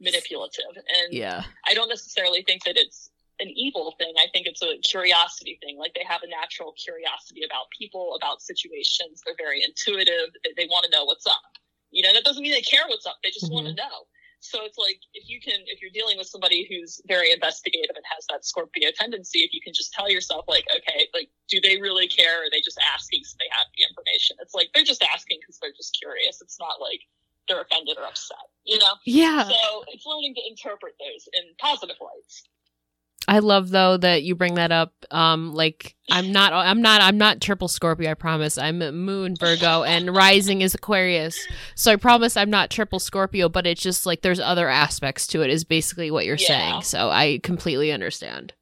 manipulative. 0.00 0.74
And 0.76 1.12
yeah. 1.12 1.44
I 1.66 1.74
don't 1.74 1.88
necessarily 1.88 2.42
think 2.42 2.64
that 2.64 2.76
it's 2.76 3.10
an 3.40 3.48
evil 3.54 3.94
thing. 3.98 4.14
I 4.18 4.26
think 4.32 4.46
it's 4.46 4.62
a 4.62 4.78
curiosity 4.78 5.58
thing. 5.62 5.78
Like 5.78 5.94
they 5.94 6.04
have 6.06 6.22
a 6.22 6.28
natural 6.28 6.72
curiosity 6.72 7.42
about 7.44 7.66
people, 7.76 8.18
about 8.20 8.42
situations. 8.42 9.22
They're 9.24 9.38
very 9.38 9.62
intuitive. 9.62 10.34
They, 10.44 10.62
they 10.62 10.66
want 10.66 10.84
to 10.84 10.90
know 10.90 11.04
what's 11.04 11.26
up. 11.26 11.42
You 11.90 12.02
know, 12.02 12.12
that 12.12 12.24
doesn't 12.24 12.42
mean 12.42 12.52
they 12.52 12.62
care 12.62 12.84
what's 12.88 13.06
up. 13.06 13.16
They 13.22 13.30
just 13.30 13.46
mm-hmm. 13.46 13.54
want 13.54 13.66
to 13.68 13.74
know. 13.74 14.06
So 14.42 14.66
it's 14.66 14.76
like 14.76 14.98
if 15.14 15.30
you 15.30 15.40
can, 15.40 15.62
if 15.70 15.80
you're 15.80 15.94
dealing 15.94 16.18
with 16.18 16.26
somebody 16.26 16.66
who's 16.66 17.00
very 17.06 17.30
investigative 17.30 17.94
and 17.94 18.04
has 18.10 18.26
that 18.28 18.44
Scorpio 18.44 18.90
tendency, 18.90 19.38
if 19.46 19.54
you 19.54 19.62
can 19.62 19.72
just 19.72 19.94
tell 19.94 20.10
yourself, 20.10 20.44
like, 20.48 20.66
okay, 20.74 21.06
like, 21.14 21.30
do 21.48 21.60
they 21.62 21.80
really 21.80 22.08
care? 22.08 22.42
Or 22.42 22.46
are 22.46 22.50
they 22.50 22.60
just 22.60 22.78
asking 22.92 23.22
so 23.22 23.36
they 23.38 23.46
have 23.54 23.70
the 23.78 23.86
information? 23.86 24.36
It's 24.42 24.52
like 24.52 24.74
they're 24.74 24.82
just 24.82 25.02
asking 25.14 25.38
because 25.40 25.62
they're 25.62 25.76
just 25.78 25.94
curious. 25.94 26.42
It's 26.42 26.58
not 26.58 26.82
like 26.82 27.00
they're 27.46 27.62
offended 27.62 27.96
or 27.98 28.04
upset, 28.04 28.50
you 28.64 28.78
know? 28.78 28.94
Yeah. 29.06 29.46
So 29.46 29.84
it's 29.88 30.06
learning 30.06 30.34
to 30.34 30.42
interpret 30.48 30.94
those 30.98 31.28
in 31.32 31.54
positive 31.58 31.96
lights. 32.00 32.42
I 33.28 33.38
love 33.38 33.70
though 33.70 33.96
that 33.98 34.22
you 34.22 34.34
bring 34.34 34.54
that 34.54 34.72
up. 34.72 34.92
Um, 35.10 35.54
like 35.54 35.94
I'm 36.10 36.32
not, 36.32 36.52
I'm 36.52 36.82
not, 36.82 37.00
I'm 37.00 37.18
not 37.18 37.40
triple 37.40 37.68
Scorpio. 37.68 38.10
I 38.10 38.14
promise. 38.14 38.58
I'm 38.58 38.78
Moon 38.78 39.36
Virgo 39.38 39.84
and 39.84 40.14
Rising 40.14 40.62
is 40.62 40.74
Aquarius. 40.74 41.38
So 41.74 41.92
I 41.92 41.96
promise 41.96 42.36
I'm 42.36 42.50
not 42.50 42.70
triple 42.70 42.98
Scorpio. 42.98 43.48
But 43.48 43.66
it's 43.66 43.80
just 43.82 44.06
like 44.06 44.22
there's 44.22 44.40
other 44.40 44.68
aspects 44.68 45.26
to 45.28 45.42
it. 45.42 45.50
Is 45.50 45.64
basically 45.64 46.10
what 46.10 46.26
you're 46.26 46.36
Yeah. 46.36 46.46
saying. 46.48 46.82
So 46.82 47.10
I 47.10 47.38
completely 47.42 47.92
understand. 47.92 48.54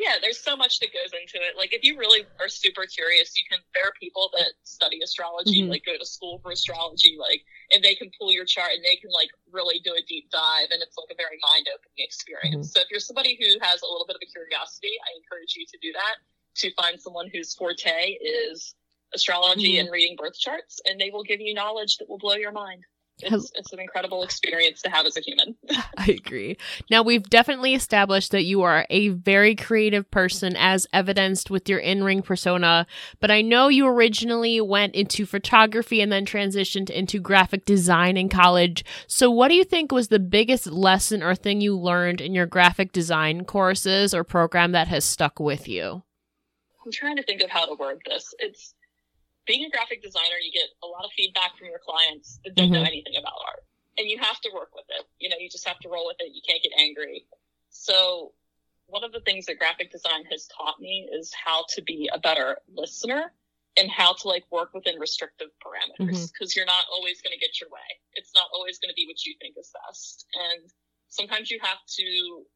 Yeah, 0.00 0.16
there's 0.16 0.40
so 0.40 0.56
much 0.56 0.80
that 0.80 0.96
goes 0.96 1.12
into 1.12 1.36
it. 1.44 1.60
Like 1.60 1.74
if 1.76 1.84
you 1.84 1.98
really 1.98 2.24
are 2.40 2.48
super 2.48 2.86
curious, 2.86 3.36
you 3.36 3.44
can 3.44 3.60
there 3.74 3.84
are 3.84 3.92
people 4.00 4.30
that 4.32 4.56
study 4.64 5.00
astrology, 5.04 5.60
Mhm. 5.60 5.68
like 5.68 5.84
go 5.84 5.98
to 5.98 6.06
school 6.06 6.38
for 6.40 6.50
astrology, 6.52 7.16
like 7.20 7.44
and 7.70 7.84
they 7.84 7.94
can 7.94 8.10
pull 8.18 8.32
your 8.32 8.46
chart 8.46 8.72
and 8.72 8.82
they 8.82 8.96
can 8.96 9.10
like 9.10 9.28
really 9.52 9.78
do 9.80 9.92
a 9.92 10.00
deep 10.08 10.30
dive 10.30 10.70
and 10.72 10.80
it's 10.82 10.96
like 10.96 11.10
a 11.12 11.14
very 11.20 11.38
mind 11.42 11.68
opening 11.68 11.98
experience. 12.08 12.72
So 12.72 12.80
if 12.80 12.90
you're 12.90 12.98
somebody 12.98 13.36
who 13.38 13.58
has 13.60 13.82
a 13.82 13.86
little 13.86 14.06
bit 14.06 14.16
of 14.16 14.22
a 14.22 14.26
curiosity, 14.32 14.92
I 15.06 15.12
encourage 15.20 15.54
you 15.54 15.66
to 15.66 15.78
do 15.82 15.92
that. 15.92 16.16
To 16.56 16.72
find 16.74 17.00
someone 17.00 17.28
whose 17.28 17.54
forte 17.54 18.16
is 18.22 18.74
astrology 19.12 19.74
Mhm. 19.74 19.80
and 19.80 19.90
reading 19.90 20.16
birth 20.16 20.38
charts, 20.38 20.80
and 20.86 20.98
they 20.98 21.10
will 21.10 21.24
give 21.24 21.40
you 21.40 21.52
knowledge 21.52 21.98
that 21.98 22.08
will 22.08 22.18
blow 22.18 22.34
your 22.36 22.52
mind. 22.52 22.84
It's, 23.22 23.52
it's 23.54 23.72
an 23.72 23.80
incredible 23.80 24.22
experience 24.22 24.82
to 24.82 24.90
have 24.90 25.06
as 25.06 25.16
a 25.16 25.20
human. 25.20 25.56
I 25.96 26.06
agree. 26.06 26.56
Now, 26.90 27.02
we've 27.02 27.28
definitely 27.28 27.74
established 27.74 28.30
that 28.32 28.44
you 28.44 28.62
are 28.62 28.86
a 28.90 29.08
very 29.08 29.54
creative 29.54 30.10
person, 30.10 30.56
as 30.56 30.86
evidenced 30.92 31.50
with 31.50 31.68
your 31.68 31.78
in 31.78 32.04
ring 32.04 32.22
persona. 32.22 32.86
But 33.20 33.30
I 33.30 33.42
know 33.42 33.68
you 33.68 33.86
originally 33.86 34.60
went 34.60 34.94
into 34.94 35.26
photography 35.26 36.00
and 36.00 36.10
then 36.10 36.24
transitioned 36.24 36.90
into 36.90 37.18
graphic 37.20 37.64
design 37.64 38.16
in 38.16 38.28
college. 38.28 38.84
So, 39.06 39.30
what 39.30 39.48
do 39.48 39.54
you 39.54 39.64
think 39.64 39.92
was 39.92 40.08
the 40.08 40.18
biggest 40.18 40.66
lesson 40.66 41.22
or 41.22 41.34
thing 41.34 41.60
you 41.60 41.76
learned 41.76 42.20
in 42.20 42.34
your 42.34 42.46
graphic 42.46 42.92
design 42.92 43.44
courses 43.44 44.14
or 44.14 44.24
program 44.24 44.72
that 44.72 44.88
has 44.88 45.04
stuck 45.04 45.40
with 45.40 45.68
you? 45.68 46.02
I'm 46.84 46.92
trying 46.92 47.16
to 47.16 47.22
think 47.22 47.42
of 47.42 47.50
how 47.50 47.66
to 47.66 47.74
word 47.74 48.00
this. 48.06 48.34
It's 48.38 48.74
being 49.50 49.66
a 49.66 49.70
graphic 49.70 50.00
designer, 50.00 50.38
you 50.38 50.54
get 50.54 50.70
a 50.82 50.86
lot 50.86 51.04
of 51.04 51.10
feedback 51.18 51.58
from 51.58 51.66
your 51.66 51.82
clients 51.82 52.38
that 52.44 52.54
don't 52.54 52.70
mm-hmm. 52.70 52.74
know 52.78 52.86
anything 52.86 53.18
about 53.18 53.34
art. 53.50 53.66
And 53.98 54.06
you 54.06 54.16
have 54.22 54.38
to 54.46 54.50
work 54.54 54.70
with 54.78 54.86
it. 54.94 55.04
You 55.18 55.28
know, 55.28 55.34
you 55.40 55.50
just 55.50 55.66
have 55.66 55.80
to 55.80 55.88
roll 55.88 56.06
with 56.06 56.22
it. 56.22 56.30
You 56.30 56.40
can't 56.46 56.62
get 56.62 56.70
angry. 56.78 57.26
So 57.70 58.30
one 58.86 59.02
of 59.02 59.10
the 59.10 59.18
things 59.26 59.46
that 59.46 59.58
graphic 59.58 59.90
design 59.90 60.22
has 60.30 60.46
taught 60.46 60.78
me 60.78 61.10
is 61.10 61.34
how 61.34 61.64
to 61.74 61.82
be 61.82 62.08
a 62.14 62.18
better 62.18 62.58
listener 62.70 63.34
and 63.76 63.90
how 63.90 64.14
to 64.14 64.28
like 64.28 64.44
work 64.52 64.70
within 64.72 64.98
restrictive 65.00 65.50
parameters 65.58 66.30
because 66.30 66.54
mm-hmm. 66.54 66.58
you're 66.62 66.70
not 66.70 66.86
always 66.94 67.20
going 67.20 67.34
to 67.34 67.42
get 67.42 67.60
your 67.60 67.70
way. 67.70 67.90
It's 68.14 68.30
not 68.34 68.46
always 68.54 68.78
going 68.78 68.90
to 68.90 68.98
be 68.98 69.06
what 69.10 69.18
you 69.26 69.34
think 69.42 69.56
is 69.58 69.72
best. 69.86 70.26
And 70.38 70.70
sometimes 71.08 71.50
you 71.50 71.58
have 71.60 71.82
to 71.98 72.46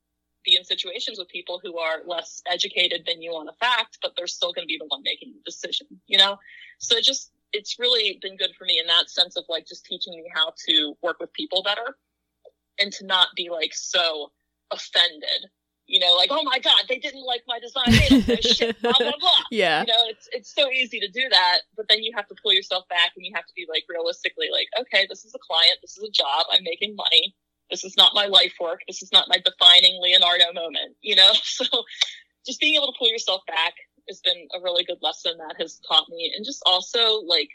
be 0.45 0.57
in 0.57 0.65
situations 0.65 1.19
with 1.19 1.29
people 1.29 1.61
who 1.63 1.79
are 1.79 2.03
less 2.07 2.43
educated 2.51 3.05
than 3.07 3.23
you 3.23 3.33
on 3.33 3.49
a 3.49 3.53
fact, 3.55 3.99
but 4.03 4.13
they're 4.17 4.27
still 4.27 4.53
going 4.53 4.65
to 4.65 4.69
be 4.69 4.79
the 4.79 4.87
one 4.89 5.03
making 5.05 5.33
the 5.33 5.51
decision, 5.51 5.87
you 6.07 6.19
know? 6.19 6.39
So 6.79 6.97
it 6.97 7.05
just, 7.05 7.31
it's 7.53 7.79
really 7.79 8.19
been 8.23 8.37
good 8.37 8.55
for 8.57 8.65
me 8.65 8.79
in 8.79 8.87
that 8.87 9.11
sense 9.11 9.37
of 9.37 9.45
like 9.49 9.67
just 9.67 9.85
teaching 9.85 10.15
me 10.15 10.31
how 10.35 10.53
to 10.67 10.95
work 11.03 11.19
with 11.21 11.33
people 11.33 11.63
better 11.63 11.97
and 12.81 12.93
to 12.93 13.07
not 13.07 13.29
be 13.37 13.49
like 13.51 13.73
so 13.75 14.33
offended. 14.71 15.51
You 15.87 16.01
know, 16.01 16.15
like, 16.17 16.31
oh 16.33 16.43
my 16.45 16.59
God, 16.61 16.81
they 16.89 16.99
didn't 16.99 17.27
like 17.27 17.43
my 17.47 17.61
design. 17.61 17.85
They 17.91 18.09
don't 18.09 18.27
know 18.27 18.37
shit, 18.37 18.81
blah, 18.83 18.93
blah, 18.99 19.13
blah. 19.21 19.31
Yeah. 19.51 19.83
You 19.83 19.89
know, 19.89 20.05
it's, 20.09 20.29
it's 20.33 20.55
so 20.55 20.71
easy 20.71 20.99
to 20.99 21.09
do 21.09 21.29
that, 21.29 21.59
but 21.77 21.87
then 21.91 22.03
you 22.03 22.11
have 22.17 22.27
to 22.29 22.35
pull 22.43 22.55
yourself 22.55 22.89
back 22.89 23.13
and 23.17 23.27
you 23.27 23.33
have 23.35 23.45
to 23.45 23.53
be 23.55 23.67
like 23.69 23.85
realistically 23.87 24.49
like, 24.51 24.69
okay, 24.81 25.07
this 25.11 25.27
is 25.27 25.35
a 25.35 25.39
client. 25.39 25.77
This 25.83 25.99
is 25.99 26.03
a 26.03 26.11
job. 26.11 26.47
I'm 26.51 26.65
making 26.65 26.97
money 26.97 27.35
this 27.71 27.85
is 27.85 27.97
not 27.97 28.15
my 28.15 28.27
life 28.27 28.55
work. 28.61 28.81
This 28.87 29.03
is 29.03 29.11
not 29.13 29.29
my 29.29 29.37
defining 29.45 30.01
Leonardo 30.01 30.53
moment, 30.53 30.97
you 31.01 31.17
know? 31.17 31.33
So 31.45 31.65
just 32.47 32.61
being 32.61 32.75
able 32.75 32.93
to 32.93 32.99
pull 32.99 33.09
yourself 33.09 33.41
back 33.47 33.75
has 34.09 34.21
been 34.21 34.49
a 34.55 34.61
really 34.63 34.85
good 34.85 34.99
lesson 35.01 35.33
that 35.39 35.57
has 35.59 35.81
taught 35.89 36.09
me. 36.11 36.33
And 36.37 36.45
just 36.45 36.63
also 36.67 37.23
like, 37.23 37.49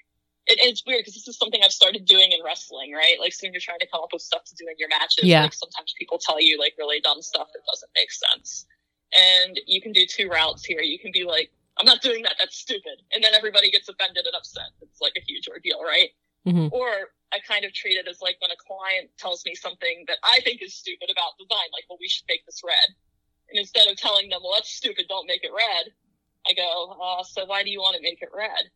it, 0.48 0.58
it's 0.62 0.84
weird 0.86 1.02
because 1.02 1.14
this 1.14 1.28
is 1.28 1.38
something 1.38 1.62
I've 1.64 1.72
started 1.72 2.06
doing 2.06 2.32
in 2.32 2.40
wrestling, 2.44 2.92
right? 2.94 3.20
Like, 3.20 3.34
so 3.34 3.46
when 3.46 3.54
you're 3.54 3.62
trying 3.62 3.80
to 3.80 3.88
come 3.92 4.02
up 4.02 4.10
with 4.12 4.24
stuff 4.24 4.44
to 4.46 4.56
do 4.56 4.66
in 4.68 4.76
your 4.80 4.90
matches, 4.90 5.26
yeah. 5.26 5.44
like 5.44 5.54
sometimes 5.54 5.94
people 5.98 6.18
tell 6.18 6.42
you 6.42 6.58
like 6.58 6.74
really 6.80 7.00
dumb 7.02 7.22
stuff 7.22 7.48
that 7.54 7.62
doesn't 7.72 7.92
make 7.96 8.10
sense. 8.12 8.66
And 9.14 9.60
you 9.68 9.82
can 9.82 9.92
do 9.92 10.06
two 10.06 10.28
routes 10.28 10.66
here. 10.66 10.82
You 10.82 10.98
can 10.98 11.12
be 11.14 11.24
like, 11.24 11.52
I'm 11.78 11.86
not 11.86 12.02
doing 12.02 12.24
that. 12.24 12.36
That's 12.40 12.58
stupid. 12.58 13.02
And 13.14 13.24
then 13.24 13.34
everybody 13.36 13.72
gets 13.72 13.88
offended 13.88 14.26
and 14.26 14.36
upset. 14.36 14.74
It's 14.82 15.02
like 15.02 15.14
a 15.18 15.22
huge 15.22 15.48
ordeal, 15.48 15.82
right? 15.84 16.10
Mm-hmm. 16.48 16.74
Or 16.74 17.12
I 17.32 17.40
kind 17.46 17.66
of 17.66 17.74
treat 17.74 17.98
it 17.98 18.08
as 18.08 18.22
like 18.22 18.38
when 18.42 18.52
a 18.52 18.58
client 18.58 19.10
tells 19.18 19.46
me 19.46 19.56
something 19.56 20.06
that 20.08 20.18
I 20.24 20.40
think 20.42 20.62
is 20.62 20.74
stupid 20.74 21.10
about 21.12 21.38
design, 21.38 21.70
like, 21.74 21.86
well, 21.90 22.00
we 22.00 22.08
should 22.08 22.26
make 22.28 22.46
this 22.46 22.62
red. 22.66 22.96
And 23.50 23.60
instead 23.60 23.88
of 23.88 23.98
telling 23.98 24.30
them, 24.30 24.42
well, 24.44 24.54
that's 24.56 24.72
stupid, 24.72 25.06
don't 25.10 25.28
make 25.28 25.44
it 25.44 25.52
red, 25.56 25.94
I 26.48 26.54
go, 26.54 26.98
uh, 27.02 27.24
so 27.24 27.46
why 27.46 27.64
do 27.64 27.70
you 27.70 27.80
want 27.80 27.96
to 27.98 28.02
make 28.02 28.22
it 28.22 28.30
red? 28.36 28.72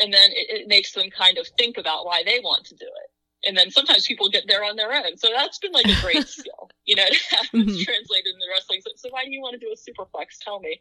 And 0.00 0.12
then 0.12 0.30
it, 0.30 0.62
it 0.62 0.68
makes 0.68 0.92
them 0.92 1.10
kind 1.10 1.38
of 1.38 1.46
think 1.58 1.78
about 1.78 2.06
why 2.06 2.22
they 2.24 2.40
want 2.40 2.64
to 2.66 2.76
do 2.76 2.86
it. 2.86 3.10
And 3.46 3.56
then 3.56 3.70
sometimes 3.70 4.06
people 4.06 4.28
get 4.28 4.44
there 4.48 4.64
on 4.64 4.76
their 4.76 4.92
own. 4.92 5.16
So 5.16 5.28
that's 5.34 5.58
been 5.58 5.72
like 5.72 5.86
a 5.86 6.00
great 6.00 6.26
skill, 6.38 6.70
you 6.84 6.96
know, 6.96 7.06
to 7.06 7.36
have 7.36 7.46
mm-hmm. 7.46 7.68
this 7.68 7.84
translated 7.84 8.32
in 8.32 8.38
the 8.40 8.46
wrestling. 8.52 8.80
So, 8.82 8.90
so 8.96 9.08
why 9.10 9.24
do 9.24 9.30
you 9.30 9.40
want 9.40 9.54
to 9.54 9.64
do 9.64 9.72
a 9.72 9.76
superplex? 9.76 10.38
Tell 10.42 10.60
me, 10.60 10.80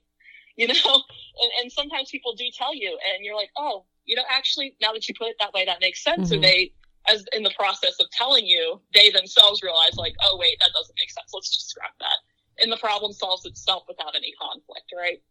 you 0.56 0.68
know, 0.68 0.74
and, 0.84 1.52
and 1.62 1.72
sometimes 1.72 2.10
people 2.10 2.34
do 2.34 2.46
tell 2.56 2.74
you 2.74 2.98
and 3.14 3.26
you're 3.26 3.36
like, 3.36 3.52
oh, 3.58 3.86
you 4.06 4.16
know, 4.16 4.24
actually, 4.30 4.76
now 4.82 4.94
that 4.94 5.08
you 5.08 5.16
put 5.18 5.30
it 5.30 5.36
that 5.40 5.54
way, 5.54 5.66
that 5.66 5.82
makes 5.82 6.04
sense. 6.04 6.30
Mm-hmm. 6.30 6.36
So 6.36 6.40
they, 6.40 6.72
as 7.08 7.26
in 7.34 7.44
the 7.44 7.54
process 7.58 7.96
of 8.00 8.10
telling 8.12 8.46
you, 8.46 8.82
they 8.94 9.10
themselves 9.10 9.62
realize 9.62 9.96
like, 9.96 10.16
oh 10.24 10.38
wait, 10.40 10.58
that 10.60 10.70
doesn't 10.74 10.96
make 11.00 11.12
sense. 11.12 11.32
Let's 11.34 11.50
just 11.50 11.70
scrap 11.70 11.94
that. 12.00 12.18
And 12.60 12.72
the 12.72 12.78
problem 12.78 13.12
solves 13.12 13.46
itself 13.46 13.84
without 13.88 14.16
any 14.16 14.34
conflict, 14.40 14.94
right? 14.96 15.22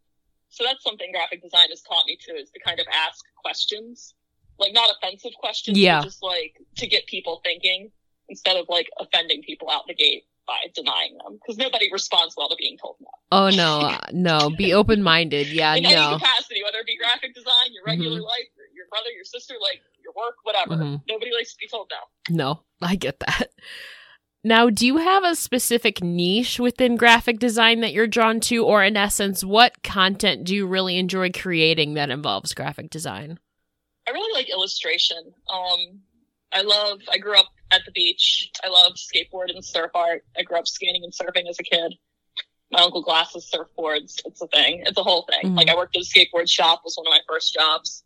So 0.48 0.64
that's 0.64 0.82
something 0.82 1.10
graphic 1.12 1.42
design 1.42 1.68
has 1.70 1.80
taught 1.82 2.04
me 2.06 2.18
too, 2.20 2.34
is 2.34 2.50
to 2.50 2.60
kind 2.60 2.78
of 2.78 2.86
ask 2.92 3.24
questions, 3.42 4.14
like 4.58 4.74
not 4.74 4.90
offensive 4.90 5.32
questions, 5.38 5.78
yeah. 5.78 6.02
just 6.02 6.22
like 6.22 6.60
to 6.76 6.86
get 6.86 7.06
people 7.06 7.40
thinking 7.42 7.90
instead 8.28 8.56
of 8.56 8.66
like 8.68 8.88
offending 9.00 9.42
people 9.42 9.70
out 9.70 9.86
the 9.86 9.94
gate 9.94 10.24
by 10.46 10.58
denying 10.74 11.16
them 11.18 11.34
because 11.34 11.56
nobody 11.56 11.88
responds 11.92 12.34
well 12.36 12.48
to 12.48 12.56
being 12.56 12.76
told 12.76 12.96
no. 13.00 13.08
Oh 13.30 13.48
no, 13.48 13.96
no, 14.12 14.50
be 14.50 14.72
open 14.80 15.02
minded. 15.02 15.48
Yeah, 15.48 15.74
in 15.74 15.84
no. 15.84 15.88
any 15.88 16.18
capacity, 16.18 16.62
whether 16.62 16.78
it 16.78 16.86
be 16.86 16.98
graphic 16.98 17.34
design, 17.34 17.72
your 17.72 17.84
regular 17.86 18.18
mm-hmm. 18.18 18.24
life, 18.24 18.48
brother, 18.92 19.10
your 19.10 19.24
sister, 19.24 19.54
like 19.60 19.80
your 20.04 20.12
work, 20.14 20.36
whatever. 20.42 20.76
Mm-hmm. 20.76 20.96
Nobody 21.08 21.32
likes 21.32 21.52
to 21.52 21.58
be 21.58 21.68
told 21.68 21.90
no. 21.90 22.34
No, 22.36 22.60
I 22.82 22.96
get 22.96 23.18
that. 23.20 23.48
Now, 24.44 24.70
do 24.70 24.84
you 24.84 24.96
have 24.96 25.24
a 25.24 25.36
specific 25.36 26.02
niche 26.02 26.58
within 26.58 26.96
graphic 26.96 27.38
design 27.38 27.80
that 27.80 27.92
you're 27.92 28.08
drawn 28.08 28.40
to, 28.40 28.64
or 28.64 28.82
in 28.82 28.96
essence, 28.96 29.44
what 29.44 29.82
content 29.84 30.44
do 30.44 30.54
you 30.54 30.66
really 30.66 30.98
enjoy 30.98 31.30
creating 31.30 31.94
that 31.94 32.10
involves 32.10 32.52
graphic 32.52 32.90
design? 32.90 33.38
I 34.08 34.10
really 34.10 34.34
like 34.34 34.50
illustration. 34.50 35.32
Um, 35.48 36.00
I 36.52 36.62
love. 36.62 36.98
I 37.10 37.18
grew 37.18 37.38
up 37.38 37.46
at 37.70 37.82
the 37.86 37.92
beach. 37.92 38.50
I 38.64 38.68
love 38.68 38.94
skateboard 38.94 39.54
and 39.54 39.64
surf 39.64 39.92
art. 39.94 40.24
I 40.36 40.42
grew 40.42 40.58
up 40.58 40.66
skating 40.66 41.04
and 41.04 41.12
surfing 41.12 41.48
as 41.48 41.58
a 41.60 41.62
kid. 41.62 41.94
My 42.72 42.80
uncle 42.80 43.02
glasses 43.02 43.48
surfboards. 43.54 44.20
It's 44.24 44.42
a 44.42 44.48
thing. 44.48 44.82
It's 44.86 44.98
a 44.98 45.04
whole 45.04 45.26
thing. 45.30 45.50
Mm-hmm. 45.50 45.56
Like 45.56 45.68
I 45.68 45.76
worked 45.76 45.96
at 45.96 46.02
a 46.02 46.04
skateboard 46.04 46.50
shop. 46.50 46.82
Was 46.84 46.96
one 46.96 47.06
of 47.06 47.12
my 47.12 47.20
first 47.28 47.54
jobs. 47.54 48.02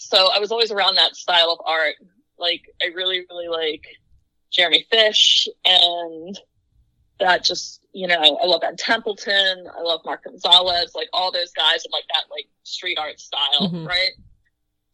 So 0.00 0.30
I 0.34 0.38
was 0.38 0.50
always 0.50 0.72
around 0.72 0.96
that 0.96 1.14
style 1.14 1.50
of 1.52 1.58
art. 1.66 1.96
Like 2.38 2.62
I 2.82 2.86
really, 2.86 3.26
really 3.28 3.48
like 3.48 3.84
Jeremy 4.50 4.86
Fish 4.90 5.46
and 5.66 6.40
that 7.20 7.44
just, 7.44 7.84
you 7.92 8.06
know, 8.06 8.16
I 8.18 8.46
love 8.46 8.62
Ed 8.64 8.78
Templeton. 8.78 9.66
I 9.76 9.82
love 9.82 10.00
Mark 10.06 10.24
Gonzalez, 10.24 10.94
like 10.94 11.08
all 11.12 11.30
those 11.30 11.52
guys 11.52 11.84
in 11.84 11.90
like 11.92 12.04
that 12.08 12.24
like 12.30 12.46
street 12.62 12.98
art 12.98 13.20
style, 13.20 13.60
mm-hmm. 13.60 13.86
right? 13.86 14.12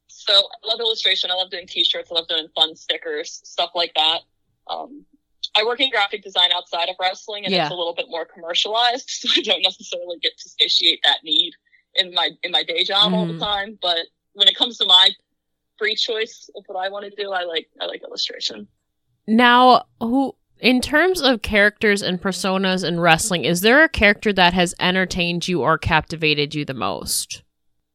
So 0.09 0.33
I 0.33 0.66
love 0.66 0.81
illustration. 0.81 1.31
I 1.31 1.35
love 1.35 1.51
doing 1.51 1.69
t-shirts. 1.69 2.11
I 2.11 2.14
love 2.16 2.27
doing 2.27 2.49
fun 2.57 2.75
stickers, 2.75 3.40
stuff 3.45 3.71
like 3.77 3.92
that. 3.95 4.23
Um, 4.66 5.05
I 5.57 5.62
work 5.62 5.81
in 5.81 5.88
graphic 5.88 6.25
design 6.25 6.51
outside 6.53 6.88
of 6.88 6.97
wrestling 6.99 7.45
and 7.45 7.55
yeah. 7.55 7.62
it's 7.62 7.71
a 7.71 7.77
little 7.77 7.95
bit 7.95 8.07
more 8.09 8.25
commercialized. 8.25 9.09
So 9.21 9.29
I 9.37 9.42
don't 9.42 9.62
necessarily 9.62 10.19
get 10.19 10.37
to 10.37 10.49
satiate 10.49 10.99
that 11.05 11.19
need 11.23 11.53
in 11.95 12.12
my, 12.12 12.31
in 12.42 12.51
my 12.51 12.64
day 12.64 12.83
job 12.83 13.05
mm-hmm. 13.05 13.14
all 13.14 13.27
the 13.27 13.35
mm-hmm. 13.35 13.42
time. 13.42 13.79
But 13.81 14.01
when 14.37 14.49
it 14.49 14.57
comes 14.57 14.79
to 14.79 14.87
my 14.87 15.11
free 15.79 15.96
choice 15.96 16.49
of 16.55 16.64
what 16.66 16.85
I 16.85 16.88
want 16.88 17.05
to 17.05 17.22
do, 17.22 17.33
I 17.33 17.44
like, 17.44 17.68
I 17.81 17.87
like 17.87 18.03
illustration. 18.03 18.68
Now, 19.27 19.87
who, 20.01 20.37
in 20.61 20.81
terms 20.81 21.20
of 21.20 21.42
characters 21.42 22.03
and 22.03 22.20
personas 22.20 22.87
in 22.87 23.01
wrestling, 23.01 23.44
is 23.44 23.62
there 23.62 23.83
a 23.83 23.88
character 23.88 24.33
that 24.33 24.55
has 24.55 24.75
entertained 24.79 25.49
you 25.49 25.62
or 25.62 25.79
captivated 25.79 26.55
you 26.55 26.64
the 26.64 26.75
most? 26.75 27.42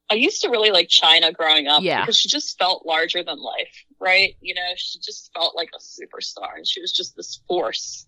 I 0.09 0.15
used 0.15 0.41
to 0.41 0.49
really 0.49 0.71
like 0.71 0.89
Chyna 0.89 1.33
growing 1.33 1.67
up 1.67 1.83
yeah. 1.83 2.01
because 2.01 2.17
she 2.17 2.27
just 2.27 2.57
felt 2.57 2.85
larger 2.85 3.23
than 3.23 3.39
life, 3.39 3.85
right? 3.99 4.35
You 4.41 4.53
know, 4.53 4.61
she 4.75 4.99
just 4.99 5.31
felt 5.33 5.55
like 5.55 5.69
a 5.73 5.79
superstar 5.79 6.57
and 6.57 6.67
she 6.67 6.81
was 6.81 6.91
just 6.91 7.15
this 7.15 7.39
force 7.47 8.07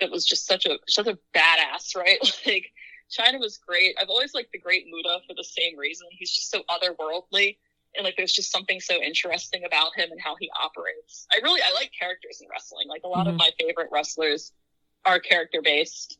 that 0.00 0.10
was 0.10 0.26
just 0.26 0.46
such 0.46 0.66
a 0.66 0.78
such 0.88 1.06
a 1.06 1.16
badass, 1.34 1.94
right? 1.94 2.18
Like 2.46 2.72
Chyna 3.16 3.38
was 3.38 3.58
great. 3.58 3.94
I've 4.00 4.08
always 4.08 4.34
liked 4.34 4.50
the 4.50 4.58
great 4.58 4.86
Muta 4.86 5.20
for 5.28 5.34
the 5.34 5.44
same 5.44 5.78
reason. 5.78 6.08
He's 6.10 6.32
just 6.32 6.50
so 6.50 6.62
otherworldly 6.68 7.58
and 7.96 8.04
like 8.04 8.14
there's 8.16 8.32
just 8.32 8.52
something 8.52 8.80
so 8.80 8.94
interesting 9.02 9.62
about 9.64 9.90
him 9.96 10.10
and 10.10 10.20
how 10.20 10.36
he 10.38 10.50
operates. 10.62 11.26
I 11.32 11.40
really 11.42 11.60
I 11.62 11.72
like 11.74 11.90
characters 11.98 12.40
in 12.40 12.48
wrestling. 12.50 12.88
Like 12.88 13.02
a 13.04 13.08
lot 13.08 13.26
mm-hmm. 13.26 13.30
of 13.30 13.36
my 13.36 13.50
favorite 13.58 13.88
wrestlers 13.92 14.52
are 15.04 15.18
character 15.18 15.60
based. 15.62 16.18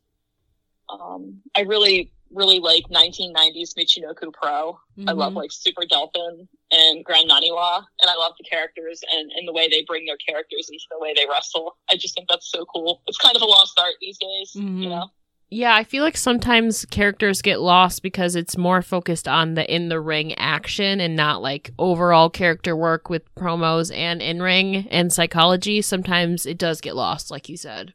Um, 0.89 1.41
I 1.57 1.63
really 1.63 2.13
really 2.33 2.59
like 2.59 2.85
1990s 2.91 3.75
Michinoku 3.79 4.33
Pro. 4.33 4.79
Mm-hmm. 4.99 5.09
I 5.09 5.13
love 5.13 5.31
mm-hmm. 5.31 5.39
like 5.39 5.53
Super 5.53 5.85
Delphin 5.89 6.49
and 6.71 7.05
Grand 7.05 7.31
Naniwa, 7.31 7.85
and 8.01 8.11
I 8.11 8.17
love 8.17 8.33
the 8.39 8.45
characters 8.45 9.01
and, 9.13 9.31
and 9.37 9.47
the 9.47 9.53
way 9.53 9.69
they 9.69 9.85
bring 9.87 10.07
their 10.07 10.17
characters 10.17 10.69
into 10.71 10.85
the 10.91 10.99
way 10.99 11.15
they 11.15 11.27
wrestle. 11.31 11.77
I 11.91 11.97
just 11.97 12.15
think 12.15 12.29
that's 12.29 12.51
so 12.51 12.65
cool. 12.65 13.03
It's 13.07 13.19
kind 13.19 13.37
of 13.37 13.43
a 13.43 13.47
lost 13.47 13.79
art 13.81 13.95
these 14.01 14.19
days, 14.19 14.53
mm-hmm. 14.57 14.83
you 14.83 14.89
know? 14.89 15.09
Yeah, 15.49 15.75
I 15.75 15.85
feel 15.85 16.03
like 16.03 16.17
sometimes 16.17 16.85
characters 16.87 17.41
get 17.41 17.61
lost 17.61 18.03
because 18.03 18.35
it's 18.35 18.57
more 18.57 18.83
focused 18.83 19.29
on 19.29 19.55
the 19.55 19.73
in 19.73 19.89
the 19.89 20.01
ring 20.01 20.35
action 20.35 21.01
and 21.01 21.15
not 21.15 21.41
like 21.41 21.71
overall 21.79 22.31
character 22.31 22.75
work 22.77 23.09
with 23.09 23.33
promos 23.37 23.95
and 23.95 24.21
in 24.21 24.43
ring 24.43 24.89
and 24.91 25.13
psychology. 25.13 25.83
Sometimes 25.83 26.47
it 26.47 26.59
does 26.59 26.81
get 26.81 26.97
lost, 26.97 27.31
like 27.31 27.49
you 27.49 27.57
said. 27.57 27.95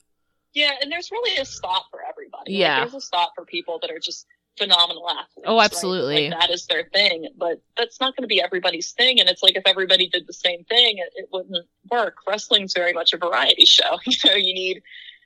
Yeah, 0.53 0.71
and 0.81 0.91
there's 0.91 1.11
really 1.11 1.37
a 1.41 1.45
spot 1.45 1.85
for 1.91 1.99
everybody. 2.07 2.53
Yeah. 2.53 2.79
Like, 2.79 2.91
there's 2.91 3.03
a 3.03 3.05
spot 3.05 3.31
for 3.35 3.45
people 3.45 3.79
that 3.81 3.91
are 3.91 3.99
just 3.99 4.27
phenomenal 4.57 5.09
athletes. 5.09 5.45
Oh, 5.45 5.61
absolutely. 5.61 6.23
Right? 6.23 6.31
Like, 6.31 6.39
that 6.39 6.53
is 6.53 6.65
their 6.67 6.85
thing, 6.93 7.27
but 7.37 7.61
that's 7.77 7.99
not 7.99 8.15
going 8.15 8.23
to 8.23 8.27
be 8.27 8.41
everybody's 8.41 8.91
thing. 8.91 9.19
And 9.19 9.29
it's 9.29 9.43
like 9.43 9.55
if 9.55 9.63
everybody 9.65 10.07
did 10.07 10.27
the 10.27 10.33
same 10.33 10.63
thing, 10.65 10.97
it, 10.97 11.11
it 11.15 11.29
wouldn't 11.31 11.65
work. 11.89 12.17
Wrestling's 12.27 12.73
very 12.73 12.93
much 12.93 13.13
a 13.13 13.17
variety 13.17 13.65
show. 13.65 13.97
you 14.05 14.17
know, 14.25 14.35
you 14.35 14.53
need 14.53 14.81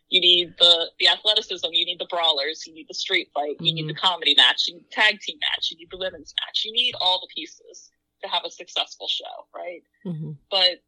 you 0.10 0.22
need 0.22 0.54
the 0.60 0.92
the 1.00 1.08
athleticism, 1.08 1.68
you 1.72 1.86
need 1.86 2.00
the 2.00 2.08
brawlers, 2.10 2.66
you 2.68 2.74
need 2.74 2.88
the 2.88 2.94
street 2.94 3.30
fight, 3.34 3.56
you 3.60 3.72
mm-hmm. 3.72 3.88
need 3.88 3.90
the 3.90 4.00
comedy 4.00 4.36
match, 4.36 4.68
you 4.68 4.76
need 4.76 4.84
the 4.84 4.96
tag 4.96 5.20
team 5.20 5.38
match, 5.40 5.72
you 5.72 5.78
need 5.78 5.90
the 5.92 5.98
women's 5.98 6.34
match, 6.46 6.64
you 6.66 6.72
need 6.72 6.94
all 7.02 7.20
the 7.20 7.34
pieces 7.34 7.92
to 8.22 8.30
have 8.30 8.44
a 8.46 8.52
successful 8.52 9.08
show, 9.08 9.48
right? 9.54 9.84
Mm-hmm. 10.06 10.32
But 10.50 10.84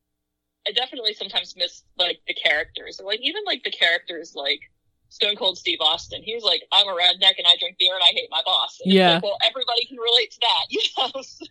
I 0.67 0.71
definitely 0.75 1.13
sometimes 1.13 1.55
miss 1.55 1.83
like 1.97 2.19
the 2.27 2.33
characters, 2.33 2.99
or 2.99 3.07
like 3.07 3.19
even 3.21 3.43
like 3.45 3.63
the 3.63 3.71
characters 3.71 4.33
like 4.35 4.61
Stone 5.09 5.35
Cold 5.35 5.57
Steve 5.57 5.79
Austin. 5.81 6.21
He 6.23 6.35
was 6.35 6.43
like, 6.43 6.61
I'm 6.71 6.87
a 6.87 6.95
redneck 6.95 7.39
and 7.39 7.47
I 7.47 7.55
drink 7.59 7.77
beer 7.79 7.95
and 7.95 8.03
I 8.03 8.11
hate 8.11 8.27
my 8.29 8.41
boss. 8.45 8.79
And 8.83 8.93
yeah. 8.93 9.15
Like, 9.15 9.23
well, 9.23 9.37
everybody 9.47 9.85
can 9.85 9.97
relate 9.97 10.31
to 10.31 10.39
that, 10.41 10.65
you 10.69 10.83
know. 10.97 11.21
So, 11.23 11.45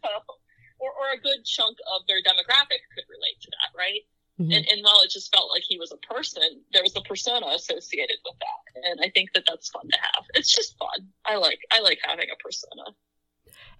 or 0.78 0.92
or 0.92 1.16
a 1.16 1.20
good 1.20 1.44
chunk 1.44 1.78
of 1.96 2.06
their 2.06 2.20
demographic 2.20 2.84
could 2.92 3.08
relate 3.08 3.40
to 3.42 3.50
that, 3.50 3.72
right? 3.76 4.04
Mm-hmm. 4.40 4.52
And, 4.52 4.68
and 4.68 4.84
while 4.84 5.00
it 5.00 5.10
just 5.10 5.34
felt 5.34 5.50
like 5.50 5.62
he 5.66 5.78
was 5.78 5.92
a 5.92 5.96
person, 6.12 6.42
there 6.72 6.82
was 6.82 6.94
a 6.94 7.00
persona 7.00 7.46
associated 7.54 8.18
with 8.24 8.34
that, 8.40 8.88
and 8.90 9.00
I 9.00 9.08
think 9.08 9.32
that 9.32 9.44
that's 9.48 9.70
fun 9.70 9.88
to 9.88 9.98
have. 9.98 10.24
It's 10.34 10.54
just 10.54 10.76
fun. 10.76 11.08
I 11.24 11.36
like 11.36 11.60
I 11.72 11.80
like 11.80 11.98
having 12.02 12.28
a 12.30 12.36
persona. 12.42 12.94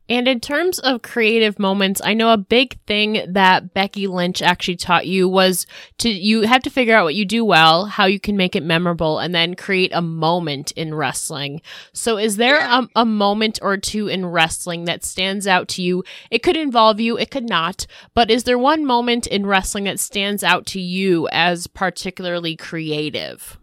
And 0.08 0.28
in 0.28 0.40
terms 0.40 0.78
of 0.78 1.02
creative 1.02 1.58
moments, 1.58 2.00
I 2.04 2.14
know 2.14 2.32
a 2.32 2.36
big 2.36 2.78
thing 2.86 3.24
that 3.28 3.74
Becky 3.74 4.06
Lynch 4.06 4.40
actually 4.40 4.76
taught 4.76 5.06
you 5.06 5.28
was 5.28 5.66
to 5.98 6.08
you 6.08 6.42
have 6.42 6.62
to 6.62 6.70
figure 6.70 6.96
out 6.96 7.04
what 7.04 7.16
you 7.16 7.24
do 7.24 7.44
well, 7.44 7.86
how 7.86 8.04
you 8.04 8.20
can 8.20 8.36
make 8.36 8.54
it 8.54 8.62
memorable, 8.62 9.18
and 9.18 9.34
then 9.34 9.54
create 9.54 9.90
a 9.92 10.02
moment 10.02 10.70
in 10.72 10.94
wrestling. 10.94 11.60
So 11.92 12.18
is 12.18 12.36
there 12.36 12.60
a, 12.60 12.88
a 12.94 13.04
moment 13.04 13.58
or 13.62 13.76
two 13.76 14.06
in 14.06 14.26
wrestling 14.26 14.84
that 14.84 15.04
stands 15.04 15.46
out 15.46 15.66
to 15.68 15.82
you? 15.82 16.04
It 16.30 16.42
could 16.42 16.56
involve 16.56 17.00
you, 17.00 17.18
it 17.18 17.30
could 17.30 17.48
not, 17.48 17.86
but 18.14 18.30
is 18.30 18.44
there 18.44 18.58
one 18.58 18.84
moment 18.84 19.26
in 19.26 19.44
wrestling 19.44 19.84
that 19.84 19.98
stands 19.98 20.44
out 20.44 20.66
to 20.66 20.80
you 20.80 21.28
as 21.32 21.66
particularly 21.66 22.54
creative? 22.54 23.58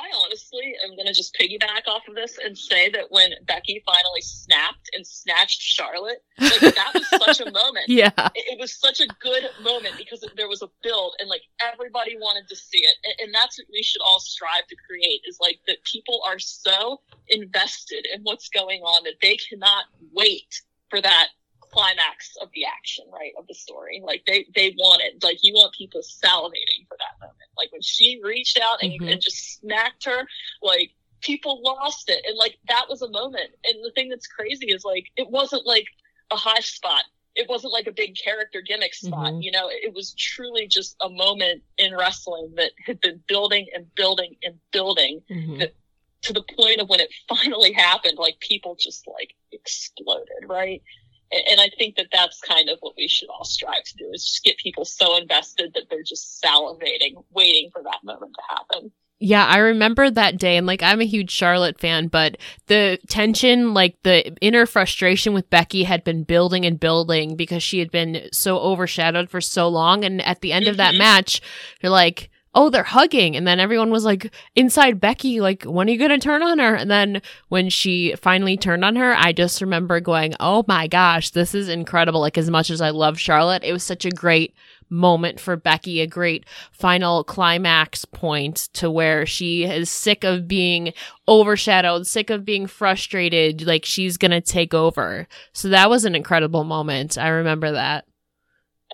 I 0.00 0.08
honestly 0.24 0.74
am 0.84 0.96
going 0.96 1.06
to 1.06 1.12
just 1.12 1.36
piggyback 1.38 1.86
off 1.86 2.02
of 2.08 2.14
this 2.14 2.38
and 2.42 2.56
say 2.56 2.88
that 2.90 3.06
when 3.10 3.32
Becky 3.46 3.82
finally 3.84 4.22
snapped 4.22 4.88
and 4.94 5.06
snatched 5.06 5.60
Charlotte, 5.60 6.22
like 6.40 6.60
that 6.60 6.92
was 6.94 7.08
such 7.08 7.46
a 7.46 7.50
moment. 7.50 7.88
Yeah. 7.88 8.10
It, 8.34 8.54
it, 8.54 8.58
was 8.58 8.74
such 8.78 9.00
a 9.00 9.06
good 9.20 9.44
moment 9.62 9.96
because 9.98 10.24
there 10.36 10.48
was 10.48 10.62
a 10.62 10.68
build 10.82 11.14
and 11.18 11.28
like 11.28 11.42
everybody 11.60 12.16
wanted 12.16 12.48
to 12.48 12.56
see 12.56 12.78
it. 12.78 12.96
And, 13.04 13.26
and 13.26 13.34
that's 13.34 13.58
what 13.58 13.66
we 13.72 13.82
should 13.82 14.00
all 14.00 14.20
strive 14.20 14.66
to 14.68 14.76
create 14.88 15.20
is 15.28 15.38
like 15.40 15.60
that 15.66 15.84
people 15.84 16.22
are 16.26 16.38
so 16.38 17.00
invested 17.28 18.06
in 18.14 18.22
what's 18.22 18.48
going 18.48 18.80
on 18.80 19.04
that 19.04 19.20
they 19.20 19.36
cannot 19.36 19.84
wait 20.12 20.62
for 20.88 21.00
that 21.00 21.28
climax 21.72 22.36
of 22.40 22.48
the 22.54 22.64
action, 22.64 23.04
right, 23.12 23.32
of 23.38 23.46
the 23.46 23.54
story. 23.54 24.02
Like 24.04 24.22
they 24.26 24.46
they 24.54 24.74
want 24.78 25.02
it. 25.02 25.22
Like 25.22 25.38
you 25.42 25.54
want 25.54 25.74
people 25.74 26.00
salivating 26.00 26.86
for 26.88 26.96
that 26.98 27.20
moment. 27.20 27.36
Like 27.56 27.72
when 27.72 27.82
she 27.82 28.20
reached 28.22 28.58
out 28.60 28.82
and, 28.82 28.92
mm-hmm. 28.92 29.08
and 29.08 29.20
just 29.20 29.60
smacked 29.60 30.04
her, 30.04 30.26
like 30.62 30.92
people 31.20 31.62
lost 31.62 32.08
it, 32.08 32.24
and 32.26 32.36
like 32.36 32.58
that 32.68 32.86
was 32.88 33.02
a 33.02 33.10
moment. 33.10 33.50
And 33.64 33.84
the 33.84 33.92
thing 33.92 34.08
that's 34.08 34.26
crazy 34.26 34.66
is 34.66 34.84
like 34.84 35.06
it 35.16 35.30
wasn't 35.30 35.66
like 35.66 35.86
a 36.30 36.36
high 36.36 36.60
spot. 36.60 37.04
It 37.36 37.48
wasn't 37.48 37.72
like 37.72 37.86
a 37.86 37.92
big 37.92 38.16
character 38.16 38.60
gimmick 38.60 38.92
spot. 38.92 39.32
Mm-hmm. 39.32 39.42
You 39.42 39.52
know, 39.52 39.68
it 39.68 39.94
was 39.94 40.14
truly 40.14 40.66
just 40.66 40.96
a 41.00 41.08
moment 41.08 41.62
in 41.78 41.96
wrestling 41.96 42.52
that 42.56 42.72
had 42.84 43.00
been 43.00 43.22
building 43.28 43.68
and 43.74 43.86
building 43.94 44.34
and 44.42 44.56
building. 44.72 45.22
Mm-hmm. 45.30 45.58
That, 45.58 45.74
to 46.22 46.32
the 46.32 46.42
point 46.42 46.80
of 46.80 46.88
when 46.88 47.00
it 47.00 47.10
finally 47.28 47.72
happened, 47.72 48.18
like 48.18 48.38
people 48.40 48.76
just 48.78 49.06
like 49.06 49.34
exploded, 49.52 50.44
right? 50.46 50.82
And 51.32 51.60
I 51.60 51.70
think 51.78 51.96
that 51.96 52.08
that's 52.12 52.40
kind 52.40 52.68
of 52.68 52.78
what 52.80 52.94
we 52.96 53.08
should 53.08 53.28
all 53.28 53.44
strive 53.44 53.84
to 53.84 53.96
do 53.96 54.10
is 54.12 54.24
just 54.24 54.44
get 54.44 54.58
people 54.58 54.84
so 54.84 55.16
invested 55.16 55.72
that 55.74 55.84
they're 55.88 56.02
just 56.02 56.42
salivating, 56.42 57.24
waiting 57.32 57.70
for 57.72 57.82
that 57.82 58.00
moment 58.02 58.34
to 58.34 58.42
happen. 58.56 58.92
Yeah, 59.22 59.44
I 59.44 59.58
remember 59.58 60.10
that 60.10 60.38
day, 60.38 60.56
and 60.56 60.66
like 60.66 60.82
I'm 60.82 61.02
a 61.02 61.06
huge 61.06 61.30
Charlotte 61.30 61.78
fan, 61.78 62.08
but 62.08 62.38
the 62.68 62.98
tension, 63.08 63.74
like 63.74 63.96
the 64.02 64.34
inner 64.40 64.64
frustration 64.64 65.34
with 65.34 65.50
Becky 65.50 65.84
had 65.84 66.04
been 66.04 66.24
building 66.24 66.64
and 66.64 66.80
building 66.80 67.36
because 67.36 67.62
she 67.62 67.80
had 67.80 67.90
been 67.90 68.28
so 68.32 68.58
overshadowed 68.58 69.28
for 69.28 69.42
so 69.42 69.68
long. 69.68 70.06
And 70.06 70.22
at 70.22 70.40
the 70.40 70.52
end 70.52 70.64
mm-hmm. 70.64 70.70
of 70.70 70.76
that 70.78 70.92
mm-hmm. 70.92 71.00
match, 71.00 71.42
you're 71.82 71.92
like, 71.92 72.30
oh, 72.54 72.68
they're 72.68 72.82
hugging. 72.82 73.36
And 73.36 73.46
then 73.46 73.60
everyone 73.60 73.90
was 73.90 74.04
like, 74.04 74.32
inside 74.56 75.00
Becky, 75.00 75.40
like, 75.40 75.62
when 75.64 75.88
are 75.88 75.92
you 75.92 75.98
going 75.98 76.10
to 76.10 76.18
turn 76.18 76.42
on 76.42 76.58
her? 76.58 76.74
And 76.74 76.90
then 76.90 77.22
when 77.48 77.70
she 77.70 78.14
finally 78.16 78.56
turned 78.56 78.84
on 78.84 78.96
her, 78.96 79.14
I 79.16 79.32
just 79.32 79.60
remember 79.60 80.00
going, 80.00 80.34
oh 80.40 80.64
my 80.66 80.88
gosh, 80.88 81.30
this 81.30 81.54
is 81.54 81.68
incredible. 81.68 82.20
Like, 82.20 82.38
as 82.38 82.50
much 82.50 82.70
as 82.70 82.80
I 82.80 82.90
love 82.90 83.20
Charlotte, 83.20 83.62
it 83.62 83.72
was 83.72 83.84
such 83.84 84.04
a 84.04 84.10
great 84.10 84.54
moment 84.92 85.38
for 85.38 85.54
Becky, 85.56 86.00
a 86.00 86.06
great 86.06 86.44
final 86.72 87.22
climax 87.22 88.04
point 88.04 88.68
to 88.72 88.90
where 88.90 89.24
she 89.24 89.62
is 89.64 89.88
sick 89.88 90.24
of 90.24 90.48
being 90.48 90.92
overshadowed, 91.28 92.08
sick 92.08 92.28
of 92.28 92.44
being 92.44 92.66
frustrated, 92.66 93.64
like 93.64 93.84
she's 93.84 94.16
going 94.16 94.32
to 94.32 94.40
take 94.40 94.74
over. 94.74 95.28
So 95.52 95.68
that 95.68 95.88
was 95.88 96.04
an 96.04 96.16
incredible 96.16 96.64
moment. 96.64 97.16
I 97.16 97.28
remember 97.28 97.70
that 97.70 98.04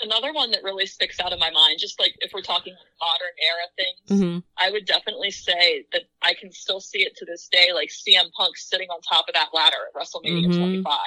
another 0.00 0.32
one 0.32 0.50
that 0.50 0.62
really 0.62 0.86
sticks 0.86 1.20
out 1.20 1.32
in 1.32 1.38
my 1.38 1.50
mind, 1.50 1.78
just 1.78 1.98
like 1.98 2.14
if 2.20 2.32
we're 2.32 2.42
talking 2.42 2.74
modern 3.00 3.34
era 3.44 3.66
things, 3.76 4.22
mm-hmm. 4.22 4.38
I 4.58 4.70
would 4.70 4.86
definitely 4.86 5.30
say 5.30 5.86
that 5.92 6.02
I 6.22 6.34
can 6.34 6.52
still 6.52 6.80
see 6.80 7.00
it 7.00 7.16
to 7.16 7.24
this 7.24 7.48
day, 7.48 7.72
like 7.74 7.90
CM 7.90 8.30
Punk 8.32 8.56
sitting 8.56 8.88
on 8.88 9.00
top 9.02 9.26
of 9.28 9.34
that 9.34 9.48
ladder 9.54 9.76
at 9.88 10.00
WrestleMania 10.00 10.48
mm-hmm. 10.48 10.58
25. 10.58 10.98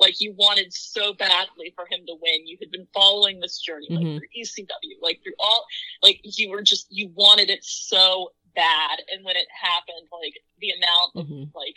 Like 0.00 0.20
you 0.20 0.34
wanted 0.36 0.72
so 0.72 1.14
badly 1.14 1.72
for 1.74 1.86
him 1.90 2.06
to 2.06 2.14
win. 2.20 2.46
You 2.46 2.56
had 2.60 2.70
been 2.70 2.86
following 2.94 3.40
this 3.40 3.58
journey, 3.58 3.88
like 3.90 4.04
mm-hmm. 4.04 4.18
through 4.18 4.28
ECW, 4.36 5.02
like 5.02 5.20
through 5.22 5.34
all, 5.38 5.66
like 6.02 6.20
you 6.22 6.50
were 6.50 6.62
just, 6.62 6.86
you 6.90 7.10
wanted 7.14 7.50
it 7.50 7.64
so 7.64 8.32
bad. 8.54 9.02
And 9.12 9.24
when 9.24 9.36
it 9.36 9.48
happened, 9.52 10.08
like 10.12 10.34
the 10.58 10.70
amount 10.70 11.10
of 11.16 11.26
mm-hmm. 11.26 11.56
like 11.56 11.76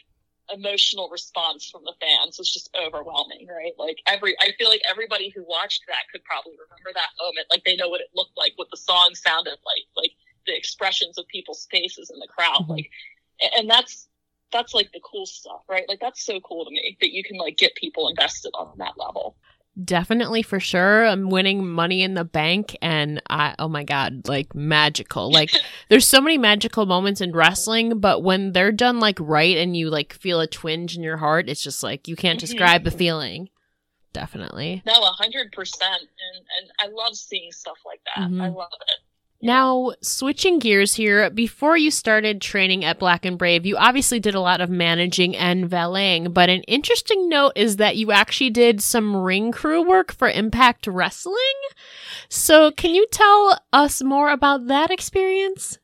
emotional 0.53 1.09
response 1.11 1.69
from 1.69 1.81
the 1.85 1.93
fans 1.99 2.37
was 2.37 2.51
just 2.51 2.69
overwhelming, 2.75 3.47
right? 3.47 3.73
Like 3.77 3.97
every, 4.07 4.35
I 4.39 4.51
feel 4.57 4.69
like 4.69 4.81
everybody 4.89 5.29
who 5.29 5.43
watched 5.47 5.83
that 5.87 6.09
could 6.11 6.23
probably 6.23 6.53
remember 6.53 6.91
that 6.93 7.09
moment. 7.21 7.47
Like 7.49 7.63
they 7.65 7.75
know 7.75 7.89
what 7.89 8.01
it 8.01 8.09
looked 8.13 8.37
like, 8.37 8.53
what 8.55 8.69
the 8.71 8.77
song 8.77 9.11
sounded 9.13 9.57
like, 9.65 9.85
like 9.95 10.11
the 10.45 10.55
expressions 10.55 11.17
of 11.17 11.27
people's 11.27 11.67
faces 11.71 12.11
in 12.13 12.19
the 12.19 12.27
crowd. 12.27 12.63
Mm-hmm. 12.63 12.71
Like, 12.71 12.89
and 13.57 13.69
that's, 13.69 14.07
that's 14.51 14.73
like 14.73 14.91
the 14.91 15.01
cool 15.03 15.25
stuff, 15.25 15.61
right? 15.69 15.87
Like 15.87 15.99
that's 15.99 16.25
so 16.25 16.39
cool 16.41 16.65
to 16.65 16.71
me 16.71 16.97
that 16.99 17.11
you 17.11 17.23
can 17.23 17.37
like 17.37 17.57
get 17.57 17.75
people 17.75 18.09
invested 18.09 18.51
on 18.53 18.77
that 18.77 18.97
level. 18.97 19.37
Definitely 19.81 20.41
for 20.41 20.59
sure. 20.59 21.05
I'm 21.05 21.29
winning 21.29 21.65
money 21.65 22.01
in 22.03 22.13
the 22.13 22.25
bank 22.25 22.77
and 22.81 23.21
I 23.29 23.55
oh 23.57 23.69
my 23.69 23.83
god, 23.83 24.27
like 24.27 24.53
magical. 24.53 25.31
Like 25.41 25.51
there's 25.87 26.07
so 26.07 26.19
many 26.19 26.37
magical 26.37 26.85
moments 26.85 27.21
in 27.21 27.31
wrestling, 27.31 27.99
but 27.99 28.21
when 28.21 28.51
they're 28.51 28.73
done 28.73 28.99
like 28.99 29.17
right 29.19 29.57
and 29.57 29.75
you 29.75 29.89
like 29.89 30.13
feel 30.13 30.41
a 30.41 30.47
twinge 30.47 30.97
in 30.97 31.03
your 31.03 31.17
heart, 31.17 31.49
it's 31.49 31.63
just 31.63 31.83
like 31.83 32.07
you 32.07 32.15
can't 32.15 32.37
mm-hmm. 32.37 32.45
describe 32.45 32.83
the 32.83 32.91
feeling. 32.91 33.49
Definitely. 34.13 34.83
No, 34.85 34.93
a 34.93 35.15
hundred 35.17 35.53
percent. 35.53 36.01
And 36.01 36.45
and 36.59 36.71
I 36.79 36.93
love 36.93 37.15
seeing 37.15 37.51
stuff 37.51 37.77
like 37.85 38.01
that. 38.13 38.25
Mm-hmm. 38.25 38.41
I 38.41 38.49
love 38.49 38.69
it. 38.87 38.95
Now, 39.41 39.91
switching 40.01 40.59
gears 40.59 40.93
here, 40.93 41.29
before 41.29 41.75
you 41.75 41.89
started 41.89 42.41
training 42.41 42.85
at 42.85 42.99
Black 42.99 43.25
and 43.25 43.37
Brave, 43.37 43.65
you 43.65 43.75
obviously 43.75 44.19
did 44.19 44.35
a 44.35 44.39
lot 44.39 44.61
of 44.61 44.69
managing 44.69 45.35
and 45.35 45.67
valeting, 45.67 46.31
but 46.31 46.49
an 46.49 46.61
interesting 46.63 47.27
note 47.27 47.53
is 47.55 47.77
that 47.77 47.97
you 47.97 48.11
actually 48.11 48.51
did 48.51 48.81
some 48.81 49.15
ring 49.15 49.51
crew 49.51 49.81
work 49.87 50.13
for 50.13 50.29
Impact 50.29 50.85
Wrestling. 50.85 51.35
So, 52.29 52.71
can 52.71 52.93
you 52.93 53.07
tell 53.11 53.59
us 53.73 54.03
more 54.03 54.29
about 54.29 54.67
that 54.67 54.91
experience? 54.91 55.79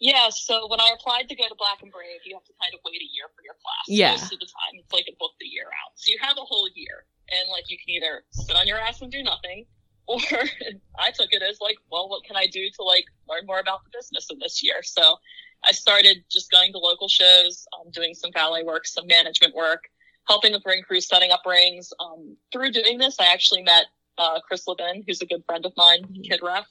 Yeah, 0.00 0.28
so 0.30 0.68
when 0.68 0.80
I 0.80 0.94
applied 0.94 1.28
to 1.28 1.34
go 1.34 1.48
to 1.48 1.54
Black 1.58 1.82
and 1.82 1.90
Brave, 1.90 2.22
you 2.24 2.34
have 2.36 2.44
to 2.44 2.52
kind 2.62 2.72
of 2.72 2.80
wait 2.84 3.02
a 3.02 3.10
year 3.10 3.26
for 3.34 3.42
your 3.42 3.54
class. 3.58 3.84
Yeah. 3.88 4.10
Most 4.12 4.32
of 4.32 4.38
the 4.38 4.46
time, 4.46 4.78
it's 4.78 4.92
like 4.92 5.06
a 5.08 5.16
book 5.18 5.32
the 5.40 5.46
year 5.46 5.66
out. 5.66 5.96
So 5.96 6.12
you 6.12 6.18
have 6.22 6.36
a 6.38 6.46
whole 6.46 6.68
year, 6.74 7.04
and 7.30 7.50
like 7.50 7.66
you 7.68 7.78
can 7.78 7.90
either 7.90 8.22
sit 8.30 8.54
on 8.54 8.68
your 8.68 8.78
ass 8.78 9.02
and 9.02 9.10
do 9.10 9.22
nothing, 9.22 9.66
or 10.08 10.18
I 10.98 11.10
took 11.10 11.32
it 11.32 11.42
as 11.42 11.60
like, 11.60 11.76
well, 11.92 12.08
what 12.08 12.24
can 12.24 12.36
I 12.36 12.46
do 12.46 12.68
to 12.76 12.82
like 12.82 13.04
learn 13.28 13.46
more 13.46 13.60
about 13.60 13.84
the 13.84 13.90
business 13.96 14.28
of 14.30 14.40
this 14.40 14.62
year? 14.62 14.82
So 14.82 15.16
I 15.64 15.72
started 15.72 16.24
just 16.30 16.50
going 16.50 16.72
to 16.72 16.78
local 16.78 17.08
shows, 17.08 17.66
um, 17.78 17.90
doing 17.92 18.14
some 18.14 18.32
valet 18.32 18.62
work, 18.62 18.86
some 18.86 19.06
management 19.06 19.54
work, 19.54 19.84
helping 20.26 20.52
with 20.52 20.62
ring 20.64 20.82
crews, 20.82 21.06
setting 21.06 21.30
up 21.30 21.42
rings. 21.46 21.92
Um, 22.00 22.36
through 22.52 22.72
doing 22.72 22.98
this, 22.98 23.16
I 23.20 23.32
actually 23.32 23.62
met 23.62 23.86
uh, 24.16 24.40
Chris 24.40 24.66
Levin, 24.66 25.04
who's 25.06 25.20
a 25.20 25.26
good 25.26 25.44
friend 25.46 25.64
of 25.66 25.72
mine, 25.76 26.02
mm-hmm. 26.02 26.22
Kid 26.22 26.40
Ref, 26.42 26.66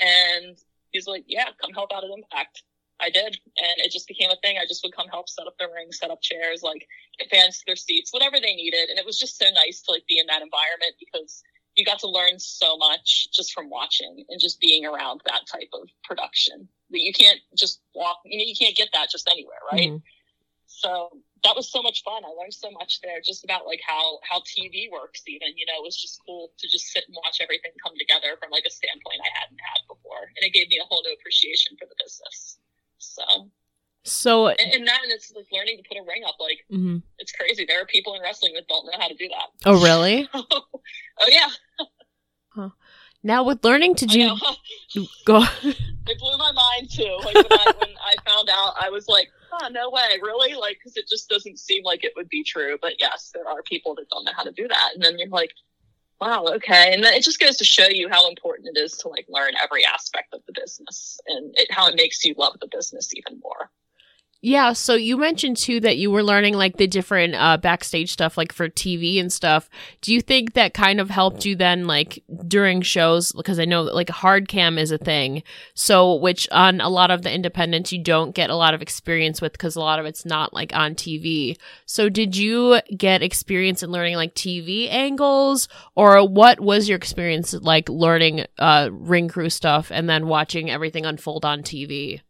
and 0.00 0.56
he's 0.90 1.06
like, 1.06 1.24
"Yeah, 1.26 1.48
come 1.60 1.72
help 1.72 1.92
out 1.92 2.04
at 2.04 2.10
Impact." 2.10 2.62
I 3.02 3.08
did, 3.08 3.40
and 3.56 3.76
it 3.78 3.90
just 3.90 4.06
became 4.06 4.30
a 4.30 4.36
thing. 4.42 4.58
I 4.58 4.66
just 4.68 4.84
would 4.84 4.94
come 4.94 5.08
help 5.08 5.28
set 5.28 5.46
up 5.46 5.54
the 5.58 5.68
ring, 5.74 5.90
set 5.90 6.10
up 6.10 6.20
chairs, 6.20 6.62
like 6.62 6.86
to 7.18 7.52
their 7.66 7.76
seats, 7.76 8.12
whatever 8.12 8.36
they 8.40 8.54
needed, 8.54 8.90
and 8.90 8.98
it 8.98 9.06
was 9.06 9.18
just 9.18 9.38
so 9.38 9.46
nice 9.54 9.80
to 9.82 9.92
like 9.92 10.06
be 10.06 10.18
in 10.18 10.26
that 10.26 10.42
environment 10.42 10.94
because 10.98 11.42
you 11.76 11.84
got 11.84 11.98
to 12.00 12.08
learn 12.08 12.38
so 12.38 12.76
much 12.76 13.28
just 13.32 13.52
from 13.52 13.70
watching 13.70 14.24
and 14.28 14.40
just 14.40 14.60
being 14.60 14.84
around 14.84 15.22
that 15.26 15.42
type 15.50 15.68
of 15.72 15.88
production 16.04 16.68
that 16.90 17.00
you 17.00 17.12
can't 17.12 17.40
just 17.56 17.80
walk, 17.94 18.18
you 18.24 18.38
know, 18.38 18.44
you 18.44 18.54
can't 18.54 18.76
get 18.76 18.88
that 18.92 19.10
just 19.10 19.28
anywhere, 19.30 19.60
right? 19.72 19.90
Mm-hmm. 19.90 20.04
So 20.66 21.10
that 21.44 21.56
was 21.56 21.70
so 21.70 21.82
much 21.82 22.02
fun. 22.02 22.22
I 22.24 22.30
learned 22.38 22.54
so 22.54 22.70
much 22.70 23.00
there, 23.02 23.20
just 23.20 23.44
about 23.44 23.66
like 23.66 23.80
how 23.86 24.18
how 24.22 24.40
TV 24.46 24.90
works. 24.90 25.22
Even 25.26 25.56
you 25.56 25.66
know, 25.66 25.82
it 25.82 25.84
was 25.84 26.00
just 26.00 26.20
cool 26.24 26.52
to 26.58 26.66
just 26.68 26.86
sit 26.92 27.04
and 27.08 27.16
watch 27.24 27.38
everything 27.40 27.72
come 27.82 27.94
together 27.98 28.36
from 28.38 28.50
like 28.50 28.64
a 28.66 28.70
standpoint 28.70 29.20
I 29.20 29.30
hadn't 29.34 29.58
had 29.58 29.82
before, 29.88 30.30
and 30.36 30.42
it 30.46 30.54
gave 30.54 30.68
me 30.68 30.78
a 30.78 30.86
whole 30.86 31.02
new 31.02 31.12
appreciation 31.12 31.76
for 31.76 31.86
the 31.90 31.98
business. 31.98 32.58
So, 32.98 33.50
so 34.04 34.48
and, 34.48 34.58
and 34.60 34.86
that, 34.86 35.00
and 35.02 35.12
it's 35.12 35.32
like 35.34 35.46
learning 35.52 35.76
to 35.76 35.82
put 35.86 35.98
a 35.98 36.04
ring 36.08 36.22
up. 36.26 36.36
Like 36.40 36.64
mm-hmm. 36.72 36.98
it's 37.18 37.32
crazy. 37.32 37.66
There 37.66 37.80
are 37.80 37.86
people 37.86 38.14
in 38.14 38.22
wrestling 38.22 38.54
that 38.54 38.66
don't 38.68 38.86
know 38.86 38.98
how 38.98 39.08
to 39.08 39.14
do 39.14 39.28
that. 39.28 39.68
Oh, 39.68 39.82
really? 39.82 40.28
oh 40.34 41.28
yeah. 41.28 41.48
huh. 42.48 42.70
Now 43.22 43.44
with 43.44 43.62
learning 43.62 43.96
to 43.96 44.06
do, 44.06 44.36
go. 45.26 45.44
it 45.62 46.18
blew 46.18 46.38
my 46.38 46.52
mind 46.52 46.90
too. 46.90 47.18
Like 47.24 47.34
when 47.34 47.46
I, 47.50 47.72
when 47.78 47.94
I 48.02 48.14
found 48.30 48.48
out, 48.48 48.74
I 48.80 48.88
was 48.88 49.06
like, 49.08 49.28
"Oh 49.52 49.68
no 49.70 49.90
way, 49.90 50.18
really?" 50.22 50.54
Like 50.54 50.78
because 50.78 50.96
it 50.96 51.06
just 51.08 51.28
doesn't 51.28 51.58
seem 51.58 51.84
like 51.84 52.02
it 52.02 52.12
would 52.16 52.30
be 52.30 52.42
true. 52.42 52.78
But 52.80 52.94
yes, 52.98 53.30
there 53.34 53.46
are 53.46 53.62
people 53.62 53.94
that 53.96 54.08
don't 54.08 54.24
know 54.24 54.32
how 54.34 54.44
to 54.44 54.52
do 54.52 54.66
that, 54.66 54.90
and 54.94 55.04
then 55.04 55.18
you're 55.18 55.28
like, 55.28 55.52
"Wow, 56.18 56.46
okay." 56.54 56.94
And 56.94 57.04
then 57.04 57.12
it 57.12 57.22
just 57.22 57.38
goes 57.38 57.58
to 57.58 57.64
show 57.64 57.88
you 57.88 58.08
how 58.08 58.26
important 58.30 58.74
it 58.74 58.80
is 58.80 58.92
to 58.98 59.08
like 59.08 59.26
learn 59.28 59.52
every 59.62 59.84
aspect 59.84 60.32
of 60.32 60.40
the 60.46 60.54
business 60.58 61.20
and 61.26 61.54
it, 61.58 61.70
how 61.70 61.88
it 61.88 61.96
makes 61.96 62.24
you 62.24 62.34
love 62.38 62.56
the 62.58 62.68
business 62.68 63.10
even 63.14 63.38
more. 63.42 63.70
Yeah, 64.42 64.72
so 64.72 64.94
you 64.94 65.18
mentioned 65.18 65.58
too 65.58 65.80
that 65.80 65.98
you 65.98 66.10
were 66.10 66.22
learning 66.22 66.54
like 66.54 66.78
the 66.78 66.86
different 66.86 67.34
uh, 67.34 67.58
backstage 67.58 68.10
stuff, 68.10 68.38
like 68.38 68.54
for 68.54 68.70
TV 68.70 69.20
and 69.20 69.30
stuff. 69.30 69.68
Do 70.00 70.14
you 70.14 70.22
think 70.22 70.54
that 70.54 70.72
kind 70.72 70.98
of 70.98 71.10
helped 71.10 71.44
you 71.44 71.54
then, 71.54 71.86
like 71.86 72.24
during 72.48 72.80
shows? 72.80 73.32
Because 73.32 73.60
I 73.60 73.66
know 73.66 73.82
like 73.82 74.08
hard 74.08 74.48
cam 74.48 74.78
is 74.78 74.92
a 74.92 74.96
thing, 74.96 75.42
so 75.74 76.14
which 76.14 76.48
on 76.52 76.80
a 76.80 76.88
lot 76.88 77.10
of 77.10 77.20
the 77.20 77.30
independents 77.30 77.92
you 77.92 78.02
don't 78.02 78.34
get 78.34 78.48
a 78.48 78.56
lot 78.56 78.72
of 78.72 78.80
experience 78.80 79.42
with 79.42 79.52
because 79.52 79.76
a 79.76 79.80
lot 79.80 79.98
of 79.98 80.06
it's 80.06 80.24
not 80.24 80.54
like 80.54 80.74
on 80.74 80.94
TV. 80.94 81.58
So 81.84 82.08
did 82.08 82.34
you 82.34 82.80
get 82.96 83.22
experience 83.22 83.82
in 83.82 83.90
learning 83.90 84.16
like 84.16 84.34
TV 84.34 84.88
angles, 84.88 85.68
or 85.94 86.26
what 86.26 86.60
was 86.60 86.88
your 86.88 86.96
experience 86.96 87.52
like 87.52 87.90
learning 87.90 88.46
uh, 88.58 88.88
ring 88.90 89.28
crew 89.28 89.50
stuff 89.50 89.92
and 89.92 90.08
then 90.08 90.28
watching 90.28 90.70
everything 90.70 91.04
unfold 91.04 91.44
on 91.44 91.62
TV? 91.62 92.22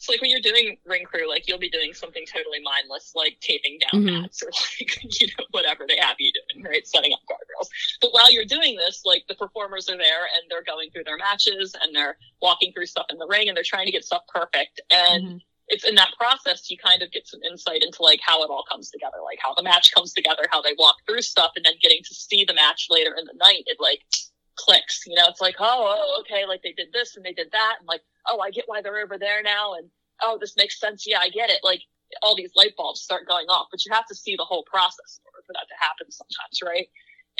So 0.00 0.12
like 0.12 0.22
when 0.22 0.30
you're 0.30 0.40
doing 0.40 0.78
ring 0.86 1.04
crew, 1.04 1.28
like 1.28 1.46
you'll 1.46 1.58
be 1.58 1.68
doing 1.68 1.92
something 1.92 2.24
totally 2.24 2.58
mindless, 2.64 3.12
like 3.14 3.36
taping 3.40 3.78
down 3.78 4.00
mm-hmm. 4.00 4.22
mats 4.22 4.42
or 4.42 4.46
like 4.80 5.20
you 5.20 5.26
know 5.26 5.44
whatever 5.50 5.84
they 5.86 5.98
have 5.98 6.16
you 6.18 6.32
doing, 6.32 6.64
right? 6.64 6.86
Setting 6.86 7.12
up 7.12 7.20
guardrails. 7.30 7.68
But 8.00 8.12
while 8.12 8.32
you're 8.32 8.46
doing 8.46 8.76
this, 8.76 9.02
like 9.04 9.24
the 9.28 9.34
performers 9.34 9.90
are 9.90 9.98
there 9.98 10.24
and 10.24 10.48
they're 10.48 10.64
going 10.64 10.88
through 10.90 11.04
their 11.04 11.18
matches 11.18 11.76
and 11.82 11.94
they're 11.94 12.16
walking 12.40 12.72
through 12.72 12.86
stuff 12.86 13.06
in 13.10 13.18
the 13.18 13.26
ring 13.26 13.48
and 13.48 13.56
they're 13.56 13.62
trying 13.62 13.84
to 13.84 13.92
get 13.92 14.02
stuff 14.02 14.22
perfect. 14.32 14.80
And 14.90 15.24
mm-hmm. 15.24 15.36
it's 15.68 15.84
in 15.84 15.96
that 15.96 16.12
process 16.16 16.70
you 16.70 16.78
kind 16.78 17.02
of 17.02 17.12
get 17.12 17.28
some 17.28 17.42
insight 17.42 17.82
into 17.82 18.02
like 18.02 18.20
how 18.24 18.42
it 18.42 18.48
all 18.48 18.64
comes 18.70 18.90
together, 18.90 19.18
like 19.22 19.38
how 19.42 19.52
the 19.52 19.62
match 19.62 19.92
comes 19.94 20.14
together, 20.14 20.46
how 20.50 20.62
they 20.62 20.72
walk 20.78 20.96
through 21.06 21.20
stuff, 21.20 21.52
and 21.56 21.64
then 21.66 21.74
getting 21.82 22.00
to 22.08 22.14
see 22.14 22.46
the 22.48 22.54
match 22.54 22.86
later 22.88 23.14
in 23.18 23.26
the 23.26 23.36
night. 23.36 23.64
It 23.66 23.76
like 23.78 24.00
clicks. 24.64 25.02
You 25.06 25.16
know, 25.16 25.26
it's 25.28 25.40
like, 25.40 25.56
oh, 25.58 25.96
oh, 25.96 26.22
okay, 26.22 26.46
like 26.46 26.62
they 26.62 26.72
did 26.72 26.92
this 26.92 27.16
and 27.16 27.24
they 27.24 27.32
did 27.32 27.50
that, 27.52 27.76
and 27.78 27.88
like, 27.88 28.02
oh, 28.28 28.40
I 28.40 28.50
get 28.50 28.64
why 28.66 28.82
they're 28.82 29.02
over 29.02 29.18
there 29.18 29.42
now, 29.42 29.74
and 29.74 29.88
oh, 30.22 30.38
this 30.40 30.56
makes 30.56 30.78
sense. 30.78 31.04
Yeah, 31.06 31.18
I 31.20 31.30
get 31.30 31.50
it. 31.50 31.60
Like 31.62 31.82
all 32.22 32.36
these 32.36 32.52
light 32.56 32.74
bulbs 32.76 33.00
start 33.00 33.28
going 33.28 33.46
off, 33.46 33.68
but 33.70 33.84
you 33.84 33.92
have 33.92 34.06
to 34.06 34.14
see 34.14 34.36
the 34.36 34.44
whole 34.44 34.64
process 34.64 35.18
in 35.18 35.24
order 35.30 35.44
for 35.46 35.52
that 35.54 35.68
to 35.68 35.74
happen 35.80 36.10
sometimes, 36.10 36.60
right? 36.64 36.88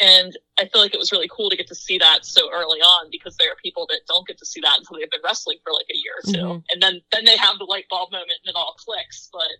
And 0.00 0.36
I 0.58 0.66
feel 0.66 0.80
like 0.80 0.94
it 0.94 0.98
was 0.98 1.12
really 1.12 1.28
cool 1.30 1.50
to 1.50 1.56
get 1.56 1.66
to 1.68 1.74
see 1.74 1.98
that 1.98 2.24
so 2.24 2.48
early 2.52 2.80
on 2.80 3.08
because 3.10 3.36
there 3.36 3.50
are 3.50 3.56
people 3.62 3.86
that 3.90 4.00
don't 4.08 4.26
get 4.26 4.38
to 4.38 4.46
see 4.46 4.60
that 4.60 4.78
until 4.78 4.96
they've 4.96 5.10
been 5.10 5.20
wrestling 5.24 5.58
for 5.64 5.72
like 5.72 5.86
a 5.90 5.96
year 5.96 6.14
or 6.16 6.32
2 6.32 6.38
mm-hmm. 6.38 6.58
And 6.70 6.80
then, 6.80 7.00
then 7.12 7.24
they 7.24 7.36
have 7.36 7.58
the 7.58 7.64
light 7.64 7.86
bulb 7.90 8.12
moment 8.12 8.38
and 8.44 8.50
it 8.50 8.56
all 8.56 8.74
clicks. 8.78 9.28
But 9.32 9.50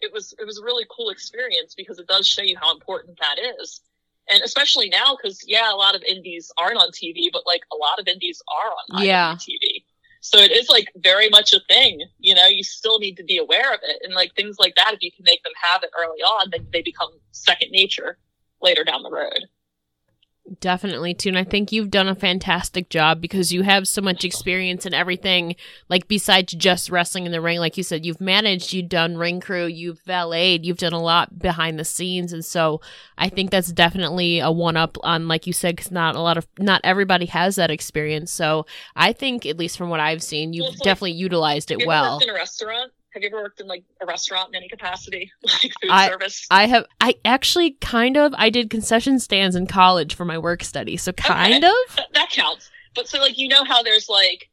it 0.00 0.12
was, 0.12 0.34
it 0.40 0.46
was 0.46 0.58
a 0.58 0.64
really 0.64 0.86
cool 0.90 1.10
experience 1.10 1.74
because 1.76 1.98
it 1.98 2.08
does 2.08 2.26
show 2.26 2.42
you 2.42 2.56
how 2.58 2.72
important 2.72 3.18
that 3.20 3.36
is 3.60 3.82
and 4.28 4.42
especially 4.42 4.88
now 4.88 5.16
because 5.16 5.40
yeah 5.46 5.72
a 5.72 5.76
lot 5.76 5.94
of 5.94 6.02
indies 6.02 6.50
aren't 6.58 6.76
on 6.76 6.90
tv 6.90 7.28
but 7.32 7.42
like 7.46 7.62
a 7.72 7.76
lot 7.76 7.98
of 7.98 8.06
indies 8.08 8.42
are 8.62 8.70
on 8.70 9.04
yeah. 9.04 9.34
tv 9.34 9.84
so 10.20 10.38
it 10.38 10.52
is 10.52 10.68
like 10.68 10.88
very 10.96 11.28
much 11.30 11.52
a 11.52 11.60
thing 11.68 12.00
you 12.18 12.34
know 12.34 12.46
you 12.46 12.62
still 12.62 12.98
need 12.98 13.16
to 13.16 13.24
be 13.24 13.38
aware 13.38 13.72
of 13.72 13.80
it. 13.82 14.02
And 14.02 14.14
like 14.14 14.34
things 14.34 14.56
like 14.58 14.74
that 14.76 14.92
if 14.92 15.02
you 15.02 15.10
can 15.10 15.24
make 15.24 15.42
them 15.42 15.52
have 15.62 15.82
it 15.82 15.90
early 15.98 16.20
on 16.20 16.50
then 16.50 16.66
they 16.72 16.82
become 16.82 17.10
second 17.32 17.70
nature 17.70 18.18
later 18.62 18.84
down 18.84 19.02
the 19.02 19.10
road 19.10 19.46
Definitely, 20.58 21.14
too. 21.14 21.28
And 21.28 21.38
I 21.38 21.44
think 21.44 21.70
you've 21.70 21.90
done 21.90 22.08
a 22.08 22.14
fantastic 22.16 22.88
job 22.88 23.20
because 23.20 23.52
you 23.52 23.62
have 23.62 23.86
so 23.86 24.02
much 24.02 24.24
experience 24.24 24.84
in 24.84 24.92
everything, 24.92 25.54
like 25.88 26.08
besides 26.08 26.52
just 26.54 26.90
wrestling 26.90 27.24
in 27.24 27.30
the 27.30 27.40
ring. 27.40 27.60
Like 27.60 27.76
you 27.76 27.84
said, 27.84 28.04
you've 28.04 28.20
managed, 28.20 28.72
you've 28.72 28.88
done 28.88 29.16
ring 29.16 29.40
crew, 29.40 29.66
you've 29.66 30.00
valeted, 30.00 30.66
you've 30.66 30.78
done 30.78 30.92
a 30.92 31.00
lot 31.00 31.38
behind 31.38 31.78
the 31.78 31.84
scenes. 31.84 32.32
And 32.32 32.44
so 32.44 32.80
I 33.16 33.28
think 33.28 33.52
that's 33.52 33.70
definitely 33.70 34.40
a 34.40 34.50
one 34.50 34.76
up 34.76 34.98
on, 35.04 35.28
like 35.28 35.46
you 35.46 35.52
said, 35.52 35.76
because 35.76 35.92
not 35.92 36.16
a 36.16 36.20
lot 36.20 36.36
of, 36.36 36.48
not 36.58 36.80
everybody 36.82 37.26
has 37.26 37.54
that 37.54 37.70
experience. 37.70 38.32
So 38.32 38.66
I 38.96 39.12
think, 39.12 39.46
at 39.46 39.56
least 39.56 39.78
from 39.78 39.88
what 39.88 40.00
I've 40.00 40.22
seen, 40.22 40.52
you've 40.52 40.64
well, 40.64 40.76
definitely 40.82 41.12
like, 41.12 41.20
utilized 41.20 41.70
it 41.70 41.86
well. 41.86 42.18
in 42.18 42.28
a 42.28 42.34
restaurant? 42.34 42.90
Have 43.12 43.22
you 43.22 43.28
ever 43.28 43.42
worked 43.42 43.60
in 43.60 43.66
like 43.66 43.84
a 44.00 44.06
restaurant 44.06 44.50
in 44.50 44.54
any 44.56 44.68
capacity, 44.68 45.32
like 45.42 45.72
food 45.80 45.90
I, 45.90 46.08
service? 46.08 46.46
I 46.50 46.66
have. 46.66 46.86
I 47.00 47.14
actually 47.24 47.72
kind 47.80 48.16
of. 48.16 48.32
I 48.36 48.50
did 48.50 48.70
concession 48.70 49.18
stands 49.18 49.56
in 49.56 49.66
college 49.66 50.14
for 50.14 50.24
my 50.24 50.38
work 50.38 50.62
study, 50.62 50.96
so 50.96 51.12
kind 51.12 51.64
okay. 51.64 51.74
of. 51.88 51.96
That 52.14 52.30
counts. 52.30 52.70
But 52.94 53.08
so 53.08 53.20
like 53.20 53.38
you 53.38 53.48
know 53.48 53.64
how 53.64 53.82
there's 53.82 54.08
like, 54.08 54.50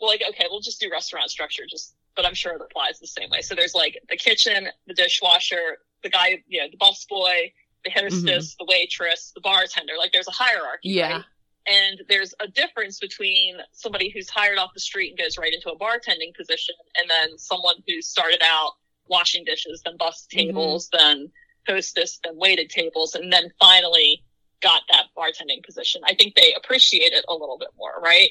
well, 0.00 0.10
like 0.10 0.22
okay, 0.28 0.46
we'll 0.50 0.60
just 0.60 0.80
do 0.80 0.90
restaurant 0.90 1.30
structure, 1.30 1.64
just. 1.68 1.94
But 2.16 2.26
I'm 2.26 2.34
sure 2.34 2.52
it 2.52 2.60
applies 2.60 2.98
the 2.98 3.06
same 3.06 3.30
way. 3.30 3.40
So 3.40 3.54
there's 3.54 3.74
like 3.74 3.96
the 4.08 4.16
kitchen, 4.16 4.68
the 4.86 4.94
dishwasher, 4.94 5.78
the 6.02 6.10
guy, 6.10 6.42
you 6.48 6.60
know, 6.60 6.66
the 6.70 6.76
bus 6.76 7.06
boy, 7.08 7.52
the 7.84 7.90
hostess, 7.90 8.54
mm-hmm. 8.54 8.64
the 8.64 8.66
waitress, 8.68 9.32
the 9.34 9.40
bartender. 9.40 9.92
Like 9.96 10.12
there's 10.12 10.28
a 10.28 10.32
hierarchy. 10.32 10.90
Yeah. 10.90 11.12
Right? 11.12 11.24
And 11.66 12.00
there's 12.08 12.34
a 12.40 12.48
difference 12.48 12.98
between 12.98 13.56
somebody 13.72 14.10
who's 14.10 14.28
hired 14.28 14.58
off 14.58 14.70
the 14.74 14.80
street 14.80 15.10
and 15.10 15.18
goes 15.18 15.36
right 15.38 15.52
into 15.52 15.70
a 15.70 15.78
bartending 15.78 16.34
position 16.34 16.74
and 16.96 17.08
then 17.08 17.38
someone 17.38 17.76
who 17.86 18.00
started 18.00 18.42
out 18.42 18.72
washing 19.08 19.44
dishes, 19.44 19.82
then 19.84 19.96
bussed 19.98 20.30
mm-hmm. 20.30 20.48
tables, 20.48 20.88
mm-hmm. 20.88 21.06
then 21.06 21.32
hostess, 21.68 22.18
then 22.24 22.36
waited 22.36 22.70
tables, 22.70 23.14
and 23.14 23.32
then 23.32 23.50
finally 23.60 24.24
got 24.62 24.82
that 24.88 25.06
bartending 25.16 25.64
position. 25.64 26.00
I 26.04 26.14
think 26.14 26.34
they 26.34 26.54
appreciate 26.54 27.12
it 27.12 27.24
a 27.28 27.34
little 27.34 27.58
bit 27.58 27.70
more, 27.76 28.00
right? 28.02 28.30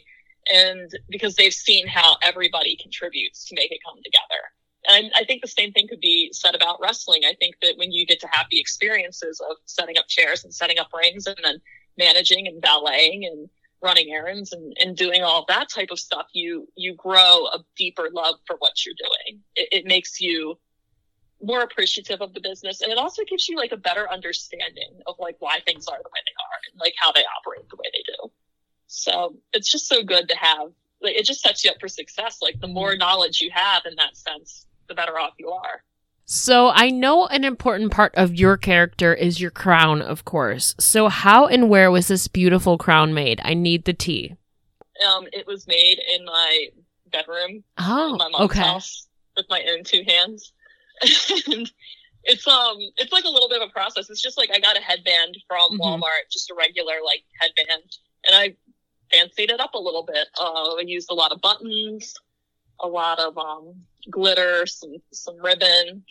And 0.52 0.90
because 1.10 1.36
they've 1.36 1.54
seen 1.54 1.88
how 1.88 2.18
everybody 2.24 2.78
contributes 2.82 3.46
to 3.46 3.56
make 3.56 3.72
it 3.72 3.80
come 3.86 3.98
together. 4.04 4.42
And 4.88 5.12
I 5.16 5.26
think 5.26 5.42
the 5.42 5.48
same 5.48 5.74
thing 5.74 5.88
could 5.88 6.00
be 6.00 6.30
said 6.32 6.56
about 6.56 6.80
wrestling. 6.82 7.24
I 7.26 7.34
think 7.40 7.56
that 7.62 7.74
when 7.76 7.92
you 7.92 8.06
get 8.06 8.20
to 8.22 8.30
have 8.32 8.48
the 8.50 8.60
experiences 8.60 9.42
of 9.42 9.58
setting 9.66 9.98
up 9.98 10.08
chairs 10.08 10.44
and 10.44 10.54
setting 10.54 10.80
up 10.80 10.90
rings 10.94 11.28
and 11.28 11.36
then 11.44 11.62
managing 11.98 12.48
and 12.48 12.62
valeting 12.62 13.26
and 13.26 13.50
running 13.82 14.12
errands 14.12 14.52
and, 14.52 14.76
and 14.80 14.98
doing 14.98 15.24
all 15.24 15.46
that 15.48 15.70
type 15.70 15.90
of 15.92 16.00
stuff, 16.00 16.28
you 16.34 16.68
you 16.76 16.94
grow 16.96 17.48
a 17.48 17.60
deeper 17.78 18.10
love 18.14 18.36
for 18.46 18.56
what 18.60 18.86
you're 18.86 18.96
doing. 18.98 19.42
It, 19.56 19.70
it 19.72 19.86
makes 19.86 20.20
you 20.20 20.58
more 21.42 21.62
appreciative 21.62 22.22
of 22.22 22.34
the 22.34 22.42
business, 22.42 22.82
and 22.82 22.92
it 22.92 22.98
also 22.98 23.24
gives 23.24 23.48
you 23.48 23.56
like 23.56 23.72
a 23.72 23.78
better 23.78 24.12
understanding 24.12 25.00
of 25.08 25.16
like 25.20 25.38
why 25.40 25.60
things 25.66 25.88
are 25.88 25.98
the 25.98 26.10
way 26.10 26.22
they 26.26 26.36
are 26.44 26.60
and 26.72 26.80
like 26.80 26.94
how 26.98 27.12
they 27.12 27.24
operate 27.38 27.70
the 27.70 27.78
way 27.78 27.90
they 27.94 28.04
do. 28.06 28.32
So 28.88 29.36
it's 29.54 29.72
just 29.72 29.88
so 29.88 30.04
good 30.04 30.28
to 30.30 30.36
have. 30.36 30.72
Like, 31.02 31.16
it 31.16 31.26
just 31.26 31.42
sets 31.42 31.64
you 31.64 31.72
up 31.72 31.78
for 31.80 31.88
success. 31.88 32.40
Like 32.42 32.60
the 32.60 32.68
more 32.68 32.90
mm-hmm. 32.90 33.00
knowledge 33.00 33.40
you 33.40 33.52
have 33.54 33.84
in 33.86 33.96
that 33.96 34.18
sense, 34.18 34.66
the 34.90 34.96
better 34.96 35.18
off 35.18 35.34
you 35.38 35.50
are. 35.52 35.84
So 36.32 36.70
I 36.70 36.92
know 36.92 37.26
an 37.26 37.44
important 37.44 37.92
part 37.92 38.14
of 38.14 38.36
your 38.36 38.56
character 38.56 39.16
is 39.16 39.42
your 39.42 39.50
crown, 39.50 40.00
of 40.00 40.26
course. 40.26 40.76
So 40.80 41.10
how 41.10 41.48
and 41.48 41.72
where 41.72 41.90
was 41.90 42.08
this 42.08 42.28
beautiful 42.28 42.78
crown 42.78 43.16
made? 43.16 43.42
I 43.44 43.56
need 43.56 43.86
the 43.86 43.94
tea. 43.94 44.36
Um, 45.08 45.26
it 45.34 45.48
was 45.48 45.66
made 45.66 46.00
in 46.16 46.26
my 46.26 46.68
bedroom. 47.12 47.64
Oh, 47.80 48.16
my 48.18 48.30
mom's 48.30 48.52
okay. 48.52 48.60
house 48.60 49.08
with 49.36 49.48
my 49.50 49.66
own 49.72 49.84
two 49.84 50.04
hands. 50.08 50.54
and 51.48 51.72
it's 52.26 52.48
um, 52.48 52.78
it's 52.98 53.12
like 53.12 53.24
a 53.24 53.30
little 53.30 53.50
bit 53.50 53.64
of 53.64 53.70
a 53.70 53.72
process. 53.72 54.12
It's 54.12 54.22
just 54.22 54.38
like 54.38 54.52
I 54.54 54.60
got 54.60 54.78
a 54.78 54.82
headband 54.82 55.36
from 55.48 55.80
mm-hmm. 55.80 55.82
Walmart, 55.82 56.30
just 56.32 56.52
a 56.52 56.56
regular 56.56 56.98
like 57.04 57.24
headband, 57.40 57.98
and 58.28 58.36
I 58.36 58.56
fancied 59.12 59.50
it 59.50 59.60
up 59.60 59.74
a 59.74 59.80
little 59.80 60.04
bit. 60.04 60.28
Uh, 60.40 60.76
I 60.76 60.84
used 60.86 61.10
a 61.10 61.16
lot 61.16 61.32
of 61.32 61.42
buttons, 61.42 62.14
a 62.80 62.88
lot 62.88 63.18
of 63.18 63.36
um 63.36 63.74
glitter, 64.10 64.66
some 64.66 64.96
some 65.12 65.38
ribbon. 65.44 66.04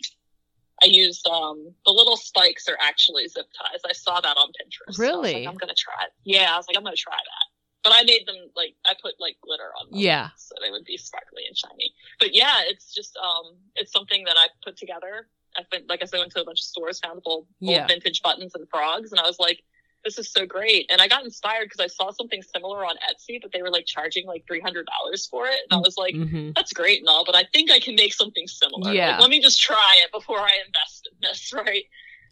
I 0.81 0.87
used 0.87 1.27
um 1.27 1.73
the 1.85 1.91
little 1.91 2.17
spikes 2.17 2.67
are 2.67 2.77
actually 2.81 3.27
zip 3.27 3.47
ties. 3.57 3.81
I 3.87 3.93
saw 3.93 4.21
that 4.21 4.37
on 4.37 4.49
Pinterest. 4.49 4.97
Really? 4.97 5.31
So 5.31 5.39
like, 5.39 5.47
I'm 5.47 5.55
gonna 5.55 5.73
try 5.77 6.05
it. 6.05 6.11
Yeah, 6.23 6.53
I 6.53 6.57
was 6.57 6.67
like, 6.67 6.77
I'm 6.77 6.83
gonna 6.83 6.95
try 6.95 7.17
that. 7.17 7.45
But 7.83 7.93
I 7.95 8.03
made 8.03 8.27
them 8.27 8.35
like 8.55 8.75
I 8.85 8.93
put 9.01 9.15
like 9.19 9.37
glitter 9.41 9.71
on 9.79 9.91
them. 9.91 9.99
Yeah. 9.99 10.29
So 10.37 10.55
they 10.61 10.71
would 10.71 10.85
be 10.85 10.97
sparkly 10.97 11.43
and 11.47 11.57
shiny. 11.57 11.93
But 12.19 12.35
yeah, 12.35 12.55
it's 12.67 12.93
just 12.93 13.17
um 13.17 13.55
it's 13.75 13.91
something 13.91 14.23
that 14.25 14.35
I 14.37 14.47
put 14.63 14.77
together. 14.77 15.27
I've 15.57 15.69
been 15.69 15.83
like 15.87 16.01
I 16.01 16.05
said, 16.05 16.19
went 16.19 16.31
to 16.33 16.41
a 16.41 16.45
bunch 16.45 16.61
of 16.61 16.65
stores, 16.65 16.99
found 16.99 17.21
old, 17.25 17.47
yeah. 17.59 17.79
old 17.79 17.89
vintage 17.89 18.21
buttons 18.21 18.53
and 18.55 18.67
frogs, 18.69 19.11
and 19.11 19.19
I 19.19 19.23
was 19.23 19.39
like, 19.39 19.63
this 20.03 20.17
is 20.17 20.31
so 20.31 20.45
great. 20.45 20.85
And 20.89 21.01
I 21.01 21.07
got 21.07 21.23
inspired 21.25 21.65
because 21.65 21.83
I 21.83 21.87
saw 21.87 22.11
something 22.11 22.41
similar 22.41 22.85
on 22.85 22.95
Etsy, 23.09 23.39
but 23.41 23.51
they 23.51 23.61
were 23.61 23.69
like 23.71 23.85
charging 23.85 24.25
like 24.25 24.45
$300 24.49 24.83
for 25.29 25.47
it. 25.47 25.59
And 25.69 25.77
I 25.77 25.77
was 25.77 25.97
like, 25.97 26.15
Mhm. 26.15 26.55
that's 26.55 26.71
great 26.73 26.99
and 26.99 27.09
all, 27.09 27.25
but 27.25 27.35
I 27.35 27.43
think 27.53 27.69
I 27.71 27.79
can 27.79 27.95
make 27.95 28.13
something 28.13 28.47
similar. 28.47 28.93
Yeah. 28.93 29.11
Like, 29.11 29.21
let 29.21 29.29
me 29.29 29.41
just 29.41 29.59
try 29.61 29.95
it 30.03 30.11
before 30.11 30.39
I 30.39 30.53
invest 30.65 31.09
in 31.11 31.17
this, 31.21 31.51
right? 31.53 31.83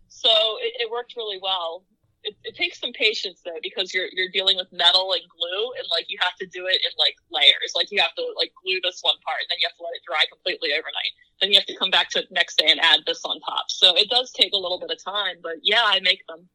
So 0.08 0.30
it, 0.62 0.74
it 0.88 0.92
worked 0.92 1.16
really 1.18 1.40
well. 1.42 1.84
It, 2.24 2.36
it 2.44 2.56
takes 2.56 2.80
some 2.80 2.92
patience 2.94 3.42
though, 3.46 3.60
because 3.62 3.94
you're 3.94 4.08
you're 4.12 4.30
dealing 4.30 4.58
with 4.58 4.68
metal 4.72 5.14
and 5.14 5.22
glue, 5.30 5.72
and 5.78 5.86
like 5.92 6.06
you 6.10 6.18
have 6.20 6.36
to 6.42 6.48
do 6.48 6.66
it 6.66 6.82
in 6.84 6.92
like 6.98 7.16
layers. 7.32 7.72
Like 7.76 7.92
you 7.92 8.02
have 8.02 8.16
to 8.16 8.26
like 8.36 8.52
glue 8.64 8.80
this 8.84 9.00
one 9.02 9.16
part, 9.26 9.40
and 9.42 9.48
then 9.50 9.58
you 9.62 9.68
have 9.68 9.78
to 9.78 9.84
let 9.84 9.94
it 9.94 10.02
dry 10.06 10.24
completely 10.32 10.72
overnight. 10.74 11.14
Then 11.40 11.52
you 11.52 11.60
have 11.60 11.68
to 11.68 11.78
come 11.78 11.92
back 11.92 12.10
to 12.12 12.20
it 12.20 12.32
next 12.32 12.58
day 12.58 12.68
and 12.68 12.80
add 12.82 13.02
this 13.06 13.22
on 13.24 13.40
top. 13.42 13.70
So 13.70 13.96
it 13.96 14.10
does 14.10 14.32
take 14.32 14.52
a 14.54 14.58
little 14.58 14.80
bit 14.80 14.90
of 14.90 14.98
time, 15.04 15.38
but 15.44 15.58
yeah, 15.62 15.84
I 15.86 16.00
make 16.02 16.26
them. 16.28 16.50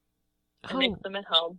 I 0.64 0.74
Oh. 0.74 0.78
make 0.78 1.00
them 1.02 1.16
at 1.16 1.24
home. 1.24 1.58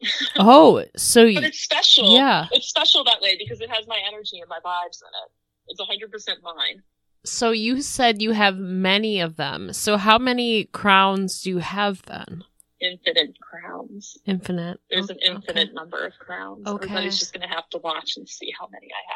oh, 0.38 0.84
so 0.96 1.32
But 1.34 1.44
it's 1.44 1.60
special. 1.60 2.14
yeah. 2.14 2.46
It's 2.52 2.68
special 2.68 3.04
that 3.04 3.20
way 3.20 3.36
because 3.36 3.60
it 3.60 3.68
has 3.70 3.86
my 3.86 4.00
energy 4.06 4.40
and 4.40 4.48
my 4.48 4.58
vibes 4.64 5.00
in 5.02 5.08
it. 5.24 5.30
It's 5.68 5.80
100% 5.80 6.42
mine. 6.42 6.82
So 7.24 7.50
you 7.50 7.82
said 7.82 8.22
you 8.22 8.30
have 8.32 8.56
many 8.56 9.20
of 9.20 9.36
them. 9.36 9.72
So 9.72 9.96
how 9.96 10.18
many 10.18 10.64
crowns 10.66 11.42
do 11.42 11.50
you 11.50 11.58
have 11.58 12.02
then? 12.02 12.44
Infinite 12.80 13.36
crowns. 13.40 14.16
Infinite. 14.24 14.78
There's 14.88 15.10
an 15.10 15.18
infinite 15.24 15.74
number 15.74 16.06
of 16.06 16.12
crowns. 16.18 16.66
Okay. 16.66 16.84
Everybody's 16.84 17.18
just 17.18 17.32
going 17.32 17.46
to 17.48 17.52
have 17.52 17.68
to 17.70 17.78
watch 17.78 18.16
and 18.16 18.28
see 18.28 18.52
how 18.58 18.68
many 18.70 18.86
I 18.86 19.12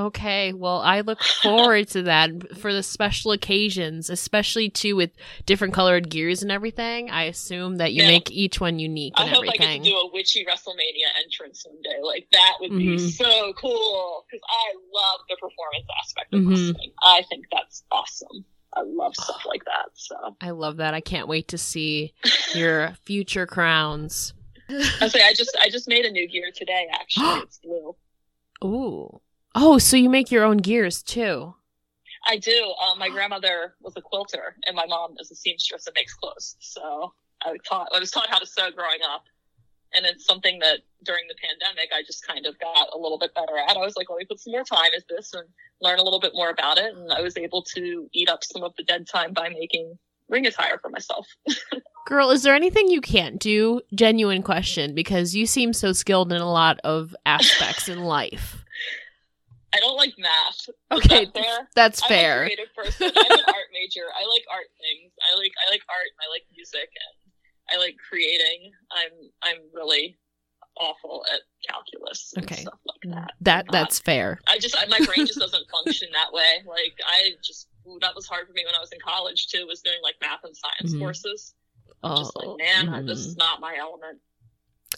have. 0.00 0.06
Okay, 0.06 0.52
well, 0.54 0.80
I 0.80 1.02
look 1.02 1.22
forward 1.22 1.88
to 1.88 2.02
that 2.04 2.56
for 2.58 2.72
the 2.72 2.82
special 2.82 3.32
occasions, 3.32 4.08
especially 4.08 4.70
too 4.70 4.96
with 4.96 5.10
different 5.44 5.74
colored 5.74 6.08
gears 6.08 6.42
and 6.42 6.50
everything. 6.50 7.10
I 7.10 7.24
assume 7.24 7.76
that 7.76 7.92
you 7.92 8.02
Yeah. 8.02 8.08
make 8.08 8.30
each 8.30 8.60
one 8.60 8.78
unique 8.78 9.12
I 9.16 9.24
and 9.24 9.30
hope 9.32 9.44
I 9.46 9.56
get 9.58 9.82
to 9.84 9.90
do 9.90 9.96
a 9.96 10.10
witchy 10.10 10.46
WrestleMania 10.46 11.08
entrance 11.22 11.62
someday. 11.62 12.00
Like, 12.02 12.28
that 12.32 12.56
would 12.60 12.70
be 12.70 12.96
Mhm. 12.96 13.10
so 13.10 13.52
cool 13.54 14.24
because 14.30 14.42
I 14.48 14.72
love 14.92 15.20
the 15.28 15.36
performance 15.36 15.86
aspect 16.02 16.32
of 16.34 16.40
Mhm. 16.40 16.48
wrestling. 16.50 16.92
I 17.02 17.22
think 17.28 17.44
that's 17.52 17.84
awesome. 17.92 18.46
I 18.74 18.82
love 18.84 19.14
stuff 19.14 19.42
like 19.46 19.64
that. 19.64 19.90
So 19.94 20.36
I 20.40 20.50
love 20.50 20.78
that. 20.78 20.94
I 20.94 21.00
can't 21.00 21.28
wait 21.28 21.48
to 21.48 21.58
see 21.58 22.14
your 22.54 22.94
future 23.04 23.46
crowns. 23.46 24.34
I 24.68 25.08
say 25.08 25.26
I 25.26 25.34
just 25.34 25.56
I 25.60 25.68
just 25.68 25.88
made 25.88 26.04
a 26.04 26.10
new 26.10 26.26
gear 26.28 26.50
today. 26.54 26.86
Actually, 26.92 27.40
it's 27.42 27.58
blue. 27.58 27.94
Ooh. 28.64 29.20
Oh, 29.54 29.78
so 29.78 29.96
you 29.96 30.08
make 30.08 30.30
your 30.30 30.44
own 30.44 30.58
gears 30.58 31.02
too. 31.02 31.54
I 32.26 32.36
do. 32.36 32.72
Um, 32.82 32.98
my 32.98 33.08
grandmother 33.08 33.74
was 33.80 33.94
a 33.96 34.00
quilter, 34.00 34.56
and 34.66 34.76
my 34.76 34.86
mom 34.86 35.16
is 35.18 35.30
a 35.30 35.34
seamstress 35.34 35.86
and 35.86 35.94
makes 35.94 36.14
clothes. 36.14 36.56
So 36.60 37.12
I 37.42 37.56
taught. 37.68 37.88
I 37.94 37.98
was 37.98 38.10
taught 38.10 38.30
how 38.30 38.38
to 38.38 38.46
sew 38.46 38.70
growing 38.70 39.00
up, 39.12 39.24
and 39.94 40.06
it's 40.06 40.24
something 40.24 40.58
that 40.60 40.80
during 41.04 41.24
the 41.28 41.34
pandemic 41.34 41.90
I 41.94 42.02
just 42.02 42.26
kind 42.26 42.46
of 42.46 42.58
got 42.58 42.88
a 42.94 42.98
little 42.98 43.18
bit 43.18 43.34
better 43.34 43.56
at. 43.58 43.76
I 43.76 43.80
was 43.80 43.96
like, 43.96 44.08
let 44.10 44.18
me 44.18 44.24
put 44.24 44.40
some 44.40 44.52
more 44.52 44.64
time 44.64 44.92
into 44.94 45.06
this 45.08 45.32
and 45.34 45.46
learn 45.80 45.98
a 45.98 46.02
little 46.02 46.20
bit 46.20 46.32
more 46.34 46.50
about 46.50 46.78
it, 46.78 46.94
and 46.94 47.12
I 47.12 47.20
was 47.20 47.36
able 47.36 47.62
to 47.74 48.08
eat 48.12 48.28
up 48.28 48.44
some 48.44 48.62
of 48.62 48.74
the 48.76 48.84
dead 48.84 49.06
time 49.06 49.32
by 49.32 49.48
making 49.48 49.98
ring 50.28 50.46
attire 50.46 50.78
for 50.78 50.88
myself. 50.88 51.26
Girl, 52.06 52.30
is 52.30 52.42
there 52.42 52.54
anything 52.54 52.88
you 52.88 53.00
can't 53.00 53.38
do? 53.38 53.80
Genuine 53.94 54.42
question, 54.42 54.94
because 54.94 55.34
you 55.34 55.46
seem 55.46 55.72
so 55.72 55.92
skilled 55.92 56.32
in 56.32 56.40
a 56.40 56.50
lot 56.50 56.80
of 56.82 57.14
aspects 57.26 57.88
in 57.88 58.02
life. 58.04 58.64
I 59.74 59.80
don't 59.80 59.96
like 59.96 60.12
math. 60.18 60.68
Okay, 60.90 61.24
that 61.24 61.34
fair? 61.34 61.68
that's 61.74 62.02
I'm 62.02 62.06
a 62.06 62.08
fair. 62.08 62.44
creative 62.44 62.74
person. 62.76 63.08
I'm 63.08 63.32
an 63.32 63.44
art 63.48 63.70
major. 63.72 64.04
I 64.12 64.28
like 64.28 64.44
art 64.52 64.68
things. 64.76 65.12
I 65.24 65.32
like 65.38 65.52
I 65.66 65.70
like 65.70 65.80
art 65.88 66.12
and 66.12 66.20
I 66.20 66.28
like 66.28 66.44
music 66.52 66.92
and 66.92 67.14
I 67.72 67.78
like 67.78 67.96
creating. 68.08 68.70
I'm 68.90 69.30
I'm 69.42 69.58
really 69.72 70.18
awful 70.78 71.24
at 71.32 71.40
calculus 71.68 72.32
and 72.36 72.44
Okay. 72.44 72.62
stuff 72.62 72.78
like 72.86 73.14
that. 73.14 73.32
That 73.42 73.66
not. 73.66 73.72
that's 73.72 73.98
fair. 73.98 74.40
I 74.48 74.58
just 74.58 74.76
I, 74.76 74.86
my 74.86 75.00
brain 75.04 75.26
just 75.26 75.38
doesn't 75.38 75.64
function 75.70 76.08
that 76.12 76.32
way. 76.32 76.62
Like 76.66 76.94
I 77.06 77.32
just 77.42 77.68
ooh, 77.86 77.98
that 78.00 78.14
was 78.14 78.26
hard 78.26 78.46
for 78.46 78.52
me 78.52 78.64
when 78.64 78.74
I 78.74 78.80
was 78.80 78.90
in 78.92 78.98
college 79.04 79.48
too. 79.48 79.66
Was 79.66 79.80
doing 79.82 79.98
like 80.02 80.14
math 80.20 80.44
and 80.44 80.56
science 80.56 80.94
Mhm. 80.94 80.98
courses. 81.00 81.54
Oh, 82.02 82.18
Just 82.18 82.36
like 82.36 82.48
man, 82.58 82.88
I, 82.88 83.02
this 83.02 83.18
mhm. 83.20 83.28
is 83.28 83.36
not 83.36 83.60
my 83.60 83.76
element. 83.78 84.18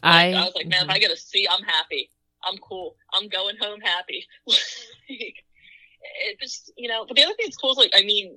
I, 0.02 0.30
Like, 0.32 0.36
I 0.36 0.44
was 0.44 0.54
like, 0.54 0.68
man, 0.68 0.82
if 0.84 0.88
mhm. 0.88 0.94
I 0.94 0.98
get 0.98 1.10
a 1.12 1.16
C, 1.16 1.46
I'm 1.50 1.62
happy. 1.62 2.10
I'm 2.44 2.56
cool. 2.58 2.96
I'm 3.14 3.28
going 3.28 3.56
home 3.58 3.80
happy. 3.80 4.26
like, 4.46 4.58
it 5.08 6.38
just, 6.40 6.72
you 6.76 6.88
know, 6.88 7.04
but 7.06 7.16
the 7.16 7.22
other 7.22 7.32
thing 7.34 7.46
that's 7.46 7.56
cool 7.56 7.72
is 7.72 7.78
like, 7.78 7.92
I 7.94 8.02
mean, 8.02 8.36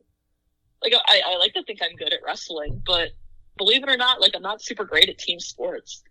like, 0.82 0.94
I, 1.08 1.22
I 1.28 1.38
like 1.38 1.54
to 1.54 1.64
think 1.64 1.80
I'm 1.82 1.96
good 1.98 2.14
at 2.14 2.20
wrestling, 2.26 2.82
but 2.86 3.10
believe 3.58 3.84
it 3.84 3.90
or 3.90 3.98
not, 3.98 4.22
like, 4.22 4.34
I'm 4.36 4.42
not 4.42 4.62
super 4.62 4.86
great 4.86 5.10
at 5.10 5.18
team 5.18 5.40
sports. 5.40 6.04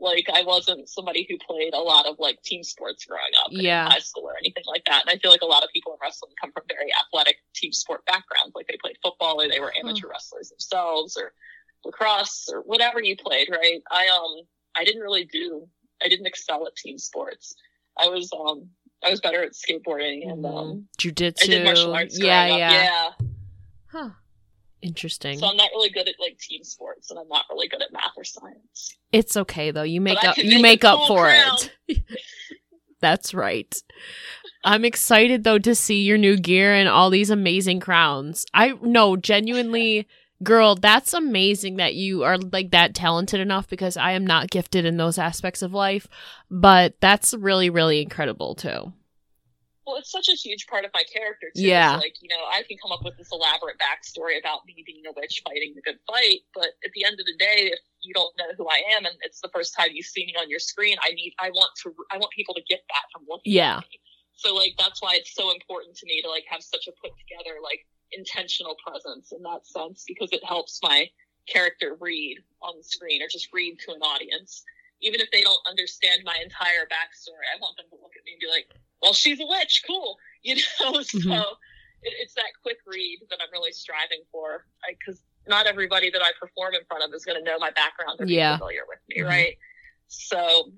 Like, 0.00 0.26
I 0.32 0.42
wasn't 0.42 0.88
somebody 0.88 1.26
who 1.28 1.36
played 1.46 1.74
a 1.74 1.78
lot 1.78 2.06
of 2.06 2.16
like 2.18 2.42
team 2.42 2.64
sports 2.64 3.04
growing 3.04 3.32
up 3.44 3.52
in 3.52 3.60
Yeah. 3.60 3.88
high 3.88 4.00
school 4.00 4.24
or 4.24 4.36
anything 4.36 4.64
like 4.66 4.84
that. 4.86 5.02
And 5.06 5.10
I 5.10 5.18
feel 5.20 5.30
like 5.30 5.42
a 5.42 5.46
lot 5.46 5.62
of 5.62 5.70
people 5.72 5.92
in 5.92 5.98
wrestling 6.02 6.32
come 6.40 6.50
from 6.52 6.64
very 6.68 6.90
athletic 7.00 7.36
team 7.54 7.72
sport 7.72 8.04
backgrounds. 8.06 8.52
Like, 8.54 8.66
they 8.66 8.76
played 8.82 8.96
football 9.02 9.40
or 9.40 9.48
they 9.48 9.60
were 9.60 9.72
amateur 9.78 10.08
wrestlers 10.08 10.48
themselves 10.48 11.16
or 11.16 11.32
lacrosse 11.84 12.48
or 12.52 12.62
whatever 12.62 13.00
you 13.02 13.16
played, 13.16 13.48
right? 13.50 13.80
I, 13.90 14.08
um, 14.08 14.46
I 14.74 14.84
didn't 14.84 15.02
really 15.02 15.24
do 15.26 15.68
I 16.04 16.08
didn't 16.08 16.26
excel 16.26 16.66
at 16.66 16.74
team 16.74 16.98
sports. 16.98 17.54
I 17.96 18.08
was 18.08 18.28
um 18.32 18.68
I 19.04 19.10
was 19.10 19.20
better 19.20 19.42
at 19.44 19.52
skateboarding 19.52 20.28
and 20.28 20.44
um 20.44 20.88
jujitsu. 20.98 21.42
I 21.44 21.46
did 21.46 21.64
martial 21.64 21.94
arts. 21.94 22.18
Mm-hmm. 22.18 22.26
yeah, 22.26 22.42
up. 22.42 22.58
yeah, 22.58 22.72
yeah. 22.72 23.10
Huh. 23.92 24.10
Interesting. 24.82 25.38
So 25.38 25.46
I'm 25.46 25.56
not 25.56 25.70
really 25.72 25.90
good 25.90 26.08
at 26.08 26.16
like 26.20 26.38
team 26.38 26.64
sports, 26.64 27.10
and 27.10 27.18
I'm 27.18 27.28
not 27.28 27.44
really 27.50 27.68
good 27.68 27.82
at 27.82 27.92
math 27.92 28.12
or 28.16 28.24
science. 28.24 28.96
it's 29.12 29.36
okay 29.36 29.70
though. 29.70 29.82
You 29.84 30.00
make 30.00 30.18
But 30.20 30.30
up. 30.30 30.36
You 30.38 30.54
make 30.56 30.62
make 30.62 30.84
up 30.84 31.06
for 31.06 31.22
crown. 31.24 31.56
it. 31.88 32.02
That's 33.00 33.34
right. 33.34 33.74
I'm 34.64 34.84
excited 34.84 35.42
though 35.44 35.58
to 35.58 35.74
see 35.74 36.02
your 36.02 36.18
new 36.18 36.36
gear 36.36 36.72
and 36.74 36.88
all 36.88 37.10
these 37.10 37.30
amazing 37.30 37.80
crowns. 37.80 38.46
I 38.54 38.74
no, 38.82 39.16
genuinely 39.16 40.06
girl, 40.42 40.74
that's 40.74 41.12
amazing 41.12 41.76
that 41.76 41.94
you 41.94 42.24
are 42.24 42.36
like 42.36 42.70
that 42.72 42.94
talented 42.96 43.38
enough 43.40 43.68
because 43.68 43.96
I 43.96 44.12
am 44.12 44.26
not 44.26 44.50
gifted 44.50 44.84
in 44.84 44.96
those 44.96 45.16
aspects 45.18 45.62
of 45.62 45.72
life, 45.72 46.08
but 46.50 46.94
that's 47.00 47.34
really 47.34 47.70
really 47.70 48.00
incredible 48.02 48.54
too. 48.54 48.92
Well, 49.86 49.96
it's 49.96 50.12
such 50.12 50.28
a 50.28 50.32
huge 50.38 50.66
part 50.68 50.84
of 50.84 50.92
my 50.94 51.02
character 51.12 51.50
too. 51.54 51.62
Yeah. 51.66 51.96
Like 51.96 52.14
you 52.22 52.28
know, 52.28 52.42
I 52.50 52.62
can 52.62 52.78
come 52.78 52.92
up 52.92 53.02
with 53.04 53.16
this 53.18 53.30
elaborate 53.32 53.76
backstory 53.82 54.38
about 54.38 54.64
me 54.66 54.82
being 54.86 55.02
a 55.08 55.12
witch 55.16 55.42
fighting 55.44 55.74
the 55.74 55.82
good 55.82 55.98
fight, 56.06 56.40
but 56.54 56.78
at 56.84 56.92
the 56.94 57.04
end 57.04 57.18
of 57.18 57.26
the 57.26 57.34
day, 57.38 57.70
if 57.72 57.80
you 58.02 58.14
don't 58.14 58.32
know 58.38 58.50
who 58.56 58.68
I 58.68 58.82
am 58.96 59.04
and 59.06 59.14
it's 59.22 59.40
the 59.40 59.50
first 59.52 59.74
time 59.74 59.88
you 59.92 60.02
see 60.02 60.26
me 60.26 60.34
on 60.38 60.48
your 60.48 60.58
screen, 60.58 60.96
I 61.02 61.10
need, 61.14 61.34
I 61.38 61.50
want 61.50 61.70
to, 61.82 61.94
I 62.10 62.18
want 62.18 62.30
people 62.32 62.54
to 62.54 62.62
get 62.68 62.82
that 62.90 63.06
from 63.12 63.26
looking 63.28 63.52
Yeah. 63.52 63.78
at 63.78 63.82
me. 63.90 64.00
So 64.34 64.54
like 64.54 64.74
that's 64.78 65.02
why 65.02 65.14
it's 65.16 65.34
so 65.34 65.50
important 65.50 65.96
to 65.96 66.06
me 66.06 66.22
to 66.22 66.28
like 66.28 66.44
have 66.48 66.62
such 66.62 66.86
a 66.88 66.92
put 67.02 67.12
together 67.18 67.58
like 67.62 67.86
intentional 68.12 68.76
presence 68.86 69.32
in 69.32 69.42
that 69.42 69.66
sense 69.66 70.04
because 70.06 70.30
it 70.32 70.44
helps 70.44 70.80
my 70.82 71.08
character 71.48 71.96
read 72.00 72.38
on 72.62 72.76
the 72.76 72.84
screen 72.84 73.22
or 73.22 73.26
just 73.28 73.48
read 73.52 73.78
to 73.80 73.92
an 73.92 74.00
audience. 74.02 74.62
Even 75.02 75.20
if 75.20 75.30
they 75.30 75.42
don't 75.42 75.60
understand 75.68 76.22
my 76.24 76.36
entire 76.42 76.86
backstory, 76.86 77.44
I 77.54 77.58
want 77.60 77.76
them 77.76 77.86
to 77.90 77.96
look 78.00 78.12
at 78.16 78.24
me 78.24 78.32
and 78.32 78.40
be 78.40 78.46
like, 78.48 78.66
well, 79.02 79.12
she's 79.12 79.40
a 79.40 79.46
witch. 79.46 79.82
Cool. 79.86 80.16
You 80.44 80.56
know, 80.56 81.02
so 81.02 81.18
Mhm. 81.18 81.52
it, 82.02 82.14
it's 82.18 82.34
that 82.34 82.50
quick 82.62 82.78
read 82.84 83.20
that 83.30 83.38
I'm 83.40 83.50
really 83.52 83.70
striving 83.70 84.22
for. 84.32 84.66
Because 84.88 85.22
not 85.46 85.66
everybody 85.68 86.10
that 86.10 86.20
I 86.20 86.32
perform 86.40 86.74
in 86.74 86.80
front 86.86 87.04
of 87.04 87.14
is 87.14 87.24
going 87.24 87.38
to 87.38 87.44
know 87.48 87.60
my 87.60 87.70
background 87.70 88.20
or 88.20 88.26
be 88.26 88.34
Yeah. 88.34 88.56
familiar 88.56 88.82
with 88.88 88.98
me, 89.08 89.18
Mhm. 89.20 89.28
right? 89.28 89.56
So 90.08 90.72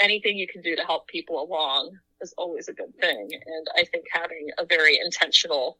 anything 0.00 0.38
you 0.38 0.48
can 0.48 0.62
do 0.62 0.74
to 0.74 0.82
help 0.86 1.06
people 1.08 1.38
along 1.42 1.98
is 2.22 2.32
always 2.38 2.68
a 2.68 2.72
good 2.72 2.94
thing. 2.98 3.28
And 3.34 3.66
I 3.76 3.84
think 3.84 4.06
having 4.10 4.48
a 4.56 4.64
very 4.64 4.98
intentional 4.98 5.78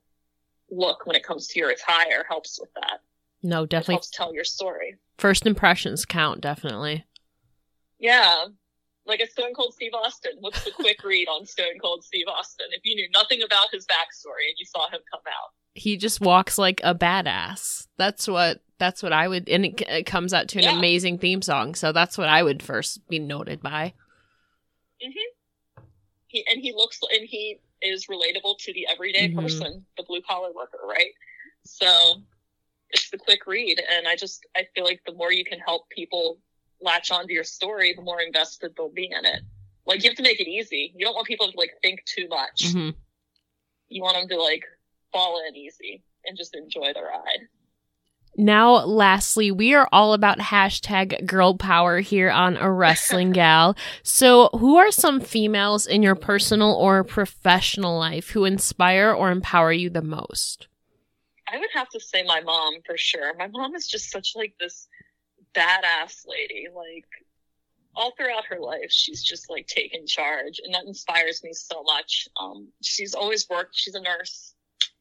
look 0.71 1.07
when 1.07 1.17
it 1.17 1.23
comes 1.25 1.49
to 1.49 1.59
your 1.59 1.71
attire 1.71 2.25
helps 2.29 2.61
with 2.61 2.73
that. 2.75 3.01
No, 3.43 3.63
It 3.63 3.71
definitely 3.71 3.95
helps 3.95 4.11
tell 4.11 4.35
your 4.35 4.45
story. 4.45 4.99
first 5.17 5.47
impressions 5.47 6.05
count 6.05 6.43
definitely. 6.43 7.07
Yeah. 8.01 8.47
Like 9.07 9.21
a 9.21 9.27
Stone 9.29 9.55
Cold 9.55 9.75
Steve 9.75 9.93
Austin. 9.95 10.33
What's 10.41 10.65
the 10.65 10.71
quick 10.73 11.03
read 11.05 11.29
on 11.29 11.47
Stone 11.47 11.79
Cold 11.81 12.03
Steve 12.05 12.27
Austin? 12.29 12.67
If 12.73 12.81
you 12.85 12.95
knew 12.97 13.09
nothing 13.13 13.43
about 13.43 13.69
his 13.73 13.87
backstory 13.87 14.49
and 14.49 14.57
you 14.59 14.65
saw 14.67 14.89
him 14.91 15.01
come 15.11 15.21
out. 15.29 15.51
He 15.75 15.97
just 15.97 16.21
walks 16.21 16.59
like 16.59 16.81
a 16.83 16.95
badass. 16.95 17.87
That's 17.97 18.27
what 18.27 18.61
that's 18.79 19.03
what 19.03 19.13
I 19.13 19.29
would 19.29 19.49
and 19.49 19.67
it, 19.67 19.83
it 19.89 20.07
comes 20.07 20.33
out 20.33 20.49
to 20.49 20.59
an 20.59 20.65
Yeah. 20.65 20.79
amazing 20.79 21.19
theme 21.19 21.43
song. 21.43 21.75
So 21.75 21.93
that's 21.93 22.17
what 22.19 22.29
I 22.29 22.43
would 22.43 22.63
first 22.63 23.07
be 23.09 23.19
noted 23.19 23.63
by. 23.63 23.95
hmm 25.03 25.11
He 26.29 26.45
and 26.51 26.61
he 26.61 26.73
looks 26.73 26.99
and 27.15 27.27
he 27.29 27.61
is 27.83 28.07
relatable 28.07 28.59
to 28.59 28.73
the 28.73 28.87
everyday 28.91 29.31
Mhm. 29.31 29.37
person, 29.37 29.87
the 29.97 30.03
blue 30.03 30.21
collar 30.23 30.53
worker, 30.53 30.81
right? 30.85 31.13
So 31.65 32.23
it's 32.91 33.09
the 33.11 33.19
quick 33.19 33.47
read, 33.47 33.81
and 33.91 34.07
I 34.09 34.17
just 34.17 34.45
I 34.57 34.67
feel 34.75 34.85
like 34.85 35.01
the 35.07 35.13
more 35.15 35.33
you 35.33 35.45
can 35.45 35.59
help 35.61 35.89
people 35.91 36.39
latch 36.81 37.11
onto 37.11 37.33
your 37.33 37.45
story, 37.45 37.95
the 37.95 38.03
more 38.03 38.21
invested 38.21 38.73
they'll 38.77 38.91
be 38.91 39.11
in 39.11 39.25
it. 39.25 39.41
Like 39.87 40.03
you 40.03 40.11
have 40.11 40.17
to 40.17 40.23
make 40.23 40.41
it 40.41 40.49
easy. 40.49 40.93
You 40.97 41.05
don't 41.05 41.15
want 41.15 41.27
people 41.27 41.51
to 41.51 41.59
like 41.59 41.73
think 41.83 42.05
too 42.05 42.29
much. 42.29 42.73
hmm 42.73 42.91
You 43.89 44.03
want 44.03 44.17
them 44.17 44.29
to 44.29 44.43
like 44.43 44.65
fall 45.13 45.43
in 45.47 45.57
easy 45.57 46.03
and 46.25 46.37
just 46.37 46.55
enjoy 46.55 46.93
the 46.93 47.03
ride. 47.03 47.49
Now, 48.37 48.85
lastly, 48.85 49.51
we 49.51 49.75
are 49.75 49.89
all 49.93 50.13
about 50.13 50.39
hashtag 50.39 51.27
girl 51.27 51.57
power 51.57 51.99
here 51.99 52.31
on 52.31 52.57
A 52.57 52.71
Wrestling 52.71 53.33
Gal. 53.33 53.77
So, 54.03 54.49
who 54.53 54.77
are 54.77 54.91
some 54.91 55.21
females 55.21 55.87
in 55.87 56.03
your 56.03 56.15
personal 56.15 56.73
or 56.73 57.03
professional 57.05 57.99
life 57.99 58.31
who 58.31 58.45
inspire 58.45 59.13
or 59.13 59.31
empower 59.31 59.73
you 59.73 59.91
the 59.91 60.03
most? 60.03 60.69
I 61.53 61.59
would 61.59 61.69
have 61.75 61.89
to 61.91 62.01
say 62.01 62.23
my 62.23 62.41
mom 62.41 62.75
for 62.87 62.97
sure. 62.97 63.35
My 63.37 63.49
mom 63.49 63.75
is 63.75 63.89
just 63.89 64.11
such 64.11 64.33
like 64.37 64.55
this 64.61 64.89
badass 65.55 66.27
lady. 66.27 66.69
Like 66.75 67.07
all 67.95 68.13
throughout 68.17 68.45
her 68.47 68.61
life, 68.61 68.91
she's 68.91 69.23
just 69.23 69.51
like 69.51 69.67
taken 69.67 70.07
charge, 70.07 70.61
and 70.65 70.75
that 70.75 70.85
inspires 70.85 71.43
me 71.43 71.53
so 71.53 71.83
much. 71.83 72.29
Um, 72.41 72.69
she's 72.83 73.15
always 73.15 73.49
worked. 73.49 73.77
She's 73.77 73.95
a 73.95 74.01
nurse. 74.01 74.55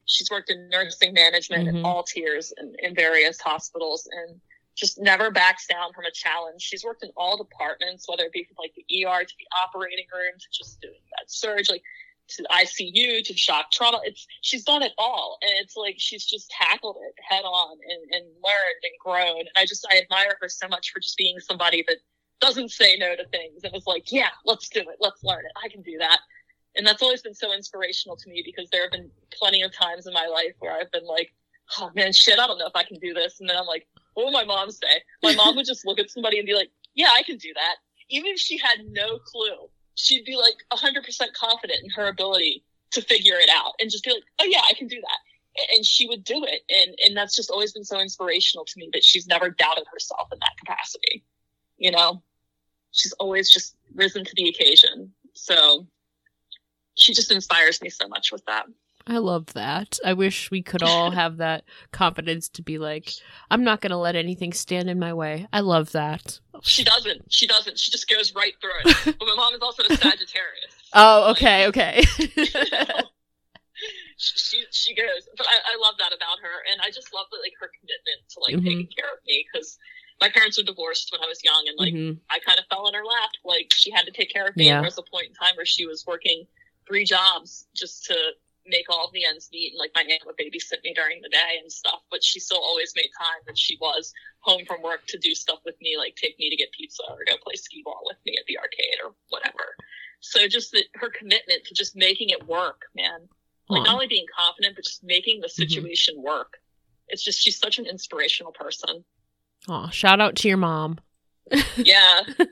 She's 0.06 0.30
worked 0.30 0.50
in 0.50 0.68
nursing 0.68 1.12
management 1.12 1.68
mm-hmm. 1.68 1.76
in 1.78 1.84
all 1.84 2.02
tiers 2.02 2.52
and 2.56 2.74
in 2.80 2.94
various 2.94 3.40
hospitals, 3.40 4.08
and 4.10 4.40
just 4.76 5.00
never 5.00 5.30
backs 5.30 5.66
down 5.66 5.92
from 5.92 6.04
a 6.04 6.10
challenge. 6.10 6.62
She's 6.62 6.84
worked 6.84 7.04
in 7.04 7.10
all 7.16 7.36
departments, 7.36 8.08
whether 8.08 8.24
it 8.24 8.32
be 8.32 8.44
from 8.44 8.56
like 8.58 8.74
the 8.74 9.04
ER 9.04 9.24
to 9.24 9.34
the 9.38 9.46
operating 9.62 10.06
room 10.12 10.32
to 10.38 10.46
just 10.52 10.80
doing 10.80 10.94
that 11.18 11.30
surge, 11.30 11.70
like 11.70 11.82
to 12.36 12.44
ICU 12.50 13.24
to 13.24 13.36
shock 13.36 13.70
trauma. 13.70 14.00
It's 14.04 14.26
she's 14.42 14.64
done 14.64 14.82
it 14.82 14.92
all, 14.98 15.38
and 15.42 15.52
it's 15.56 15.76
like 15.76 15.96
she's 15.98 16.24
just 16.24 16.50
tackled 16.50 16.96
it 17.00 17.14
head 17.22 17.42
on 17.42 17.72
and, 17.72 18.14
and 18.14 18.24
learned 18.42 18.82
and 18.82 18.92
grown. 18.98 19.40
And 19.40 19.56
I 19.56 19.66
just 19.66 19.86
I 19.90 19.98
admire 19.98 20.36
her 20.40 20.48
so 20.48 20.68
much 20.68 20.90
for 20.92 21.00
just 21.00 21.16
being 21.16 21.38
somebody 21.40 21.84
that 21.88 21.98
doesn't 22.40 22.70
say 22.70 22.96
no 22.96 23.14
to 23.14 23.26
things 23.28 23.64
and 23.64 23.72
was 23.72 23.86
like, 23.86 24.10
yeah, 24.10 24.30
let's 24.44 24.68
do 24.68 24.80
it. 24.80 24.96
Let's 24.98 25.22
learn 25.22 25.44
it. 25.44 25.52
I 25.62 25.68
can 25.68 25.82
do 25.82 25.98
that. 25.98 26.20
And 26.76 26.86
that's 26.86 27.02
always 27.02 27.22
been 27.22 27.34
so 27.34 27.52
inspirational 27.52 28.16
to 28.16 28.30
me 28.30 28.42
because 28.44 28.70
there 28.70 28.82
have 28.82 28.92
been 28.92 29.10
plenty 29.32 29.62
of 29.62 29.72
times 29.72 30.06
in 30.06 30.14
my 30.14 30.26
life 30.26 30.54
where 30.60 30.72
I've 30.72 30.90
been 30.90 31.06
like, 31.06 31.32
oh 31.78 31.90
man, 31.94 32.12
shit, 32.12 32.38
I 32.38 32.46
don't 32.46 32.58
know 32.58 32.66
if 32.66 32.76
I 32.76 32.84
can 32.84 32.98
do 32.98 33.12
this. 33.12 33.40
And 33.40 33.48
then 33.48 33.56
I'm 33.56 33.66
like, 33.66 33.86
what 34.14 34.26
would 34.26 34.32
my 34.32 34.44
mom 34.44 34.70
say? 34.70 35.02
My 35.22 35.34
mom 35.34 35.56
would 35.56 35.66
just 35.66 35.86
look 35.86 35.98
at 35.98 36.10
somebody 36.10 36.38
and 36.38 36.46
be 36.46 36.54
like, 36.54 36.70
yeah, 36.94 37.08
I 37.14 37.22
can 37.22 37.36
do 37.36 37.52
that. 37.54 37.76
Even 38.08 38.32
if 38.32 38.38
she 38.38 38.58
had 38.58 38.78
no 38.90 39.18
clue, 39.18 39.68
she'd 40.00 40.24
be 40.24 40.36
like 40.36 40.56
100% 40.72 41.32
confident 41.34 41.80
in 41.82 41.90
her 41.90 42.08
ability 42.08 42.64
to 42.92 43.02
figure 43.02 43.36
it 43.36 43.50
out 43.54 43.72
and 43.80 43.90
just 43.90 44.04
be 44.04 44.12
like, 44.12 44.24
oh 44.40 44.44
yeah, 44.44 44.62
I 44.68 44.74
can 44.74 44.88
do 44.88 45.00
that. 45.00 45.74
And 45.74 45.84
she 45.84 46.06
would 46.08 46.24
do 46.24 46.44
it. 46.44 46.62
And, 46.70 46.96
and 47.04 47.16
that's 47.16 47.36
just 47.36 47.50
always 47.50 47.72
been 47.72 47.84
so 47.84 48.00
inspirational 48.00 48.64
to 48.64 48.72
me 48.76 48.90
that 48.92 49.04
she's 49.04 49.26
never 49.26 49.50
doubted 49.50 49.84
herself 49.92 50.28
in 50.32 50.38
that 50.38 50.56
capacity. 50.58 51.24
You 51.78 51.90
know? 51.90 52.22
she's 52.92 53.12
always 53.14 53.50
just 53.50 53.76
risen 53.94 54.24
to 54.24 54.32
the 54.36 54.48
occasion. 54.48 55.12
So 55.34 55.86
she 56.96 57.14
just 57.14 57.30
inspires 57.30 57.80
me 57.80 57.88
so 57.88 58.08
much 58.08 58.32
with 58.32 58.44
that. 58.46 58.66
I 59.10 59.18
love 59.18 59.46
that. 59.54 59.98
I 60.04 60.12
wish 60.12 60.52
we 60.52 60.62
could 60.62 60.84
all 60.84 61.10
have 61.22 61.38
that 61.38 61.64
confidence 61.90 62.48
to 62.50 62.62
be 62.62 62.78
like, 62.78 63.12
I'm 63.50 63.64
not 63.64 63.80
going 63.80 63.90
to 63.90 63.96
let 63.96 64.14
anything 64.14 64.52
stand 64.52 64.88
in 64.88 65.00
my 65.00 65.12
way. 65.12 65.48
I 65.52 65.60
love 65.60 65.90
that. 65.92 66.38
She 66.62 66.84
doesn't. 66.84 67.24
She 67.28 67.48
doesn't. 67.48 67.76
She 67.76 67.90
just 67.90 68.08
goes 68.08 68.32
right 68.36 68.54
through 68.60 68.70
it. 68.84 69.04
but 69.18 69.26
my 69.26 69.34
mom 69.34 69.52
is 69.52 69.62
also 69.62 69.82
a 69.82 69.88
Sagittarius. 69.96 70.70
oh, 70.94 71.32
okay, 71.32 71.66
okay. 71.66 72.04
she 74.16 74.62
she 74.70 74.94
goes, 74.94 75.28
but 75.36 75.46
I, 75.48 75.74
I 75.74 75.76
love 75.82 75.94
that 75.98 76.14
about 76.14 76.38
her, 76.40 76.62
and 76.70 76.80
I 76.80 76.90
just 76.92 77.12
love 77.12 77.26
that 77.32 77.40
like 77.42 77.54
her 77.58 77.70
commitment 77.80 78.28
to 78.30 78.40
like 78.40 78.54
mm-hmm. 78.54 78.64
taking 78.64 78.88
care 78.96 79.10
of 79.10 79.18
me 79.26 79.44
because 79.50 79.76
my 80.20 80.28
parents 80.28 80.56
were 80.56 80.62
divorced 80.62 81.10
when 81.10 81.20
I 81.20 81.26
was 81.26 81.42
young, 81.42 81.64
and 81.66 81.76
like 81.78 81.94
mm-hmm. 81.94 82.18
I 82.30 82.38
kind 82.46 82.60
of 82.60 82.66
fell 82.66 82.86
in 82.86 82.94
her 82.94 83.04
lap. 83.04 83.30
Like 83.44 83.72
she 83.74 83.90
had 83.90 84.04
to 84.04 84.12
take 84.12 84.32
care 84.32 84.46
of 84.46 84.54
me. 84.54 84.66
Yeah. 84.66 84.76
And 84.76 84.84
there 84.84 84.88
was 84.88 84.98
a 84.98 85.10
point 85.10 85.26
in 85.28 85.34
time 85.34 85.56
where 85.56 85.66
she 85.66 85.84
was 85.84 86.06
working 86.06 86.46
three 86.86 87.04
jobs 87.04 87.66
just 87.74 88.04
to 88.04 88.14
make 88.70 88.86
all 88.88 89.10
the 89.12 89.24
ends 89.24 89.50
meet. 89.52 89.72
And 89.72 89.78
like 89.78 89.92
my 89.94 90.02
aunt 90.02 90.22
would 90.26 90.36
babysit 90.36 90.82
me 90.82 90.94
during 90.94 91.20
the 91.22 91.28
day 91.28 91.58
and 91.60 91.70
stuff, 91.70 92.00
but 92.10 92.24
she 92.24 92.40
still 92.40 92.60
always 92.60 92.92
made 92.96 93.10
time 93.18 93.42
when 93.44 93.56
she 93.56 93.76
was 93.80 94.12
home 94.40 94.64
from 94.66 94.82
work 94.82 95.06
to 95.08 95.18
do 95.18 95.34
stuff 95.34 95.58
with 95.64 95.74
me, 95.80 95.96
like 95.98 96.16
take 96.16 96.38
me 96.38 96.50
to 96.50 96.56
get 96.56 96.72
pizza 96.72 97.02
or 97.08 97.18
go 97.26 97.36
play 97.42 97.54
skee 97.56 97.82
ball 97.84 98.00
with 98.04 98.18
me 98.24 98.36
at 98.38 98.46
the 98.46 98.58
arcade 98.58 98.98
or 99.04 99.12
whatever. 99.28 99.76
So 100.20 100.46
just 100.48 100.72
the, 100.72 100.84
her 100.94 101.10
commitment 101.10 101.64
to 101.64 101.74
just 101.74 101.96
making 101.96 102.30
it 102.30 102.46
work, 102.46 102.82
man. 102.94 103.28
Like 103.68 103.84
not 103.84 103.94
only 103.94 104.08
being 104.08 104.26
confident, 104.36 104.74
but 104.74 104.84
just 104.84 105.04
making 105.04 105.40
the 105.40 105.46
mm-hmm. 105.46 105.62
situation 105.62 106.16
mm-hmm. 106.16 106.26
work. 106.26 106.58
It's 107.08 107.22
just 107.22 107.40
she's 107.40 107.58
such 107.58 107.78
an 107.78 107.86
inspirational 107.86 108.52
person. 108.52 109.04
Oh, 109.68 109.88
shout 109.90 110.20
out 110.20 110.36
to 110.36 110.48
your 110.48 110.56
mom. 110.56 110.98
yeah. 111.76 112.20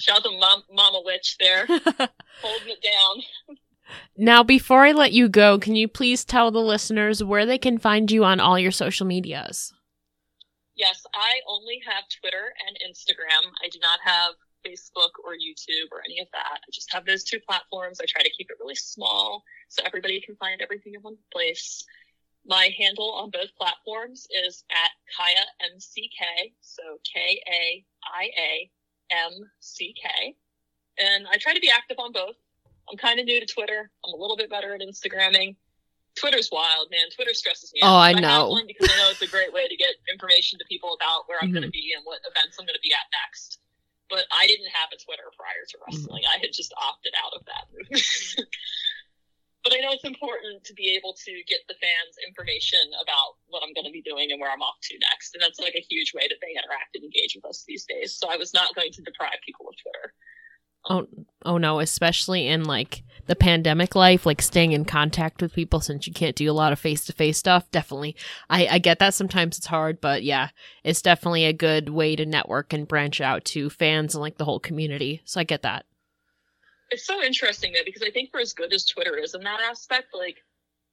Shout 0.00 0.16
out 0.16 0.24
to 0.24 0.38
mom, 0.38 0.62
Mama 0.72 1.02
Witch 1.04 1.36
there, 1.38 1.66
holding 1.66 2.68
it 2.68 2.82
down. 2.82 3.56
Now, 4.16 4.42
before 4.42 4.84
I 4.84 4.92
let 4.92 5.12
you 5.12 5.28
go, 5.28 5.58
can 5.58 5.76
you 5.76 5.88
please 5.88 6.24
tell 6.24 6.50
the 6.50 6.60
listeners 6.60 7.22
where 7.22 7.46
they 7.46 7.58
can 7.58 7.78
find 7.78 8.10
you 8.10 8.24
on 8.24 8.40
all 8.40 8.58
your 8.58 8.70
social 8.70 9.06
medias? 9.06 9.72
Yes, 10.74 11.04
I 11.14 11.40
only 11.46 11.80
have 11.86 12.04
Twitter 12.20 12.54
and 12.66 12.76
Instagram. 12.88 13.50
I 13.62 13.68
do 13.68 13.78
not 13.80 14.00
have 14.02 14.34
Facebook 14.66 15.12
or 15.24 15.32
YouTube 15.32 15.88
or 15.92 16.02
any 16.04 16.20
of 16.20 16.28
that. 16.32 16.60
I 16.62 16.70
just 16.72 16.92
have 16.92 17.04
those 17.04 17.24
two 17.24 17.40
platforms. 17.40 18.00
I 18.00 18.06
try 18.08 18.22
to 18.22 18.30
keep 18.30 18.50
it 18.50 18.56
really 18.60 18.74
small 18.74 19.44
so 19.68 19.82
everybody 19.84 20.20
can 20.20 20.36
find 20.36 20.60
everything 20.60 20.94
in 20.94 21.02
one 21.02 21.16
place. 21.32 21.84
My 22.46 22.70
handle 22.78 23.12
on 23.12 23.30
both 23.30 23.54
platforms 23.58 24.26
is 24.44 24.64
at 24.70 24.90
Kaia 25.12 25.44
MCK, 25.74 26.52
so 26.60 26.82
K 27.04 27.42
A 27.46 27.84
I 28.02 28.30
A 28.38 28.70
M 29.10 29.50
C 29.60 29.94
K. 30.00 30.34
And 30.98 31.26
I 31.30 31.36
try 31.36 31.54
to 31.54 31.60
be 31.60 31.70
active 31.70 31.98
on 31.98 32.12
both. 32.12 32.36
I'm 32.90 32.98
kind 32.98 33.20
of 33.20 33.26
new 33.26 33.38
to 33.38 33.46
Twitter. 33.46 33.90
I'm 34.04 34.12
a 34.12 34.16
little 34.16 34.36
bit 34.36 34.50
better 34.50 34.74
at 34.74 34.80
Instagramming. 34.80 35.56
Twitter's 36.18 36.50
wild, 36.50 36.90
man. 36.90 37.06
Twitter 37.14 37.34
stresses 37.34 37.70
me 37.72 37.80
out. 37.82 37.94
Oh, 37.94 37.98
I 37.98 38.12
know. 38.12 38.58
I 38.58 38.66
because 38.66 38.90
I 38.90 38.96
know 38.98 39.10
it's 39.14 39.22
a 39.22 39.30
great 39.30 39.52
way 39.54 39.68
to 39.68 39.76
get 39.76 39.94
information 40.10 40.58
to 40.58 40.66
people 40.66 40.98
about 40.98 41.30
where 41.30 41.38
I'm 41.40 41.54
mm-hmm. 41.54 41.62
going 41.62 41.70
to 41.70 41.74
be 41.74 41.94
and 41.94 42.02
what 42.02 42.18
events 42.26 42.58
I'm 42.58 42.66
going 42.66 42.74
to 42.74 42.82
be 42.82 42.90
at 42.90 43.06
next. 43.14 43.62
But 44.10 44.26
I 44.34 44.50
didn't 44.50 44.74
have 44.74 44.90
a 44.90 44.98
Twitter 44.98 45.30
prior 45.38 45.62
to 45.70 45.76
wrestling. 45.86 46.26
Mm-hmm. 46.26 46.34
I 46.34 46.42
had 46.42 46.50
just 46.50 46.74
opted 46.74 47.14
out 47.14 47.38
of 47.38 47.46
that 47.46 47.70
but 49.62 49.76
I 49.76 49.78
know 49.84 49.92
it's 49.92 50.08
important 50.08 50.64
to 50.64 50.74
be 50.74 50.96
able 50.96 51.12
to 51.12 51.32
get 51.44 51.60
the 51.68 51.76
fans 51.76 52.16
information 52.24 52.80
about 52.96 53.36
what 53.52 53.62
I'm 53.62 53.76
going 53.76 53.84
to 53.84 53.92
be 53.92 54.00
doing 54.00 54.32
and 54.32 54.40
where 54.40 54.50
I'm 54.50 54.64
off 54.64 54.80
to 54.88 54.98
next. 55.12 55.36
And 55.36 55.42
that's 55.42 55.60
like 55.60 55.76
a 55.76 55.84
huge 55.84 56.16
way 56.16 56.24
that 56.28 56.40
they 56.40 56.56
interact 56.56 56.96
and 56.96 57.04
engage 57.04 57.36
with 57.36 57.44
us 57.44 57.64
these 57.68 57.84
days. 57.84 58.16
So 58.16 58.32
I 58.32 58.36
was 58.36 58.54
not 58.56 58.74
going 58.74 58.92
to 58.92 59.02
deprive 59.04 59.44
people 59.44 59.68
of 59.68 59.76
Twitter. 59.76 60.16
Oh, 60.88 61.06
oh 61.44 61.58
no, 61.58 61.80
especially 61.80 62.46
in 62.46 62.64
like 62.64 63.02
the 63.26 63.36
pandemic 63.36 63.94
life, 63.94 64.26
like 64.26 64.42
staying 64.42 64.72
in 64.72 64.84
contact 64.84 65.42
with 65.42 65.52
people 65.52 65.80
since 65.80 66.06
you 66.06 66.12
can't 66.12 66.34
do 66.34 66.50
a 66.50 66.52
lot 66.52 66.72
of 66.72 66.80
face 66.80 67.04
to 67.04 67.12
face 67.12 67.38
stuff. 67.38 67.70
Definitely. 67.70 68.16
I, 68.48 68.66
I 68.66 68.78
get 68.78 68.98
that 68.98 69.14
sometimes 69.14 69.58
it's 69.58 69.66
hard, 69.66 70.00
but 70.00 70.22
yeah, 70.22 70.48
it's 70.82 71.02
definitely 71.02 71.44
a 71.44 71.52
good 71.52 71.90
way 71.90 72.16
to 72.16 72.26
network 72.26 72.72
and 72.72 72.88
branch 72.88 73.20
out 73.20 73.44
to 73.46 73.70
fans 73.70 74.14
and 74.14 74.22
like 74.22 74.38
the 74.38 74.44
whole 74.44 74.60
community. 74.60 75.20
So 75.24 75.40
I 75.40 75.44
get 75.44 75.62
that 75.62 75.84
it's 76.90 77.06
so 77.06 77.22
interesting 77.22 77.72
though 77.72 77.84
because 77.84 78.02
I 78.02 78.10
think 78.10 78.30
for 78.30 78.40
as 78.40 78.52
good 78.52 78.72
as 78.72 78.84
Twitter 78.84 79.16
is 79.16 79.34
in 79.34 79.42
that 79.42 79.60
aspect, 79.60 80.08
like 80.12 80.38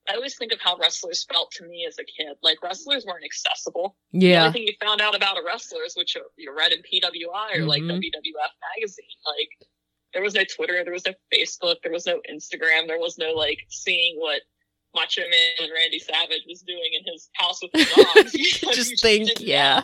I 0.09 0.15
always 0.15 0.37
think 0.37 0.53
of 0.53 0.61
how 0.61 0.77
wrestlers 0.77 1.25
felt 1.31 1.51
to 1.53 1.65
me 1.65 1.85
as 1.87 1.97
a 1.99 2.03
kid. 2.03 2.37
Like 2.41 2.61
wrestlers 2.63 3.05
weren't 3.05 3.25
accessible. 3.25 3.97
Yeah. 4.11 4.39
The 4.39 4.45
only 4.47 4.53
thing 4.53 4.67
you 4.67 4.73
found 4.81 5.01
out 5.01 5.15
about 5.15 5.37
a 5.37 5.41
wrestler 5.45 5.83
is 5.85 5.95
which 5.97 6.15
you 6.37 6.55
read 6.55 6.71
in 6.71 6.79
PWI 6.79 7.55
or 7.55 7.59
mm-hmm. 7.59 7.67
like 7.67 7.83
WWF 7.83 8.53
magazine. 8.75 9.17
Like 9.25 9.69
there 10.13 10.23
was 10.23 10.33
no 10.33 10.43
Twitter, 10.43 10.81
there 10.83 10.93
was 10.93 11.05
no 11.05 11.13
Facebook, 11.33 11.75
there 11.83 11.91
was 11.91 12.05
no 12.05 12.21
Instagram, 12.31 12.87
there 12.87 12.99
was 12.99 13.17
no 13.17 13.33
like 13.33 13.59
seeing 13.69 14.15
what 14.17 14.41
Macho 14.95 15.21
Man 15.21 15.53
and 15.61 15.71
Randy 15.73 15.99
Savage 15.99 16.43
was 16.47 16.61
doing 16.61 16.91
in 16.97 17.11
his 17.11 17.29
house 17.33 17.59
with 17.61 17.71
his 17.73 17.89
dogs. 17.93 18.31
just 18.73 19.01
think, 19.01 19.29
yeah. 19.39 19.81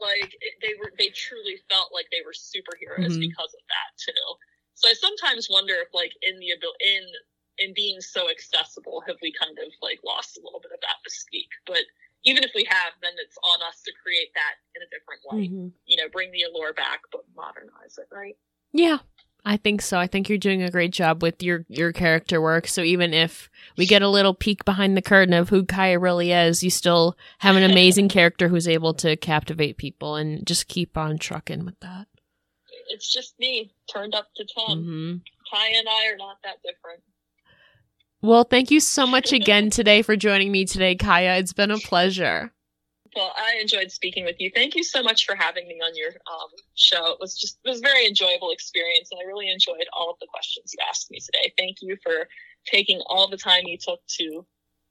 Like 0.00 0.34
it, 0.40 0.54
they 0.62 0.74
were, 0.78 0.92
they 0.98 1.08
truly 1.08 1.58
felt 1.68 1.90
like 1.92 2.06
they 2.10 2.22
were 2.24 2.32
superheroes 2.32 3.18
mm-hmm. 3.18 3.28
because 3.30 3.52
of 3.54 3.64
that 3.66 3.90
too. 3.98 4.26
So 4.74 4.88
I 4.88 4.94
sometimes 4.94 5.48
wonder 5.50 5.74
if 5.74 5.92
like 5.92 6.12
in 6.22 6.38
the 6.38 6.54
in 6.54 7.04
in 7.58 7.74
being 7.74 8.00
so 8.00 8.30
accessible, 8.30 9.02
have 9.06 9.16
we 9.20 9.34
kind 9.34 9.58
of 9.58 9.72
like 9.82 9.98
lost 10.06 10.38
a 10.38 10.40
little 10.44 10.60
bit 10.60 10.70
of 10.70 10.78
that 10.80 11.02
mystique? 11.02 11.50
But 11.66 11.82
even 12.24 12.44
if 12.44 12.52
we 12.54 12.64
have, 12.70 12.94
then 13.02 13.12
it's 13.18 13.36
on 13.42 13.58
us 13.66 13.82
to 13.82 13.92
create 14.02 14.30
that 14.34 14.54
in 14.78 14.82
a 14.82 14.90
different 14.94 15.22
way. 15.26 15.50
Mm-hmm. 15.50 15.68
You 15.86 15.96
know, 15.98 16.08
bring 16.10 16.30
the 16.30 16.46
allure 16.46 16.72
back, 16.72 17.02
but 17.10 17.22
modernize 17.34 17.98
it, 17.98 18.06
right? 18.14 18.36
Yeah, 18.72 18.98
I 19.44 19.56
think 19.56 19.80
so. 19.80 19.98
I 19.98 20.06
think 20.06 20.28
you're 20.28 20.36
doing 20.36 20.62
a 20.62 20.70
great 20.70 20.92
job 20.92 21.22
with 21.22 21.42
your 21.42 21.64
your 21.68 21.92
character 21.92 22.40
work. 22.40 22.66
So 22.66 22.82
even 22.82 23.14
if 23.14 23.48
we 23.76 23.86
get 23.86 24.02
a 24.02 24.08
little 24.08 24.34
peek 24.34 24.64
behind 24.64 24.96
the 24.96 25.02
curtain 25.02 25.32
of 25.32 25.48
who 25.48 25.64
Kaia 25.64 26.00
really 26.00 26.32
is, 26.32 26.62
you 26.62 26.70
still 26.70 27.16
have 27.38 27.56
an 27.56 27.62
amazing 27.62 28.08
character 28.10 28.48
who's 28.48 28.68
able 28.68 28.94
to 28.94 29.16
captivate 29.16 29.78
people 29.78 30.16
and 30.16 30.46
just 30.46 30.68
keep 30.68 30.98
on 30.98 31.18
trucking 31.18 31.64
with 31.64 31.78
that 31.80 32.08
it's 32.88 33.12
just 33.12 33.38
me 33.38 33.72
turned 33.92 34.14
up 34.14 34.28
to 34.36 34.44
10. 34.66 34.76
Mm-hmm. 34.76 35.10
Kaia 35.52 35.78
and 35.78 35.88
I 35.88 36.08
are 36.12 36.16
not 36.16 36.38
that 36.42 36.62
different. 36.62 37.02
Well, 38.20 38.44
thank 38.44 38.70
you 38.70 38.80
so 38.80 39.06
much 39.06 39.32
again 39.32 39.70
today 39.70 40.02
for 40.02 40.16
joining 40.16 40.50
me 40.50 40.64
today, 40.64 40.96
Kaia. 40.96 41.38
It's 41.38 41.52
been 41.52 41.70
a 41.70 41.78
pleasure. 41.78 42.52
Well, 43.18 43.34
I 43.36 43.58
enjoyed 43.60 43.90
speaking 43.90 44.24
with 44.24 44.36
you. 44.38 44.48
Thank 44.54 44.76
you 44.76 44.84
so 44.84 45.02
much 45.02 45.26
for 45.26 45.34
having 45.34 45.66
me 45.66 45.80
on 45.84 45.96
your 45.96 46.10
um, 46.10 46.50
show. 46.76 47.14
It 47.14 47.18
was 47.20 47.36
just 47.36 47.58
it 47.64 47.68
was 47.68 47.80
a 47.80 47.82
very 47.82 48.06
enjoyable 48.06 48.52
experience, 48.52 49.08
and 49.10 49.18
I 49.20 49.26
really 49.26 49.50
enjoyed 49.50 49.86
all 49.92 50.08
of 50.08 50.20
the 50.20 50.28
questions 50.30 50.72
you 50.72 50.78
asked 50.88 51.10
me 51.10 51.18
today. 51.18 51.52
Thank 51.58 51.78
you 51.82 51.96
for 52.00 52.28
taking 52.64 53.00
all 53.06 53.28
the 53.28 53.36
time 53.36 53.64
you 53.64 53.76
took 53.76 53.98
to 54.18 54.46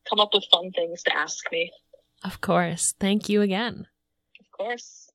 come 0.10 0.20
up 0.20 0.32
with 0.34 0.44
fun 0.52 0.72
things 0.72 1.04
to 1.04 1.16
ask 1.16 1.50
me. 1.54 1.72
Of 2.26 2.42
course. 2.42 2.94
Thank 3.00 3.30
you 3.30 3.42
again. 3.42 3.88
Of 4.42 4.52
course. 4.52 5.07